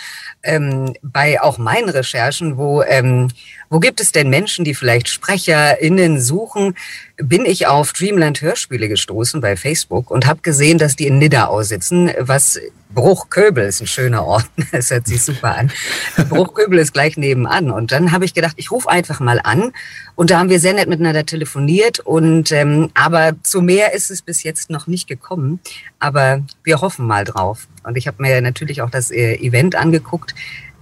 [0.42, 3.28] Ähm, bei auch meinen Recherchen, wo, ähm,
[3.68, 6.74] wo gibt es denn Menschen, die vielleicht SprecherInnen suchen,
[7.16, 11.50] bin ich auf Dreamland Hörspiele gestoßen bei Facebook und habe gesehen, dass die in Nidda
[11.62, 12.60] sitzen, was
[12.96, 14.46] Bruchköbel ist ein schöner Ort.
[14.72, 15.70] Das hört sich super an.
[16.28, 17.70] Bruchköbel ist gleich nebenan.
[17.70, 19.72] Und dann habe ich gedacht, ich rufe einfach mal an.
[20.14, 22.00] Und da haben wir sehr nett miteinander telefoniert.
[22.00, 25.60] Und ähm, aber zu mehr ist es bis jetzt noch nicht gekommen.
[25.98, 27.68] Aber wir hoffen mal drauf.
[27.84, 30.34] Und ich habe mir natürlich auch das äh, Event angeguckt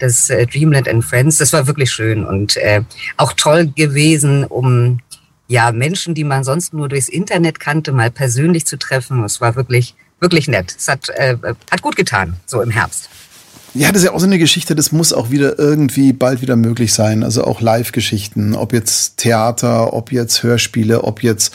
[0.05, 1.38] das äh, Dreamland and Friends.
[1.38, 2.82] Das war wirklich schön und äh,
[3.16, 5.00] auch toll gewesen, um
[5.48, 9.24] ja Menschen, die man sonst nur durchs Internet kannte, mal persönlich zu treffen.
[9.24, 10.74] Es war wirklich wirklich nett.
[10.76, 11.36] Es hat, äh,
[11.70, 13.09] hat gut getan, so im Herbst.
[13.74, 16.55] Ja, das ist ja auch so eine Geschichte, das muss auch wieder irgendwie bald wieder
[16.55, 17.24] möglich sein.
[17.24, 21.52] Also auch Live-Geschichten, ob jetzt Theater, ob jetzt Hörspiele, ob jetzt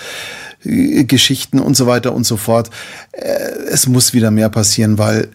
[0.63, 2.69] äh, Geschichten und so weiter und so fort.
[3.13, 3.29] Äh,
[3.71, 5.29] es muss wieder mehr passieren, weil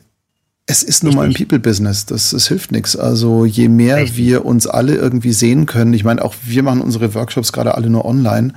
[0.67, 2.07] es ist nun mal ein People-Business.
[2.07, 2.97] Das, das hilft nichts.
[2.97, 4.17] Also je mehr Richtig.
[4.17, 7.91] wir uns alle irgendwie sehen können, ich meine, auch wir machen unsere Workshops gerade alle
[7.91, 8.55] nur online.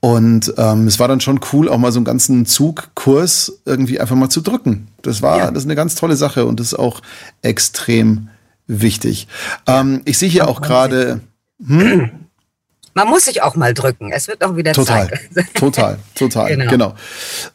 [0.00, 4.16] Und ähm, es war dann schon cool, auch mal so einen ganzen Zugkurs irgendwie einfach
[4.16, 4.88] mal zu drücken.
[5.02, 5.50] Das war, ja.
[5.50, 7.02] das ist eine ganz tolle Sache und das ist auch
[7.42, 8.28] extrem
[8.66, 9.28] wichtig.
[9.66, 11.20] Ähm, ich sehe hier auch gerade.
[11.66, 12.10] Hm?
[12.94, 14.12] Man muss sich auch mal drücken.
[14.12, 15.20] Es wird auch wieder total, Zeit.
[15.54, 16.70] Total, total, genau.
[16.70, 16.94] genau.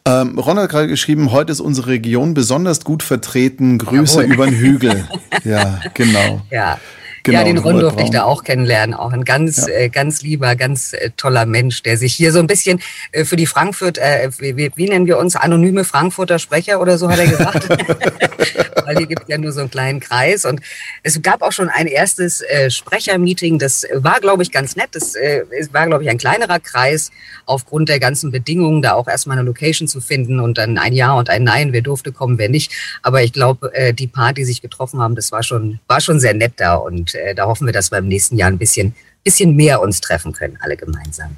[0.06, 3.78] Ähm, Ron hat gerade geschrieben, heute ist unsere Region besonders gut vertreten.
[3.78, 4.34] Grüße Jawohl.
[4.34, 5.08] über den Hügel.
[5.44, 6.40] Ja, genau.
[6.50, 6.78] Ja.
[7.26, 8.94] Genau, ja, den Ron durfte ich da auch kennenlernen.
[8.94, 9.74] Auch ein ganz, ja.
[9.74, 13.34] äh, ganz lieber, ganz äh, toller Mensch, der sich hier so ein bisschen äh, für
[13.34, 17.26] die Frankfurt, äh, wie, wie, nennen wir uns, anonyme Frankfurter Sprecher oder so, hat er
[17.26, 17.68] gesagt.
[18.86, 20.44] Weil hier gibt ja nur so einen kleinen Kreis.
[20.44, 20.60] Und
[21.02, 23.58] es gab auch schon ein erstes äh, Sprechermeeting.
[23.58, 24.90] Das war, glaube ich, ganz nett.
[24.92, 27.10] Das äh, war, glaube ich, ein kleinerer Kreis
[27.44, 31.14] aufgrund der ganzen Bedingungen, da auch erstmal eine Location zu finden und dann ein Ja
[31.14, 32.70] und ein Nein, wer durfte kommen, wer nicht.
[33.02, 36.34] Aber ich glaube, die paar, die sich getroffen haben, das war schon, war schon sehr
[36.34, 38.94] nett da und äh, da hoffen wir, dass wir im nächsten Jahr ein bisschen,
[39.24, 41.36] bisschen mehr uns treffen können, alle gemeinsam.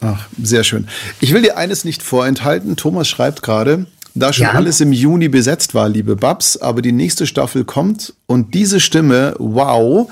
[0.00, 0.88] Ach, sehr schön.
[1.20, 2.76] Ich will dir eines nicht vorenthalten.
[2.76, 4.52] Thomas schreibt gerade, da schon ja.
[4.52, 9.34] alles im Juni besetzt war, liebe Babs, aber die nächste Staffel kommt und diese Stimme,
[9.38, 10.08] wow,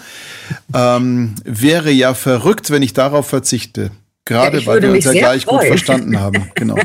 [0.75, 3.93] ähm, wäre ja verrückt, wenn ich darauf verzichte.
[4.25, 5.59] Gerade ja, weil wir uns ja gleich freuen.
[5.61, 6.51] gut verstanden haben.
[6.55, 6.77] Genau.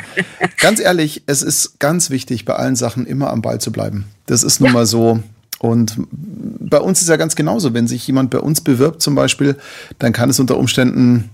[0.59, 4.05] ganz ehrlich, es ist ganz wichtig, bei allen Sachen immer am Ball zu bleiben.
[4.25, 4.73] Das ist nun ja.
[4.73, 5.21] mal so.
[5.59, 7.73] Und bei uns ist ja ganz genauso.
[7.73, 9.55] Wenn sich jemand bei uns bewirbt zum Beispiel,
[9.99, 11.31] dann kann es unter Umständen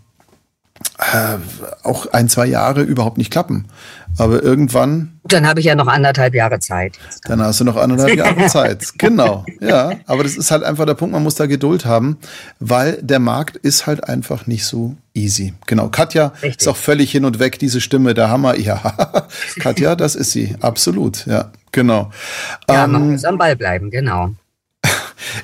[0.99, 1.37] äh,
[1.83, 3.65] auch ein, zwei Jahre überhaupt nicht klappen.
[4.17, 5.19] Aber irgendwann.
[5.23, 6.99] Dann habe ich ja noch anderthalb Jahre Zeit.
[7.23, 8.93] Dann hast du noch anderthalb Jahre Zeit.
[8.99, 9.45] Genau.
[9.59, 9.93] Ja.
[10.05, 12.17] Aber das ist halt einfach der Punkt, man muss da Geduld haben,
[12.59, 15.53] weil der Markt ist halt einfach nicht so easy.
[15.65, 15.89] Genau.
[15.89, 16.61] Katja Richtig.
[16.61, 18.53] ist auch völlig hin und weg, diese Stimme, der Hammer.
[18.63, 18.81] Ja.
[19.59, 20.55] Katja, das ist sie.
[20.61, 21.25] Absolut.
[21.25, 21.51] Ja.
[21.73, 22.11] Genau.
[22.69, 24.29] Ja, ähm, man muss am Ball bleiben, genau.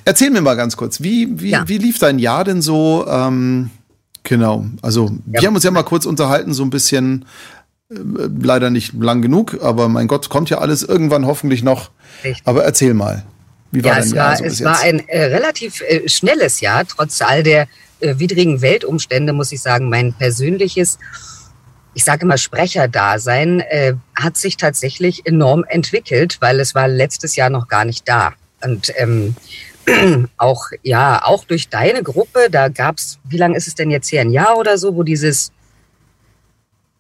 [0.06, 1.68] Erzähl mir mal ganz kurz, wie, wie, ja.
[1.68, 3.06] wie lief dein Jahr denn so?
[3.10, 3.72] Ähm,
[4.30, 5.42] genau, also ja.
[5.42, 7.26] wir haben uns ja mal kurz unterhalten, so ein bisschen,
[7.92, 7.96] äh,
[8.42, 11.92] leider nicht lang genug, aber mein Gott, kommt ja alles irgendwann hoffentlich noch.
[12.24, 12.42] Richtig.
[12.46, 13.26] Aber erzähl mal,
[13.72, 14.30] wie war ja, Jahr?
[14.30, 17.68] War, so es war ein äh, relativ äh, schnelles Jahr, trotz all der
[18.00, 20.98] äh, widrigen Weltumstände, muss ich sagen, mein persönliches
[21.96, 27.50] ich sage immer Sprecherdasein, äh, hat sich tatsächlich enorm entwickelt, weil es war letztes Jahr
[27.50, 28.34] noch gar nicht da.
[28.62, 29.36] Und ähm,
[30.38, 34.22] auch, ja, auch durch deine Gruppe, da gab's, wie lange ist es denn jetzt her?
[34.22, 35.52] Ein Jahr oder so, wo dieses,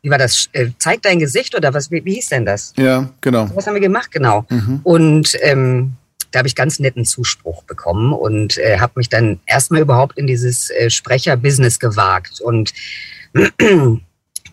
[0.02, 2.74] wie war das, äh, zeig dein Gesicht oder was, wie, wie hieß denn das?
[2.78, 3.50] Ja, genau.
[3.54, 4.46] Was haben wir gemacht, genau.
[4.50, 4.80] Mhm.
[4.84, 5.94] Und ähm,
[6.32, 10.28] da habe ich ganz netten Zuspruch bekommen und äh, habe mich dann erstmal überhaupt in
[10.28, 12.74] dieses äh, Sprecherbusiness gewagt und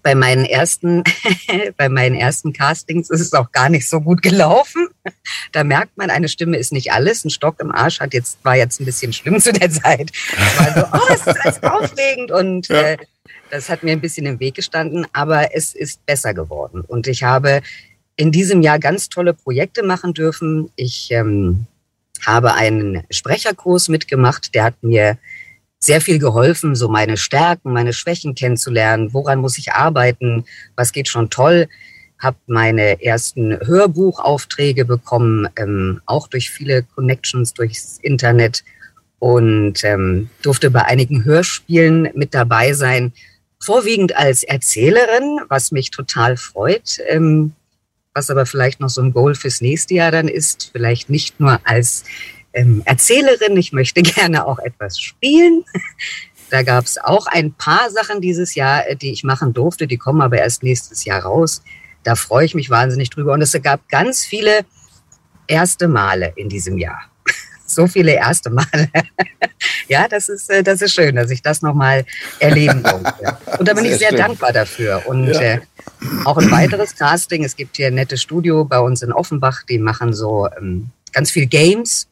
[0.07, 1.03] bei meinen ersten,
[1.77, 4.87] bei meinen ersten Castings ist es auch gar nicht so gut gelaufen.
[5.51, 7.24] Da merkt man, eine Stimme ist nicht alles.
[7.24, 10.12] Ein Stock im Arsch hat jetzt, war jetzt ein bisschen schlimm zu der Zeit.
[10.39, 12.83] Es war so, oh, es ist alles aufregend und ja.
[12.83, 12.99] äh,
[13.51, 16.85] das hat mir ein bisschen im Weg gestanden, aber es ist besser geworden.
[16.87, 17.61] Und ich habe
[18.15, 20.70] in diesem Jahr ganz tolle Projekte machen dürfen.
[20.77, 21.66] Ich ähm,
[22.24, 25.19] habe einen Sprecherkurs mitgemacht, der hat mir
[25.78, 29.12] sehr viel geholfen, so meine Stärken, meine Schwächen kennenzulernen.
[29.12, 30.44] Woran muss ich arbeiten?
[30.74, 31.69] Was geht schon toll?
[32.19, 38.65] Habe meine ersten Hörbuchaufträge bekommen, ähm, auch durch viele Connections durchs Internet
[39.19, 43.12] und ähm, durfte bei einigen Hörspielen mit dabei sein,
[43.61, 47.01] vorwiegend als Erzählerin, was mich total freut.
[47.09, 47.53] Ähm,
[48.16, 51.61] was aber vielleicht noch so ein Goal fürs nächste Jahr dann ist, vielleicht nicht nur
[51.65, 52.05] als
[52.57, 53.57] ähm, Erzählerin.
[53.57, 55.65] Ich möchte gerne auch etwas spielen.
[56.51, 59.87] Da gab es auch ein paar Sachen dieses Jahr, äh, die ich machen durfte.
[59.87, 61.62] Die kommen aber erst nächstes Jahr raus.
[62.03, 63.33] da freue ich mich wahnsinnig drüber.
[63.33, 64.65] Und es gab ganz viele
[65.47, 67.01] erste Male in diesem Jahr.
[67.69, 68.89] So viele erste Male.
[69.89, 72.07] ja, das ist, äh, das ist schön, dass ich das nochmal
[72.39, 73.37] erleben durfte.
[73.59, 74.19] Und da bin sehr ich sehr schön.
[74.19, 75.03] dankbar dafür.
[75.07, 75.41] Und ja.
[75.41, 75.61] äh,
[76.24, 77.43] auch ein weiteres Casting.
[77.43, 81.33] Es gibt hier ein nettes Studio bei uns in Offenbach, die machen so ähm, ganz
[81.33, 82.07] viel Games.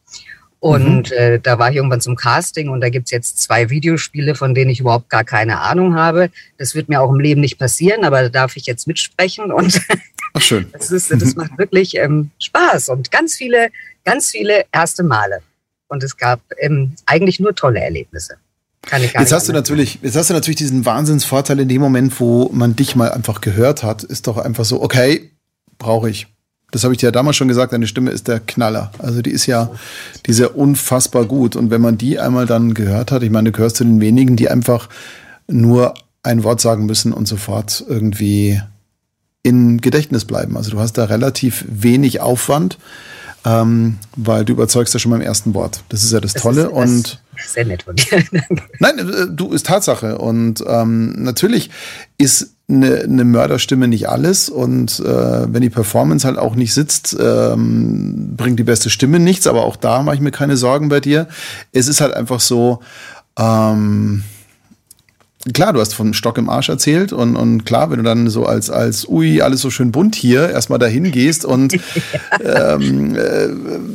[0.65, 1.15] Und mhm.
[1.15, 4.71] äh, da war ich irgendwann zum Casting und da gibt's jetzt zwei Videospiele, von denen
[4.71, 6.31] ich überhaupt gar keine Ahnung habe.
[6.57, 9.79] Das wird mir auch im Leben nicht passieren, aber da darf ich jetzt mitsprechen und
[10.33, 10.67] Ach, schön.
[10.73, 13.67] das, ist, das macht wirklich ähm, Spaß und ganz viele,
[14.05, 15.41] ganz viele erste Male.
[15.87, 18.37] Und es gab ähm, eigentlich nur tolle Erlebnisse.
[18.91, 22.75] jetzt hast du natürlich, jetzt hast du natürlich diesen Wahnsinnsvorteil in dem Moment, wo man
[22.75, 25.29] dich mal einfach gehört hat, ist doch einfach so, okay,
[25.77, 26.25] brauche ich.
[26.71, 28.91] Das habe ich dir ja damals schon gesagt, deine Stimme ist der Knaller.
[28.99, 29.69] Also die ist ja,
[30.25, 31.55] die ist ja unfassbar gut.
[31.55, 34.35] Und wenn man die einmal dann gehört hat, ich meine, du gehörst zu den wenigen,
[34.35, 34.89] die einfach
[35.47, 35.93] nur
[36.23, 38.59] ein Wort sagen müssen und sofort irgendwie
[39.43, 40.57] in Gedächtnis bleiben.
[40.57, 42.79] Also du hast da relativ wenig Aufwand,
[43.45, 45.83] ähm, weil du überzeugst ja schon beim ersten Wort.
[45.89, 46.63] Das ist ja das, das Tolle.
[46.63, 48.23] Ist, das und sehr nett von dir.
[48.79, 50.17] Nein, äh, du ist Tatsache.
[50.17, 51.69] Und ähm, natürlich
[52.17, 57.15] ist eine, eine Mörderstimme nicht alles und äh, wenn die Performance halt auch nicht sitzt,
[57.19, 60.99] ähm, bringt die beste Stimme nichts, aber auch da mache ich mir keine Sorgen bei
[60.99, 61.27] dir.
[61.71, 62.79] Es ist halt einfach so,
[63.37, 64.23] ähm,
[65.53, 68.45] klar, du hast von Stock im Arsch erzählt und, und klar, wenn du dann so
[68.45, 71.73] als, als ui, alles so schön bunt hier erstmal dahin gehst und
[72.43, 73.49] ähm, äh,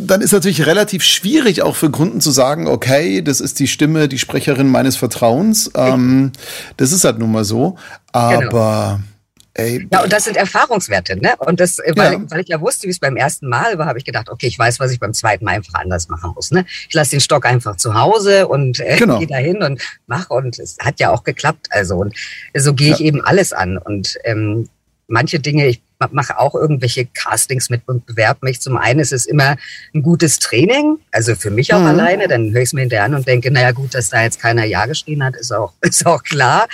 [0.06, 4.09] dann ist natürlich relativ schwierig auch für Kunden zu sagen, okay, das ist die Stimme,
[4.09, 5.70] die Sprecherin meines Vertrauens.
[5.74, 6.32] Ähm,
[6.77, 7.70] das ist halt nun mal so.
[7.70, 7.77] Genau.
[8.12, 9.10] Aber genau.
[9.55, 9.89] Ey.
[9.93, 11.35] Ja, und das sind Erfahrungswerte, ne?
[11.39, 12.31] Und das, äh, weil, ja.
[12.31, 14.59] weil ich ja wusste, wie es beim ersten Mal war, habe ich gedacht, okay, ich
[14.59, 16.52] weiß, was ich beim zweiten Mal einfach anders machen muss.
[16.52, 16.64] Ne?
[16.89, 19.18] Ich lasse den Stock einfach zu Hause und äh, genau.
[19.18, 21.66] gehe dahin und mache und es hat ja auch geklappt.
[21.70, 22.14] Also und
[22.55, 23.06] so gehe ich ja.
[23.06, 23.77] eben alles an.
[23.77, 24.68] Und ähm,
[25.09, 25.82] manche Dinge, ich
[26.12, 28.60] mache auch irgendwelche Castings mit und bewerbe mich.
[28.60, 29.56] Zum einen ist es immer
[29.94, 31.86] ein gutes Training, also für mich auch mhm.
[31.86, 32.28] alleine.
[32.28, 34.64] Dann höre ich es mir hinterher an und denke, naja gut, dass da jetzt keiner
[34.64, 36.68] Ja geschrien hat, ist auch, ist auch klar.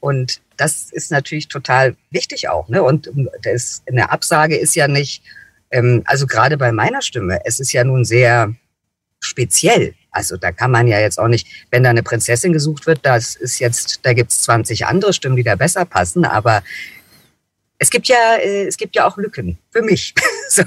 [0.00, 2.68] Und das ist natürlich total wichtig auch.
[2.68, 2.82] Ne?
[2.82, 3.10] Und
[3.42, 5.22] das, eine Absage ist ja nicht,
[5.72, 8.54] ähm, also gerade bei meiner Stimme, es ist ja nun sehr
[9.18, 9.94] speziell.
[10.12, 13.34] Also da kann man ja jetzt auch nicht, wenn da eine Prinzessin gesucht wird, das
[13.34, 16.62] ist jetzt, da gibt's 20 andere Stimmen, die da besser passen, aber
[17.78, 20.14] es gibt ja, äh, es gibt ja auch Lücken für mich.
[20.48, 20.62] so,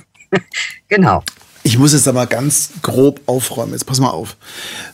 [0.89, 1.23] genau.
[1.63, 3.71] Ich muss jetzt aber ganz grob aufräumen.
[3.71, 4.35] Jetzt pass mal auf.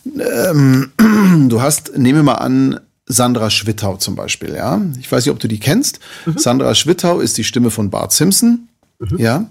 [0.06, 0.92] Ähm,
[1.50, 2.80] du hast, nehme mal an,
[3.12, 4.82] Sandra Schwittau zum Beispiel, ja.
[5.00, 6.00] Ich weiß nicht, ob du die kennst.
[6.26, 6.38] Mhm.
[6.38, 8.68] Sandra Schwittau ist die Stimme von Bart Simpson,
[9.00, 9.18] mhm.
[9.18, 9.46] ja.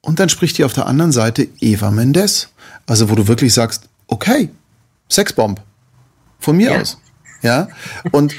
[0.00, 2.48] Und dann spricht die auf der anderen Seite Eva Mendes.
[2.86, 4.50] Also, wo du wirklich sagst, okay,
[5.08, 5.60] Sexbomb.
[6.40, 6.80] Von mir ja.
[6.80, 6.98] aus.
[7.42, 7.68] Ja.
[8.10, 8.34] Und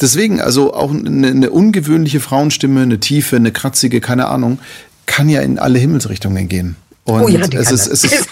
[0.00, 4.58] deswegen, also auch eine, eine ungewöhnliche Frauenstimme, eine tiefe, eine kratzige, keine Ahnung,
[5.06, 6.76] kann ja in alle Himmelsrichtungen gehen.
[7.04, 8.28] Und oh ja, es ist, es ist,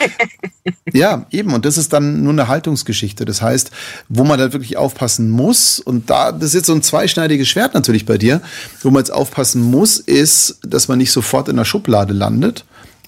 [0.93, 1.53] ja, eben.
[1.53, 3.25] Und das ist dann nur eine Haltungsgeschichte.
[3.25, 3.71] Das heißt,
[4.09, 7.75] wo man da wirklich aufpassen muss, und da, das ist jetzt so ein zweischneidiges Schwert
[7.75, 8.41] natürlich bei dir,
[8.83, 12.65] wo man jetzt aufpassen muss, ist, dass man nicht sofort in der Schublade landet.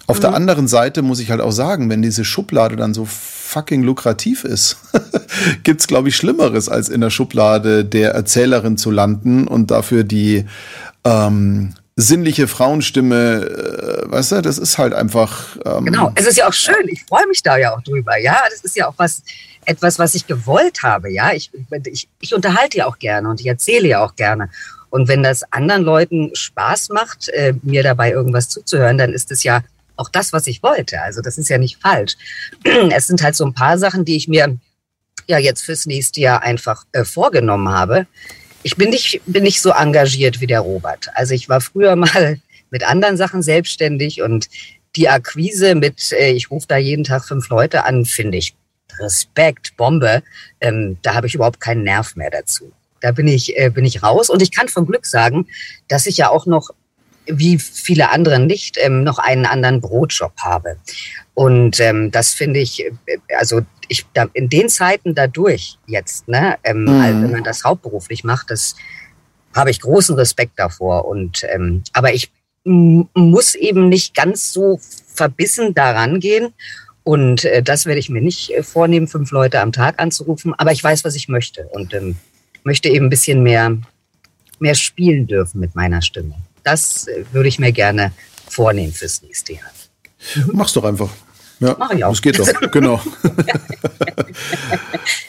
[0.07, 0.23] Auf mhm.
[0.23, 4.45] der anderen Seite muss ich halt auch sagen, wenn diese Schublade dann so fucking lukrativ
[4.45, 4.79] ist,
[5.63, 10.47] gibt's glaube ich Schlimmeres, als in der Schublade der Erzählerin zu landen und dafür die
[11.05, 15.57] ähm, sinnliche Frauenstimme, äh, weißt du, das ist halt einfach.
[15.65, 16.89] Ähm genau, es ist ja auch schön.
[16.89, 18.19] Ich freue mich da ja auch drüber.
[18.19, 19.23] Ja, das ist ja auch was,
[19.65, 21.13] etwas, was ich gewollt habe.
[21.13, 21.51] Ja, ich,
[21.85, 24.49] ich, ich unterhalte ja auch gerne und ich erzähle ja auch gerne.
[24.91, 29.43] Und wenn das anderen Leuten Spaß macht, äh, mir dabei irgendwas zuzuhören, dann ist es
[29.43, 29.63] ja
[29.97, 31.01] auch das, was ich wollte.
[31.01, 32.17] Also das ist ja nicht falsch.
[32.91, 34.57] Es sind halt so ein paar Sachen, die ich mir
[35.29, 38.07] ja jetzt fürs nächste Jahr einfach äh, vorgenommen habe
[38.63, 41.09] ich bin nicht, bin nicht so engagiert wie der Robert.
[41.15, 42.41] Also ich war früher mal
[42.71, 44.49] mit anderen Sachen selbstständig und
[44.97, 48.55] die Akquise mit, äh, ich rufe da jeden Tag fünf Leute an, finde ich
[48.99, 50.23] Respekt, Bombe.
[50.61, 52.73] Ähm, da habe ich überhaupt keinen Nerv mehr dazu.
[53.01, 54.31] Da bin ich, äh, bin ich raus.
[54.31, 55.47] Und ich kann von Glück sagen,
[55.89, 56.71] dass ich ja auch noch,
[57.27, 60.77] wie viele andere nicht, ähm, noch einen anderen Brotjob habe.
[61.35, 62.91] Und ähm, das finde ich, äh,
[63.39, 67.01] also ich da, in den Zeiten dadurch jetzt, ne, ähm, mhm.
[67.01, 68.75] also wenn man das hauptberuflich macht, das
[69.55, 71.05] habe ich großen Respekt davor.
[71.07, 72.31] Und ähm, aber ich
[72.65, 74.81] muss eben nicht ganz so
[75.15, 76.53] verbissen daran gehen.
[77.05, 80.55] Und äh, das werde ich mir nicht äh, vornehmen, fünf Leute am Tag anzurufen.
[80.55, 82.17] Aber ich weiß, was ich möchte und ähm,
[82.63, 83.77] möchte eben ein bisschen mehr,
[84.61, 86.35] mehr spielen dürfen mit meiner Stimme.
[86.63, 88.13] Das äh, würde ich mir gerne
[88.49, 89.71] vornehmen fürs nächste Jahr.
[90.53, 91.11] Mach's doch einfach.
[91.61, 92.11] Ja, Mach ich auch.
[92.11, 93.01] Das geht doch, genau.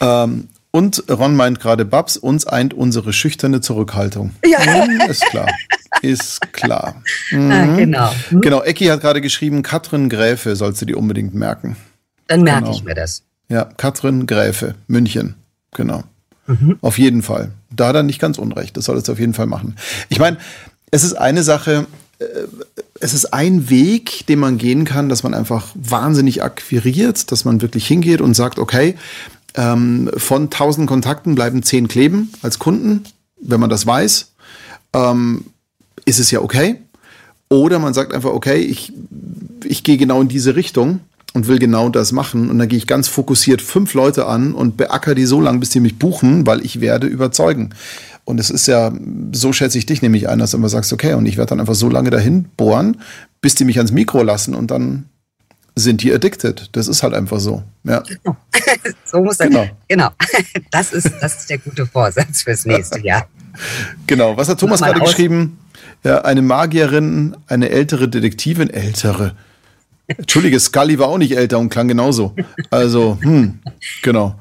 [0.00, 4.32] ähm, und Ron meint gerade, Babs, uns eint unsere schüchterne Zurückhaltung.
[4.44, 4.58] Ja.
[4.58, 5.48] Hm, ist klar.
[6.02, 7.00] ist klar.
[7.30, 7.50] Mhm.
[7.52, 8.12] Ah, genau.
[8.30, 8.40] Mhm.
[8.40, 11.76] Genau, Ecki hat gerade geschrieben, Katrin Gräfe sollst du dir unbedingt merken.
[12.26, 12.76] Dann merke genau.
[12.76, 13.22] ich mir das.
[13.48, 15.36] Ja, Katrin Gräfe, München.
[15.72, 16.02] Genau.
[16.46, 16.78] Mhm.
[16.80, 17.52] Auf jeden Fall.
[17.70, 18.76] Da hat er nicht ganz unrecht.
[18.76, 19.76] Das solltest du auf jeden Fall machen.
[20.08, 20.38] Ich meine,
[20.94, 21.86] es ist eine Sache,
[22.20, 22.24] äh,
[23.00, 27.60] es ist ein Weg, den man gehen kann, dass man einfach wahnsinnig akquiriert, dass man
[27.62, 28.94] wirklich hingeht und sagt, okay,
[29.56, 33.02] ähm, von 1000 Kontakten bleiben 10 kleben als Kunden,
[33.40, 34.32] wenn man das weiß,
[34.92, 35.46] ähm,
[36.04, 36.76] ist es ja okay.
[37.48, 38.92] Oder man sagt einfach, okay, ich,
[39.64, 41.00] ich gehe genau in diese Richtung
[41.34, 42.50] und will genau das machen.
[42.50, 45.70] Und dann gehe ich ganz fokussiert fünf Leute an und beacker die so lange, bis
[45.70, 47.74] die mich buchen, weil ich werde überzeugen.
[48.24, 48.92] Und es ist ja,
[49.32, 51.60] so schätze ich dich nämlich ein, dass du immer sagst, okay, und ich werde dann
[51.60, 52.98] einfach so lange dahin bohren,
[53.40, 55.06] bis die mich ans Mikro lassen und dann
[55.76, 56.70] sind die addicted.
[56.72, 57.62] Das ist halt einfach so.
[57.82, 58.00] Ja.
[58.00, 58.36] Genau.
[59.04, 59.48] so muss das.
[59.48, 59.66] Genau.
[59.88, 60.10] genau.
[60.70, 63.28] Das ist, das ist der gute Vorsatz fürs nächste Jahr.
[64.06, 64.36] genau.
[64.36, 65.58] Was hat Thomas gerade geschrieben?
[66.02, 69.34] Ja, eine Magierin, eine ältere Detektivin, ältere.
[70.06, 72.34] Entschuldige, Scully war auch nicht älter und klang genauso.
[72.70, 73.60] Also, hm,
[74.02, 74.38] genau.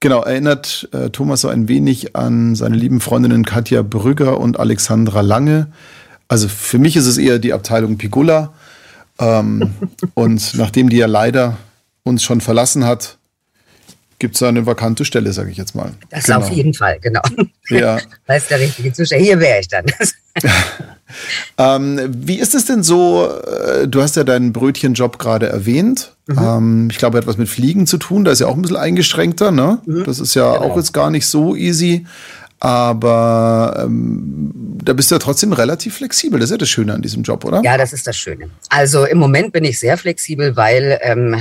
[0.00, 5.22] Genau, erinnert äh, Thomas so ein wenig an seine lieben Freundinnen Katja Brügger und Alexandra
[5.22, 5.72] Lange.
[6.28, 8.52] Also für mich ist es eher die Abteilung Pigula.
[9.18, 9.74] Ähm,
[10.14, 11.56] und nachdem die ja leider
[12.04, 13.17] uns schon verlassen hat,
[14.18, 15.92] gibt es eine vakante Stelle, sage ich jetzt mal.
[16.10, 16.38] Das genau.
[16.38, 17.22] auf jeden Fall, genau.
[17.68, 17.98] Ja.
[18.26, 19.22] Das ist der richtige Zustand.
[19.22, 19.86] Hier wäre ich dann.
[21.58, 23.26] ähm, wie ist es denn so?
[23.26, 26.14] Äh, du hast ja deinen Brötchenjob gerade erwähnt.
[26.26, 26.38] Mhm.
[26.38, 28.24] Ähm, ich glaube, er hat was mit Fliegen zu tun.
[28.24, 29.50] Da ist ja auch ein bisschen eingeschränkter.
[29.50, 29.78] Ne?
[29.86, 30.04] Mhm.
[30.04, 30.72] Das ist ja genau.
[30.72, 32.06] auch jetzt gar nicht so easy.
[32.60, 36.40] Aber ähm, da bist du ja trotzdem relativ flexibel.
[36.40, 37.62] Das ist ja das Schöne an diesem Job, oder?
[37.64, 38.50] Ja, das ist das Schöne.
[38.68, 41.36] Also im Moment bin ich sehr flexibel, weil ähm,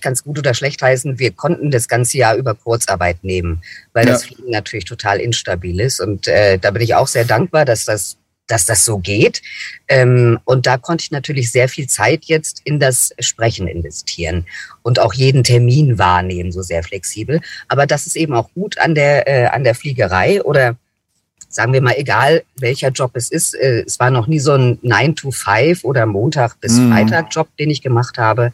[0.00, 3.62] ich kann es gut oder schlecht heißen, wir konnten das ganze Jahr über Kurzarbeit nehmen,
[3.92, 4.12] weil ja.
[4.12, 6.00] das Fliegen natürlich total instabil ist.
[6.00, 8.16] Und äh, da bin ich auch sehr dankbar, dass das
[8.46, 9.42] dass das so geht.
[9.86, 14.44] Ähm, und da konnte ich natürlich sehr viel Zeit jetzt in das Sprechen investieren
[14.82, 17.40] und auch jeden Termin wahrnehmen, so sehr flexibel.
[17.68, 20.74] Aber das ist eben auch gut an der, äh, an der Fliegerei oder
[21.50, 24.78] sagen wir mal, egal welcher Job es ist, äh, es war noch nie so ein
[24.82, 26.92] 9 to 5 oder Montag bis mhm.
[26.92, 28.52] Freitag Job, den ich gemacht habe,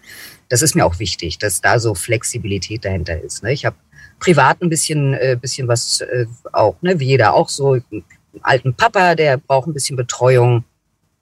[0.49, 3.43] das ist mir auch wichtig, dass da so Flexibilität dahinter ist.
[3.43, 3.53] Ne?
[3.53, 3.77] Ich habe
[4.19, 6.99] privat ein bisschen, äh, bisschen was äh, auch, ne?
[6.99, 8.05] wie jeder auch so, einen
[8.43, 10.65] alten Papa, der braucht ein bisschen Betreuung,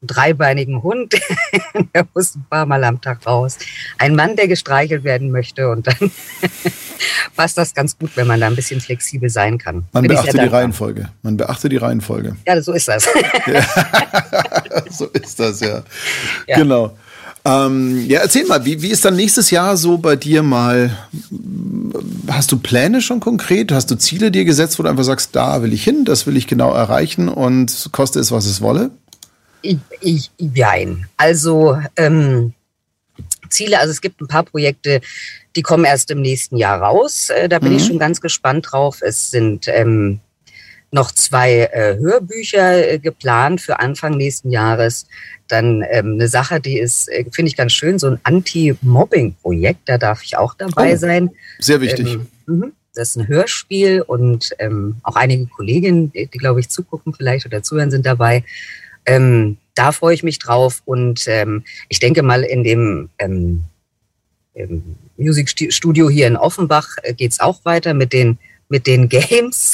[0.07, 1.15] dreibeinigen Hund,
[1.95, 3.59] der muss ein paar Mal am Tag raus,
[3.99, 6.11] ein Mann, der gestreichelt werden möchte und dann
[7.37, 9.85] passt das ganz gut, wenn man da ein bisschen flexibel sein kann.
[9.93, 11.09] Man Bin beachte die Reihenfolge.
[11.23, 12.37] Man beachte die Reihenfolge.
[12.47, 13.05] Ja, so ist das.
[14.91, 15.83] so ist das, ja.
[16.47, 16.57] ja.
[16.57, 16.97] Genau.
[17.47, 20.97] Ähm, ja, erzähl mal, wie, wie ist dann nächstes Jahr so bei dir mal?
[22.29, 23.71] Hast du Pläne schon konkret?
[23.71, 26.39] Hast du Ziele dir gesetzt, wo du einfach sagst, da will ich hin, das will
[26.39, 28.91] ich genau erreichen und koste es, was es wolle?
[29.65, 31.07] Ich, ich, nein.
[31.17, 32.53] Also ähm,
[33.49, 35.01] Ziele, also es gibt ein paar Projekte,
[35.57, 37.31] die kommen erst im nächsten Jahr raus.
[37.31, 37.79] Äh, da bin mhm.
[37.79, 39.01] ich schon ganz gespannt drauf.
[39.01, 40.21] Es sind ähm,
[40.91, 45.07] noch zwei äh, Hörbücher äh, geplant für Anfang nächsten Jahres.
[45.49, 49.99] Dann ähm, eine Sache, die ist, äh, finde ich ganz schön, so ein Anti-Mobbing-Projekt, da
[49.99, 51.31] darf ich auch dabei oh, sein.
[51.59, 52.15] Sehr wichtig.
[52.15, 52.73] Ähm, mhm.
[52.95, 57.47] das ist ein Hörspiel und ähm, auch einige Kolleginnen, die, die glaube ich zugucken vielleicht
[57.47, 58.45] oder zuhören, sind dabei.
[59.07, 63.65] Ähm, da freue ich mich drauf und ähm, ich denke mal in dem ähm,
[65.17, 69.73] Musikstudio hier in Offenbach äh, geht's auch weiter mit den mit den Games.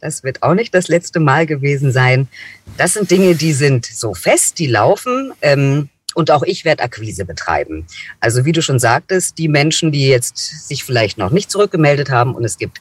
[0.00, 2.28] Das wird auch nicht das letzte Mal gewesen sein.
[2.76, 5.32] Das sind Dinge, die sind so fest, die laufen.
[5.42, 7.86] Ähm, und auch ich werde Akquise betreiben.
[8.20, 12.34] Also wie du schon sagtest, die Menschen, die jetzt sich vielleicht noch nicht zurückgemeldet haben,
[12.36, 12.80] und es gibt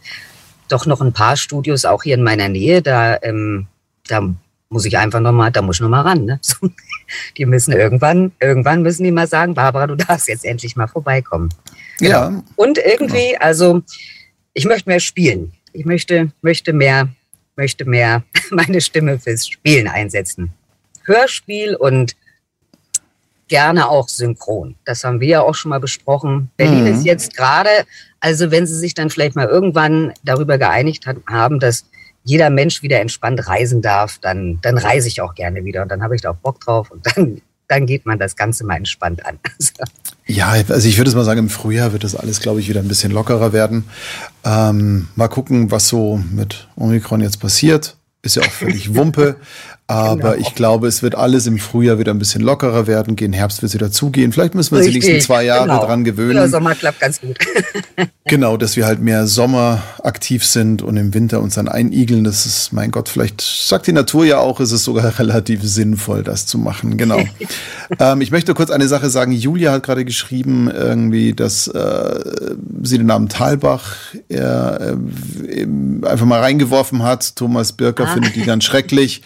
[0.70, 3.66] doch noch ein paar Studios auch hier in meiner Nähe, da, ähm,
[4.08, 4.34] da
[4.74, 6.26] muss ich einfach nochmal, da muss ich nochmal ran.
[6.26, 6.40] Ne?
[7.38, 11.50] Die müssen irgendwann, irgendwann müssen die mal sagen, Barbara, du darfst jetzt endlich mal vorbeikommen.
[12.00, 12.10] Genau.
[12.10, 12.44] Ja.
[12.56, 13.84] Und irgendwie, also
[14.54, 15.54] ich möchte mehr spielen.
[15.74, 17.10] Ich möchte, möchte mehr,
[17.56, 20.52] möchte mehr meine Stimme fürs Spielen einsetzen.
[21.04, 22.16] Hörspiel und
[23.48, 24.76] gerne auch synchron.
[24.86, 26.50] Das haben wir ja auch schon mal besprochen.
[26.58, 26.94] Berlin mhm.
[26.94, 27.70] ist jetzt gerade,
[28.20, 31.86] also wenn Sie sich dann vielleicht mal irgendwann darüber geeinigt haben, dass
[32.24, 36.04] jeder Mensch wieder entspannt reisen darf, dann, dann reise ich auch gerne wieder und dann
[36.04, 39.26] habe ich da auch Bock drauf und dann, dann geht man das Ganze mal entspannt
[39.26, 39.40] an.
[40.26, 42.80] Ja, also ich würde es mal sagen, im Frühjahr wird das alles, glaube ich, wieder
[42.80, 43.84] ein bisschen lockerer werden.
[44.46, 47.98] Ähm, mal gucken, was so mit Omikron jetzt passiert.
[48.22, 49.36] ist ja auch völlig Wumpe.
[49.88, 50.48] Aber genau.
[50.48, 53.18] ich glaube, es wird alles im Frühjahr wieder ein bisschen lockerer werden.
[53.18, 54.32] Gehen Herbst wird es wieder zugehen.
[54.32, 55.86] Vielleicht müssen wir uns die nächsten zwei Jahre genau.
[55.86, 56.36] dran gewöhnen.
[56.36, 57.38] Der Sommer klappt ganz gut.
[58.26, 62.24] genau, dass wir halt mehr Sommer aktiv sind und im Winter uns dann einigeln.
[62.24, 66.24] Das ist, mein Gott, vielleicht sagt die Natur ja auch, ist es sogar relativ sinnvoll,
[66.24, 66.96] das zu machen.
[66.96, 67.20] Genau.
[68.00, 69.34] ähm, ich möchte kurz eine Sache sagen.
[69.34, 72.20] Julia hat gerade geschrieben, irgendwie, dass äh,
[72.84, 73.98] sie den Namen Talbach
[74.30, 77.36] äh, einfach mal reingeworfen hat.
[77.36, 78.14] Thomas Birker ah.
[78.14, 79.24] findet die ganz schrecklich.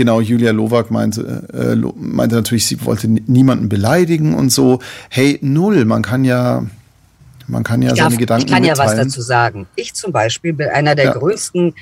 [0.00, 4.78] Genau, Julia Lowak meinte, äh, meinte natürlich, sie wollte niemanden beleidigen und so.
[5.10, 6.64] Hey, null, man kann ja,
[7.48, 8.78] man kann ja ich seine darf, Gedanken Ich kann mitteilen.
[8.78, 9.66] ja was dazu sagen.
[9.76, 11.12] Ich zum Beispiel bin einer der ja.
[11.12, 11.74] größten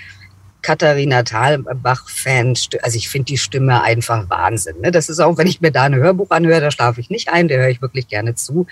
[0.62, 2.70] Katharina Thalbach-Fans.
[2.82, 4.80] Also ich finde die Stimme einfach Wahnsinn.
[4.80, 4.90] Ne?
[4.90, 7.46] Das ist auch, wenn ich mir da ein Hörbuch anhöre, da schlafe ich nicht ein,
[7.46, 8.66] der höre ich wirklich gerne zu.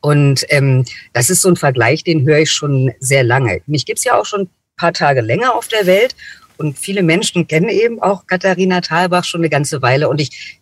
[0.00, 3.60] Und ähm, das ist so ein Vergleich, den höre ich schon sehr lange.
[3.66, 6.16] Mich gibt's ja auch schon ein paar Tage länger auf der Welt
[6.58, 10.08] und viele Menschen kennen eben auch Katharina Thalbach schon eine ganze Weile.
[10.08, 10.60] Und ich,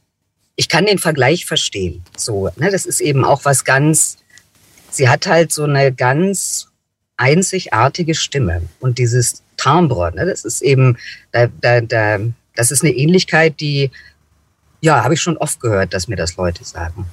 [0.57, 2.03] ich kann den Vergleich verstehen.
[2.17, 4.19] So, ne, das ist eben auch was ganz,
[4.91, 6.69] sie hat halt so eine ganz
[7.17, 8.63] einzigartige Stimme.
[8.81, 10.99] Und dieses Timbre, ne, das ist eben,
[11.33, 12.19] da, da, da,
[12.57, 13.91] das ist eine Ähnlichkeit, die,
[14.81, 17.07] ja, habe ich schon oft gehört, dass mir das Leute sagen.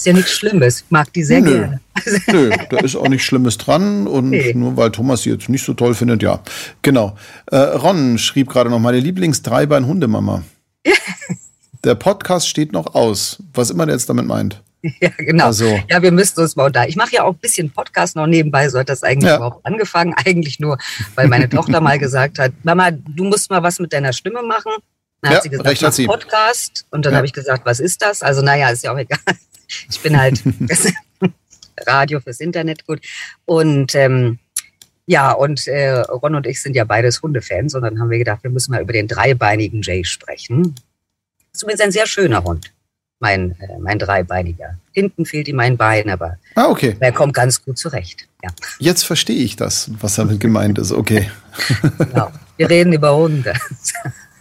[0.00, 0.80] Ist ja nichts Schlimmes.
[0.80, 1.50] Ich mag die sehr Nö.
[1.58, 1.80] gerne.
[2.32, 4.06] Nö, da ist auch nichts Schlimmes dran.
[4.06, 4.54] Und nee.
[4.54, 6.40] nur weil Thomas sie jetzt nicht so toll findet, ja.
[6.80, 7.18] Genau.
[7.50, 10.42] Äh, Ron schrieb gerade noch, meine Lieblings-Dreibein-Hundemama.
[11.84, 14.62] Der Podcast steht noch aus, was immer der jetzt damit meint.
[15.02, 15.44] Ja, genau.
[15.44, 15.78] Also.
[15.90, 16.86] Ja, wir müssten uns mal da.
[16.86, 19.36] Ich mache ja auch ein bisschen Podcast noch nebenbei, so hat das eigentlich ja.
[19.36, 20.14] überhaupt angefangen.
[20.14, 20.78] Eigentlich nur,
[21.14, 24.72] weil meine Tochter mal gesagt hat, Mama, du musst mal was mit deiner Stimme machen.
[25.20, 26.06] Dann ja, hat sie gesagt, recht hat sie.
[26.06, 26.86] Podcast.
[26.90, 27.18] Und dann ja.
[27.18, 28.22] habe ich gesagt, was ist das?
[28.22, 29.18] Also, naja, ist ja auch egal.
[29.88, 30.42] Ich bin halt
[31.86, 33.00] Radio fürs Internet gut.
[33.44, 34.38] Und ähm,
[35.06, 38.42] ja, und äh, Ron und ich sind ja beides Hundefans und dann haben wir gedacht,
[38.42, 40.74] wir müssen mal über den dreibeinigen Jay sprechen.
[41.52, 42.72] Das ist übrigens ein sehr schöner Hund,
[43.18, 44.78] mein, äh, mein dreibeiniger.
[44.92, 46.96] Hinten fehlt ihm ein Bein, aber ah, okay.
[47.00, 48.28] er kommt ganz gut zurecht.
[48.44, 48.50] Ja.
[48.78, 50.92] Jetzt verstehe ich das, was damit gemeint ist.
[50.92, 51.28] Okay.
[51.98, 52.30] Genau.
[52.56, 53.54] Wir reden über Hunde.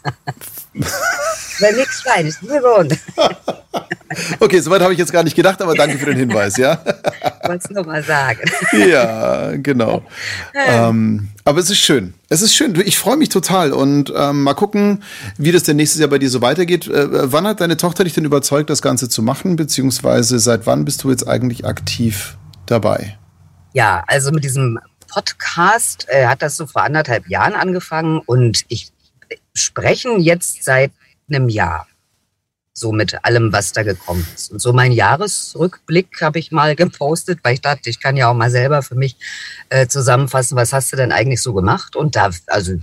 [0.74, 2.98] Weil nichts Feines, nur über Hunde.
[4.40, 6.84] Okay, soweit habe ich jetzt gar nicht gedacht, aber danke für den Hinweis, ja.
[7.44, 8.40] Wollte es nochmal sagen.
[8.72, 10.04] Ja, genau.
[10.56, 12.14] ähm, aber es ist schön.
[12.28, 12.80] Es ist schön.
[12.86, 15.04] Ich freue mich total und ähm, mal gucken,
[15.38, 16.88] wie das denn nächstes Jahr bei dir so weitergeht.
[16.88, 20.86] Äh, wann hat deine Tochter dich denn überzeugt, das Ganze zu machen, beziehungsweise seit wann
[20.86, 23.18] bist du jetzt eigentlich aktiv dabei?
[23.74, 28.92] Ja, also mit diesem Podcast äh, hat das so vor anderthalb Jahren angefangen und ich
[29.80, 30.92] spreche jetzt seit
[31.30, 31.88] einem Jahr
[32.74, 34.52] so mit allem, was da gekommen ist.
[34.52, 38.34] Und so mein Jahresrückblick habe ich mal gepostet, weil ich dachte, ich kann ja auch
[38.34, 39.16] mal selber für mich
[39.70, 41.96] äh, zusammenfassen, was hast du denn eigentlich so gemacht?
[41.96, 42.74] Und da, also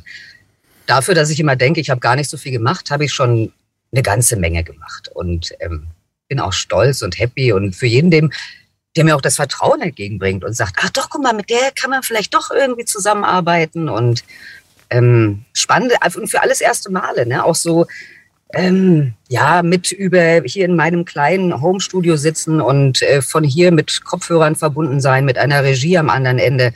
[0.87, 3.53] dafür, dass ich immer denke, ich habe gar nicht so viel gemacht, habe ich schon
[3.93, 5.87] eine ganze Menge gemacht und ähm,
[6.29, 8.31] bin auch stolz und happy und für jeden, dem
[8.97, 11.91] der mir auch das Vertrauen entgegenbringt und sagt, ach doch, guck mal, mit der kann
[11.91, 14.25] man vielleicht doch irgendwie zusammenarbeiten und
[14.91, 17.45] ähm, spannende und für alles erste Male, ne?
[17.45, 17.87] Auch so
[18.55, 24.05] ähm, ja, mit über hier in meinem kleinen Homestudio sitzen und äh, von hier mit
[24.05, 26.73] Kopfhörern verbunden sein, mit einer Regie am anderen Ende.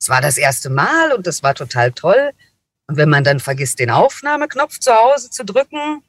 [0.00, 2.30] Es war das erste Mal und das war total toll.
[2.86, 6.02] Und wenn man dann vergisst, den Aufnahmeknopf zu Hause zu drücken,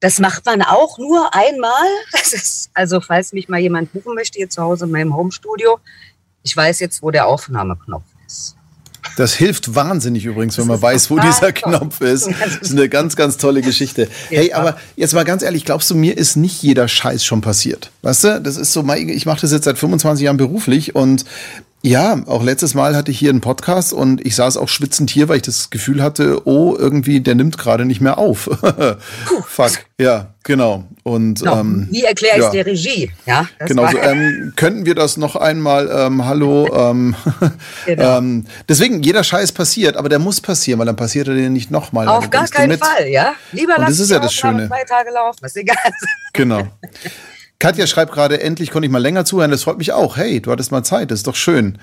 [0.00, 1.86] das macht man auch nur einmal.
[2.12, 5.78] Das ist, also falls mich mal jemand buchen möchte hier zu Hause in meinem Homestudio,
[6.42, 8.04] ich weiß jetzt, wo der Aufnahmeknopf.
[9.16, 12.28] Das hilft wahnsinnig übrigens, wenn man weiß, wo dieser Knopf ist.
[12.46, 14.08] Das ist eine ganz, ganz tolle Geschichte.
[14.28, 17.90] Hey, aber jetzt mal ganz ehrlich, glaubst du, mir ist nicht jeder Scheiß schon passiert?
[18.02, 21.24] Weißt du, das ist so, ich mache das jetzt seit 25 Jahren beruflich und
[21.82, 25.28] ja, auch letztes Mal hatte ich hier einen Podcast und ich saß auch schwitzend hier,
[25.28, 28.50] weil ich das Gefühl hatte, oh, irgendwie, der nimmt gerade nicht mehr auf.
[29.46, 30.84] Fuck, ja, genau.
[31.04, 31.60] Und genau.
[31.60, 32.50] ähm, wie erkläre ich ja.
[32.50, 33.12] der Regie?
[33.24, 33.88] Ja, genau.
[33.88, 35.88] So, ähm, könnten wir das noch einmal?
[35.88, 36.68] Ähm, hallo.
[36.74, 37.14] Ähm,
[37.86, 38.18] genau.
[38.18, 41.70] ähm, deswegen jeder Scheiß passiert, aber der muss passieren, weil dann passiert er dir nicht
[41.70, 42.08] nochmal.
[42.08, 43.34] Auf gar keinen Fall, ja.
[43.52, 44.66] Lieber und das ist ja das Schöne.
[44.66, 45.76] Zwei Tage laufen, ist egal.
[46.32, 46.66] Genau.
[47.58, 49.50] Katja schreibt gerade, endlich konnte ich mal länger zuhören.
[49.50, 50.16] Das freut mich auch.
[50.16, 51.78] Hey, du hattest mal Zeit, das ist doch schön.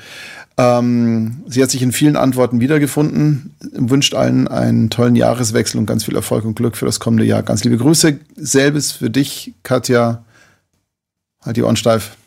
[0.55, 6.03] Ähm, sie hat sich in vielen Antworten wiedergefunden, wünscht allen einen tollen Jahreswechsel und ganz
[6.03, 7.41] viel Erfolg und Glück für das kommende Jahr.
[7.41, 8.19] Ganz liebe Grüße.
[8.35, 10.23] Selbes für dich, Katja.
[11.41, 12.17] Halt die Ohren steif.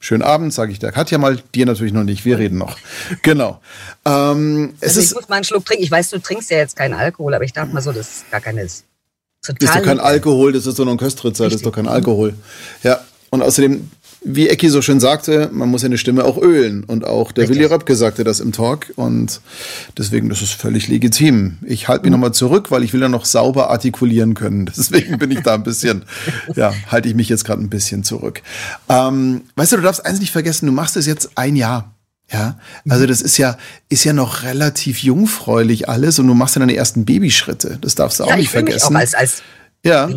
[0.00, 1.38] Schönen Abend, sage ich der Katja mal.
[1.54, 2.24] Dir natürlich noch nicht.
[2.24, 2.76] Wir reden noch.
[3.22, 3.60] Genau.
[4.04, 5.84] Ähm, es also ich ist, muss mal einen Schluck trinken.
[5.84, 8.24] Ich weiß, du trinkst ja jetzt keinen Alkohol, aber ich dachte mal so, dass es
[8.30, 8.84] gar keine ist.
[9.42, 11.72] Total das ist doch kein Alkohol, das ist doch noch ein Köstritzer, das ist doch
[11.72, 12.34] kein Alkohol.
[12.82, 13.00] Ja,
[13.30, 13.88] und außerdem,
[14.24, 16.82] wie Ecki so schön sagte, man muss eine Stimme auch ölen.
[16.84, 17.58] Und auch der Richtig.
[17.58, 18.92] Willi Röpke sagte das im Talk.
[18.96, 19.40] Und
[19.96, 21.58] deswegen, das ist völlig legitim.
[21.64, 22.12] Ich halte mich mhm.
[22.12, 24.66] nochmal zurück, weil ich will ja noch sauber artikulieren können.
[24.76, 26.04] Deswegen bin ich da ein bisschen,
[26.56, 28.42] ja, halte ich mich jetzt gerade ein bisschen zurück.
[28.88, 31.94] Ähm, weißt du, du darfst eins nicht vergessen, du machst es jetzt ein Jahr.
[32.30, 33.56] Ja, also das ist ja,
[33.88, 37.78] ist ja noch relativ jungfräulich alles und du machst ja deine ersten Babyschritte.
[37.80, 38.94] Das darfst du ja, auch nicht vergessen.
[38.94, 39.42] Auch als, als
[39.82, 40.10] ja.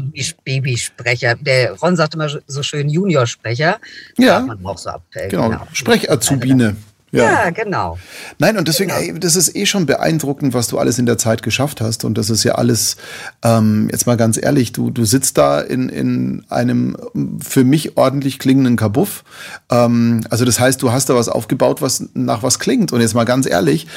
[0.43, 1.35] Babysprecher.
[1.35, 3.79] Der Ron sagt immer so schön Juniorsprecher.
[4.17, 4.39] Ja.
[4.41, 5.49] Man auch so ab, genau.
[5.49, 5.67] genau.
[5.71, 6.75] Sprechazubine.
[7.11, 7.45] Ja.
[7.45, 7.49] ja.
[7.49, 7.97] genau.
[8.39, 9.01] Nein, und deswegen, genau.
[9.01, 12.05] ey, das ist eh schon beeindruckend, was du alles in der Zeit geschafft hast.
[12.05, 12.97] Und das ist ja alles,
[13.43, 16.97] ähm, jetzt mal ganz ehrlich, du, du sitzt da in, in einem
[17.41, 19.23] für mich ordentlich klingenden Kabuff.
[19.69, 22.93] Ähm, also das heißt, du hast da was aufgebaut, was nach was klingt.
[22.93, 23.88] Und jetzt mal ganz ehrlich,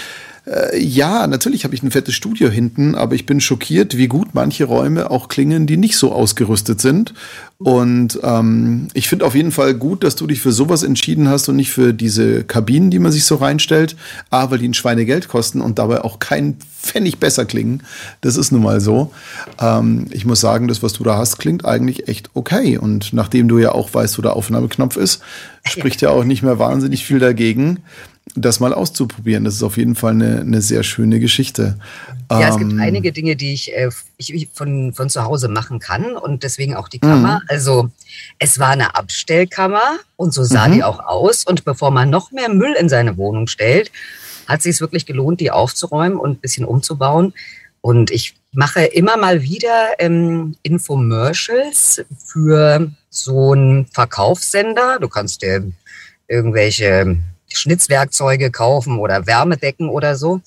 [0.46, 4.28] äh, ja, natürlich habe ich ein fettes Studio hinten, aber ich bin schockiert, wie gut
[4.34, 7.14] manche Räume auch klingen, die nicht so ausgerüstet sind.
[7.58, 11.48] Und ähm, ich finde auf jeden Fall gut, dass du dich für sowas entschieden hast
[11.48, 13.96] und nicht für diese Kabinen, die man sich so reinstellt.
[14.28, 17.82] A, weil die ein Schweinegeld kosten und dabei auch kein Pfennig besser klingen.
[18.20, 19.12] Das ist nun mal so.
[19.58, 22.76] Ähm, ich muss sagen, das, was du da hast, klingt eigentlich echt okay.
[22.76, 25.22] Und nachdem du ja auch weißt, wo der Aufnahmeknopf ist,
[25.66, 27.78] spricht ja auch nicht mehr wahnsinnig viel dagegen
[28.34, 29.44] das mal auszuprobieren.
[29.44, 31.78] Das ist auf jeden Fall eine, eine sehr schöne Geschichte.
[32.30, 35.78] Ja, es gibt ähm, einige Dinge, die ich, äh, ich, von, von zu Hause machen
[35.78, 37.40] kann und deswegen auch die Kammer.
[37.42, 37.48] Mhm.
[37.48, 37.90] Also
[38.38, 40.72] es war eine Abstellkammer und so sah mhm.
[40.72, 41.44] die auch aus.
[41.44, 43.92] Und bevor man noch mehr Müll in seine Wohnung stellt,
[44.48, 47.34] hat sich es wirklich gelohnt, die aufzuräumen und ein bisschen umzubauen.
[47.82, 54.98] Und ich mache immer mal wieder ähm, Infomercials für so einen Verkaufssender.
[54.98, 55.70] Du kannst dir
[56.26, 57.18] irgendwelche
[57.56, 60.40] Schnitzwerkzeuge kaufen oder Wärmedecken oder so.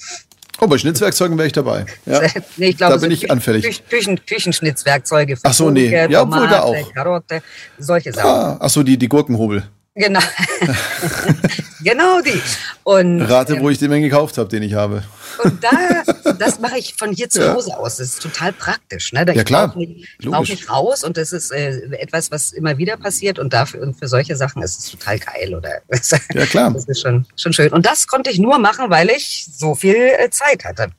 [0.59, 1.85] Oh, bei Schnitzwerkzeugen wäre ich dabei.
[2.05, 2.21] Ja.
[2.57, 3.83] nee, ich glaube, da bin ich anfällig.
[3.89, 5.89] Küchen, Küchenschnitzwerkzeuge für Ach so, nee.
[5.89, 6.93] Gurke, ja, Tomate, da auch.
[6.93, 7.41] Karotte,
[7.77, 8.29] solche Sachen.
[8.29, 9.67] Ah, ach so, die, die Gurkenhobel.
[9.93, 10.19] Genau.
[11.83, 12.41] genau die.
[12.83, 15.03] Und, Rate, wo ähm, ich den gekauft habe, den ich habe.
[15.43, 17.53] Und da, das mache ich von hier zu ja.
[17.53, 17.97] Hause aus.
[17.97, 19.13] Das ist total praktisch.
[19.13, 19.25] Ne?
[19.25, 19.67] Da ja, klar.
[19.67, 23.53] brauche nicht, brauch nicht raus und das ist äh, etwas, was immer wieder passiert und
[23.53, 25.55] dafür und für solche Sachen ist es total geil.
[25.55, 25.81] Oder?
[26.33, 26.71] Ja, klar.
[26.71, 27.71] Das ist schon, schon schön.
[27.71, 30.89] Und das konnte ich nur machen, weil ich so viel äh, Zeit hatte.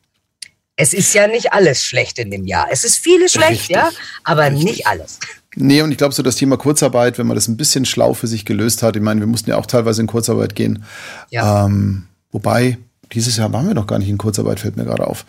[0.76, 2.68] Es ist ja nicht alles schlecht in dem Jahr.
[2.70, 3.76] Es ist vieles schlecht, Richtig.
[3.76, 3.90] ja,
[4.22, 4.64] aber Richtig.
[4.64, 5.18] nicht alles.
[5.56, 8.28] Nee, und ich glaube, so das Thema Kurzarbeit, wenn man das ein bisschen schlau für
[8.28, 10.84] sich gelöst hat, ich meine, wir mussten ja auch teilweise in Kurzarbeit gehen.
[11.30, 11.66] Ja.
[11.66, 12.78] Ähm, wobei,
[13.12, 15.24] dieses Jahr waren wir noch gar nicht in Kurzarbeit, fällt mir gerade auf.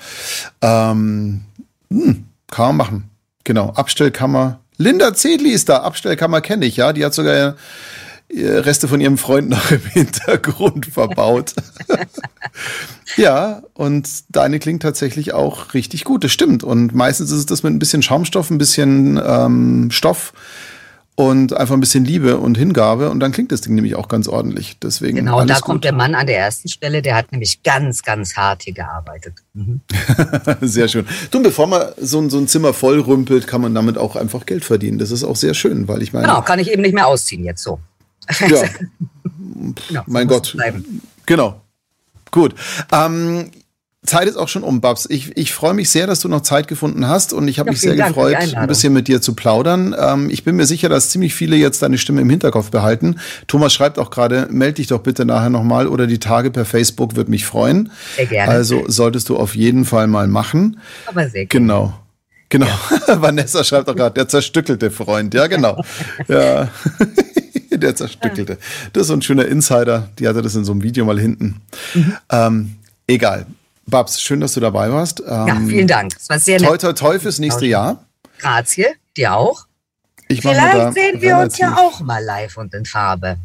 [0.62, 1.42] Ähm,
[1.90, 3.10] hm, kann man machen.
[3.44, 4.60] Genau, Abstellkammer.
[4.78, 6.94] Linda Zedli ist da, Abstellkammer kenne ich, ja.
[6.94, 7.56] Die hat sogar
[8.32, 11.54] Reste von ihrem Freund noch im Hintergrund verbaut.
[13.18, 16.24] ja, und deine klingt tatsächlich auch richtig gut.
[16.24, 16.64] Das stimmt.
[16.64, 20.34] Und meistens ist es das mit ein bisschen Schaumstoff, ein bisschen ähm, Stoff
[21.20, 24.30] und einfach ein bisschen Liebe und Hingabe und dann klingt das Ding nämlich auch ganz
[24.30, 24.80] ordentlich.
[24.80, 25.64] Deswegen genau, und da gut.
[25.66, 29.34] kommt der Mann an der ersten Stelle, der hat nämlich ganz, ganz hart hier gearbeitet.
[29.54, 29.82] Mhm.
[30.62, 31.06] sehr schön.
[31.30, 34.46] Du, bevor man so, ein, so ein Zimmer voll rümpelt, kann man damit auch einfach
[34.46, 34.98] Geld verdienen.
[34.98, 36.26] Das ist auch sehr schön, weil ich meine.
[36.26, 37.82] Genau, kann ich eben nicht mehr ausziehen jetzt so.
[38.48, 38.64] Ja.
[39.90, 40.54] genau, mein Gott.
[40.54, 41.02] Bleiben.
[41.26, 41.60] Genau.
[42.32, 42.56] Gut.
[42.94, 43.52] Ähm,
[44.06, 45.08] Zeit ist auch schon um, Babs.
[45.10, 47.72] Ich, ich freue mich sehr, dass du noch Zeit gefunden hast und ich habe ja,
[47.72, 49.94] mich sehr Dank gefreut, ein bisschen mit dir zu plaudern.
[49.98, 53.20] Ähm, ich bin mir sicher, dass ziemlich viele jetzt deine Stimme im Hinterkopf behalten.
[53.48, 57.18] Thomas schreibt auch gerade, melde dich doch bitte nachher nochmal oder die Tage per Facebook,
[57.18, 57.92] würde mich freuen.
[58.16, 58.52] Sehr gerne.
[58.52, 60.80] Also solltest du auf jeden Fall mal machen.
[61.06, 61.48] Aber sehr gerne.
[61.48, 61.94] Genau.
[62.48, 62.68] Genau.
[63.08, 63.22] Ja.
[63.22, 65.34] Vanessa schreibt auch gerade, der zerstückelte Freund.
[65.34, 65.84] Ja, genau.
[66.30, 66.70] ja.
[67.72, 68.58] der zerstückelte.
[68.94, 70.10] Das ist so ein schöner Insider.
[70.20, 71.62] Die hatte das in so einem Video mal hinten.
[71.94, 72.14] Mhm.
[72.32, 72.76] Ähm,
[73.08, 73.46] egal.
[73.90, 75.22] Babs, schön, dass du dabei warst.
[75.22, 76.14] Ähm, ja, vielen Dank.
[76.20, 76.70] Es war sehr nett.
[76.70, 78.06] Toi, toi, toi fürs nächste Jahr.
[78.40, 79.66] Grazie, dir auch.
[80.28, 83.38] Ich Vielleicht sehen wir uns ja auch mal live und in Farbe.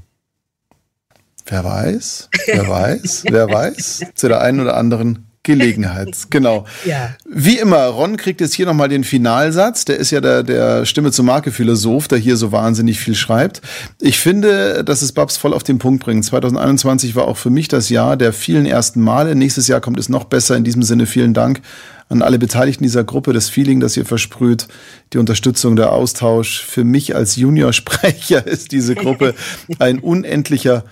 [1.46, 4.02] Wer weiß, wer weiß, wer weiß.
[4.14, 6.66] Zu der einen oder anderen Gelegenheit, genau.
[6.84, 7.14] Ja.
[7.24, 9.84] Wie immer, Ron kriegt jetzt hier nochmal den Finalsatz.
[9.84, 13.60] Der ist ja der, der Stimme zum Marke-Philosoph, der hier so wahnsinnig viel schreibt.
[14.00, 16.24] Ich finde, dass es Babs voll auf den Punkt bringt.
[16.24, 19.36] 2021 war auch für mich das Jahr der vielen ersten Male.
[19.36, 20.56] Nächstes Jahr kommt es noch besser.
[20.56, 21.60] In diesem Sinne vielen Dank
[22.08, 24.68] an alle Beteiligten dieser Gruppe, das Feeling, das ihr versprüht,
[25.12, 26.64] die Unterstützung, der Austausch.
[26.64, 29.34] Für mich als Juniorsprecher ist diese Gruppe
[29.78, 30.84] ein unendlicher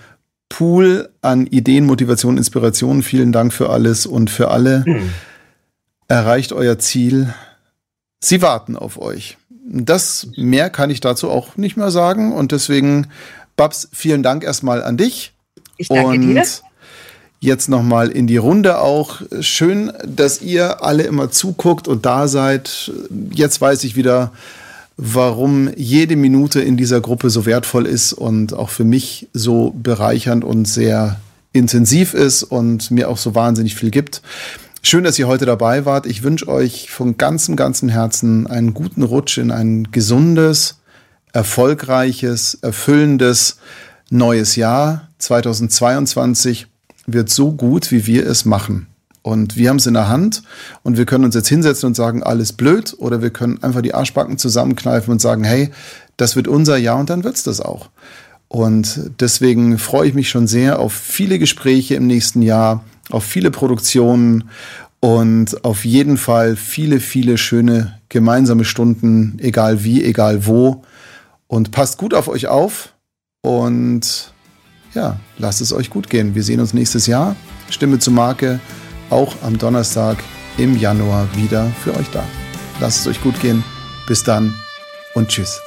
[0.53, 3.01] Pool an Ideen, Motivation, Inspiration.
[3.01, 4.83] Vielen Dank für alles und für alle.
[4.85, 5.09] Mhm.
[6.07, 7.33] Erreicht euer Ziel.
[8.19, 9.39] Sie warten auf euch.
[9.65, 13.07] Das mehr kann ich dazu auch nicht mehr sagen und deswegen,
[13.55, 15.33] Babs, vielen Dank erstmal an dich.
[15.77, 16.43] Ich danke und dir.
[17.39, 19.23] Jetzt nochmal in die Runde auch.
[19.39, 22.91] Schön, dass ihr alle immer zuguckt und da seid.
[23.31, 24.31] Jetzt weiß ich wieder,
[24.97, 30.43] warum jede Minute in dieser Gruppe so wertvoll ist und auch für mich so bereichernd
[30.43, 31.19] und sehr
[31.51, 34.21] intensiv ist und mir auch so wahnsinnig viel gibt.
[34.81, 36.05] Schön, dass ihr heute dabei wart.
[36.05, 40.79] Ich wünsche euch von ganzem, ganzem Herzen einen guten Rutsch in ein gesundes,
[41.31, 43.57] erfolgreiches, erfüllendes
[44.09, 45.07] neues Jahr.
[45.19, 46.67] 2022
[47.07, 48.87] wird so gut, wie wir es machen.
[49.23, 50.43] Und wir haben es in der Hand
[50.83, 53.93] und wir können uns jetzt hinsetzen und sagen, alles blöd, oder wir können einfach die
[53.93, 55.71] Arschbacken zusammenkneifen und sagen, hey,
[56.17, 57.89] das wird unser Jahr und dann wird's das auch.
[58.49, 63.49] Und deswegen freue ich mich schon sehr auf viele Gespräche im nächsten Jahr, auf viele
[63.49, 64.49] Produktionen
[64.99, 70.83] und auf jeden Fall viele, viele schöne gemeinsame Stunden, egal wie, egal wo.
[71.47, 72.93] Und passt gut auf euch auf
[73.41, 74.33] und
[74.93, 76.35] ja, lasst es euch gut gehen.
[76.35, 77.35] Wir sehen uns nächstes Jahr.
[77.69, 78.59] Stimme zur Marke
[79.09, 80.17] auch am Donnerstag
[80.57, 82.23] im Januar wieder für euch da.
[82.79, 83.63] Lasst es euch gut gehen.
[84.07, 84.53] Bis dann
[85.13, 85.61] und tschüss.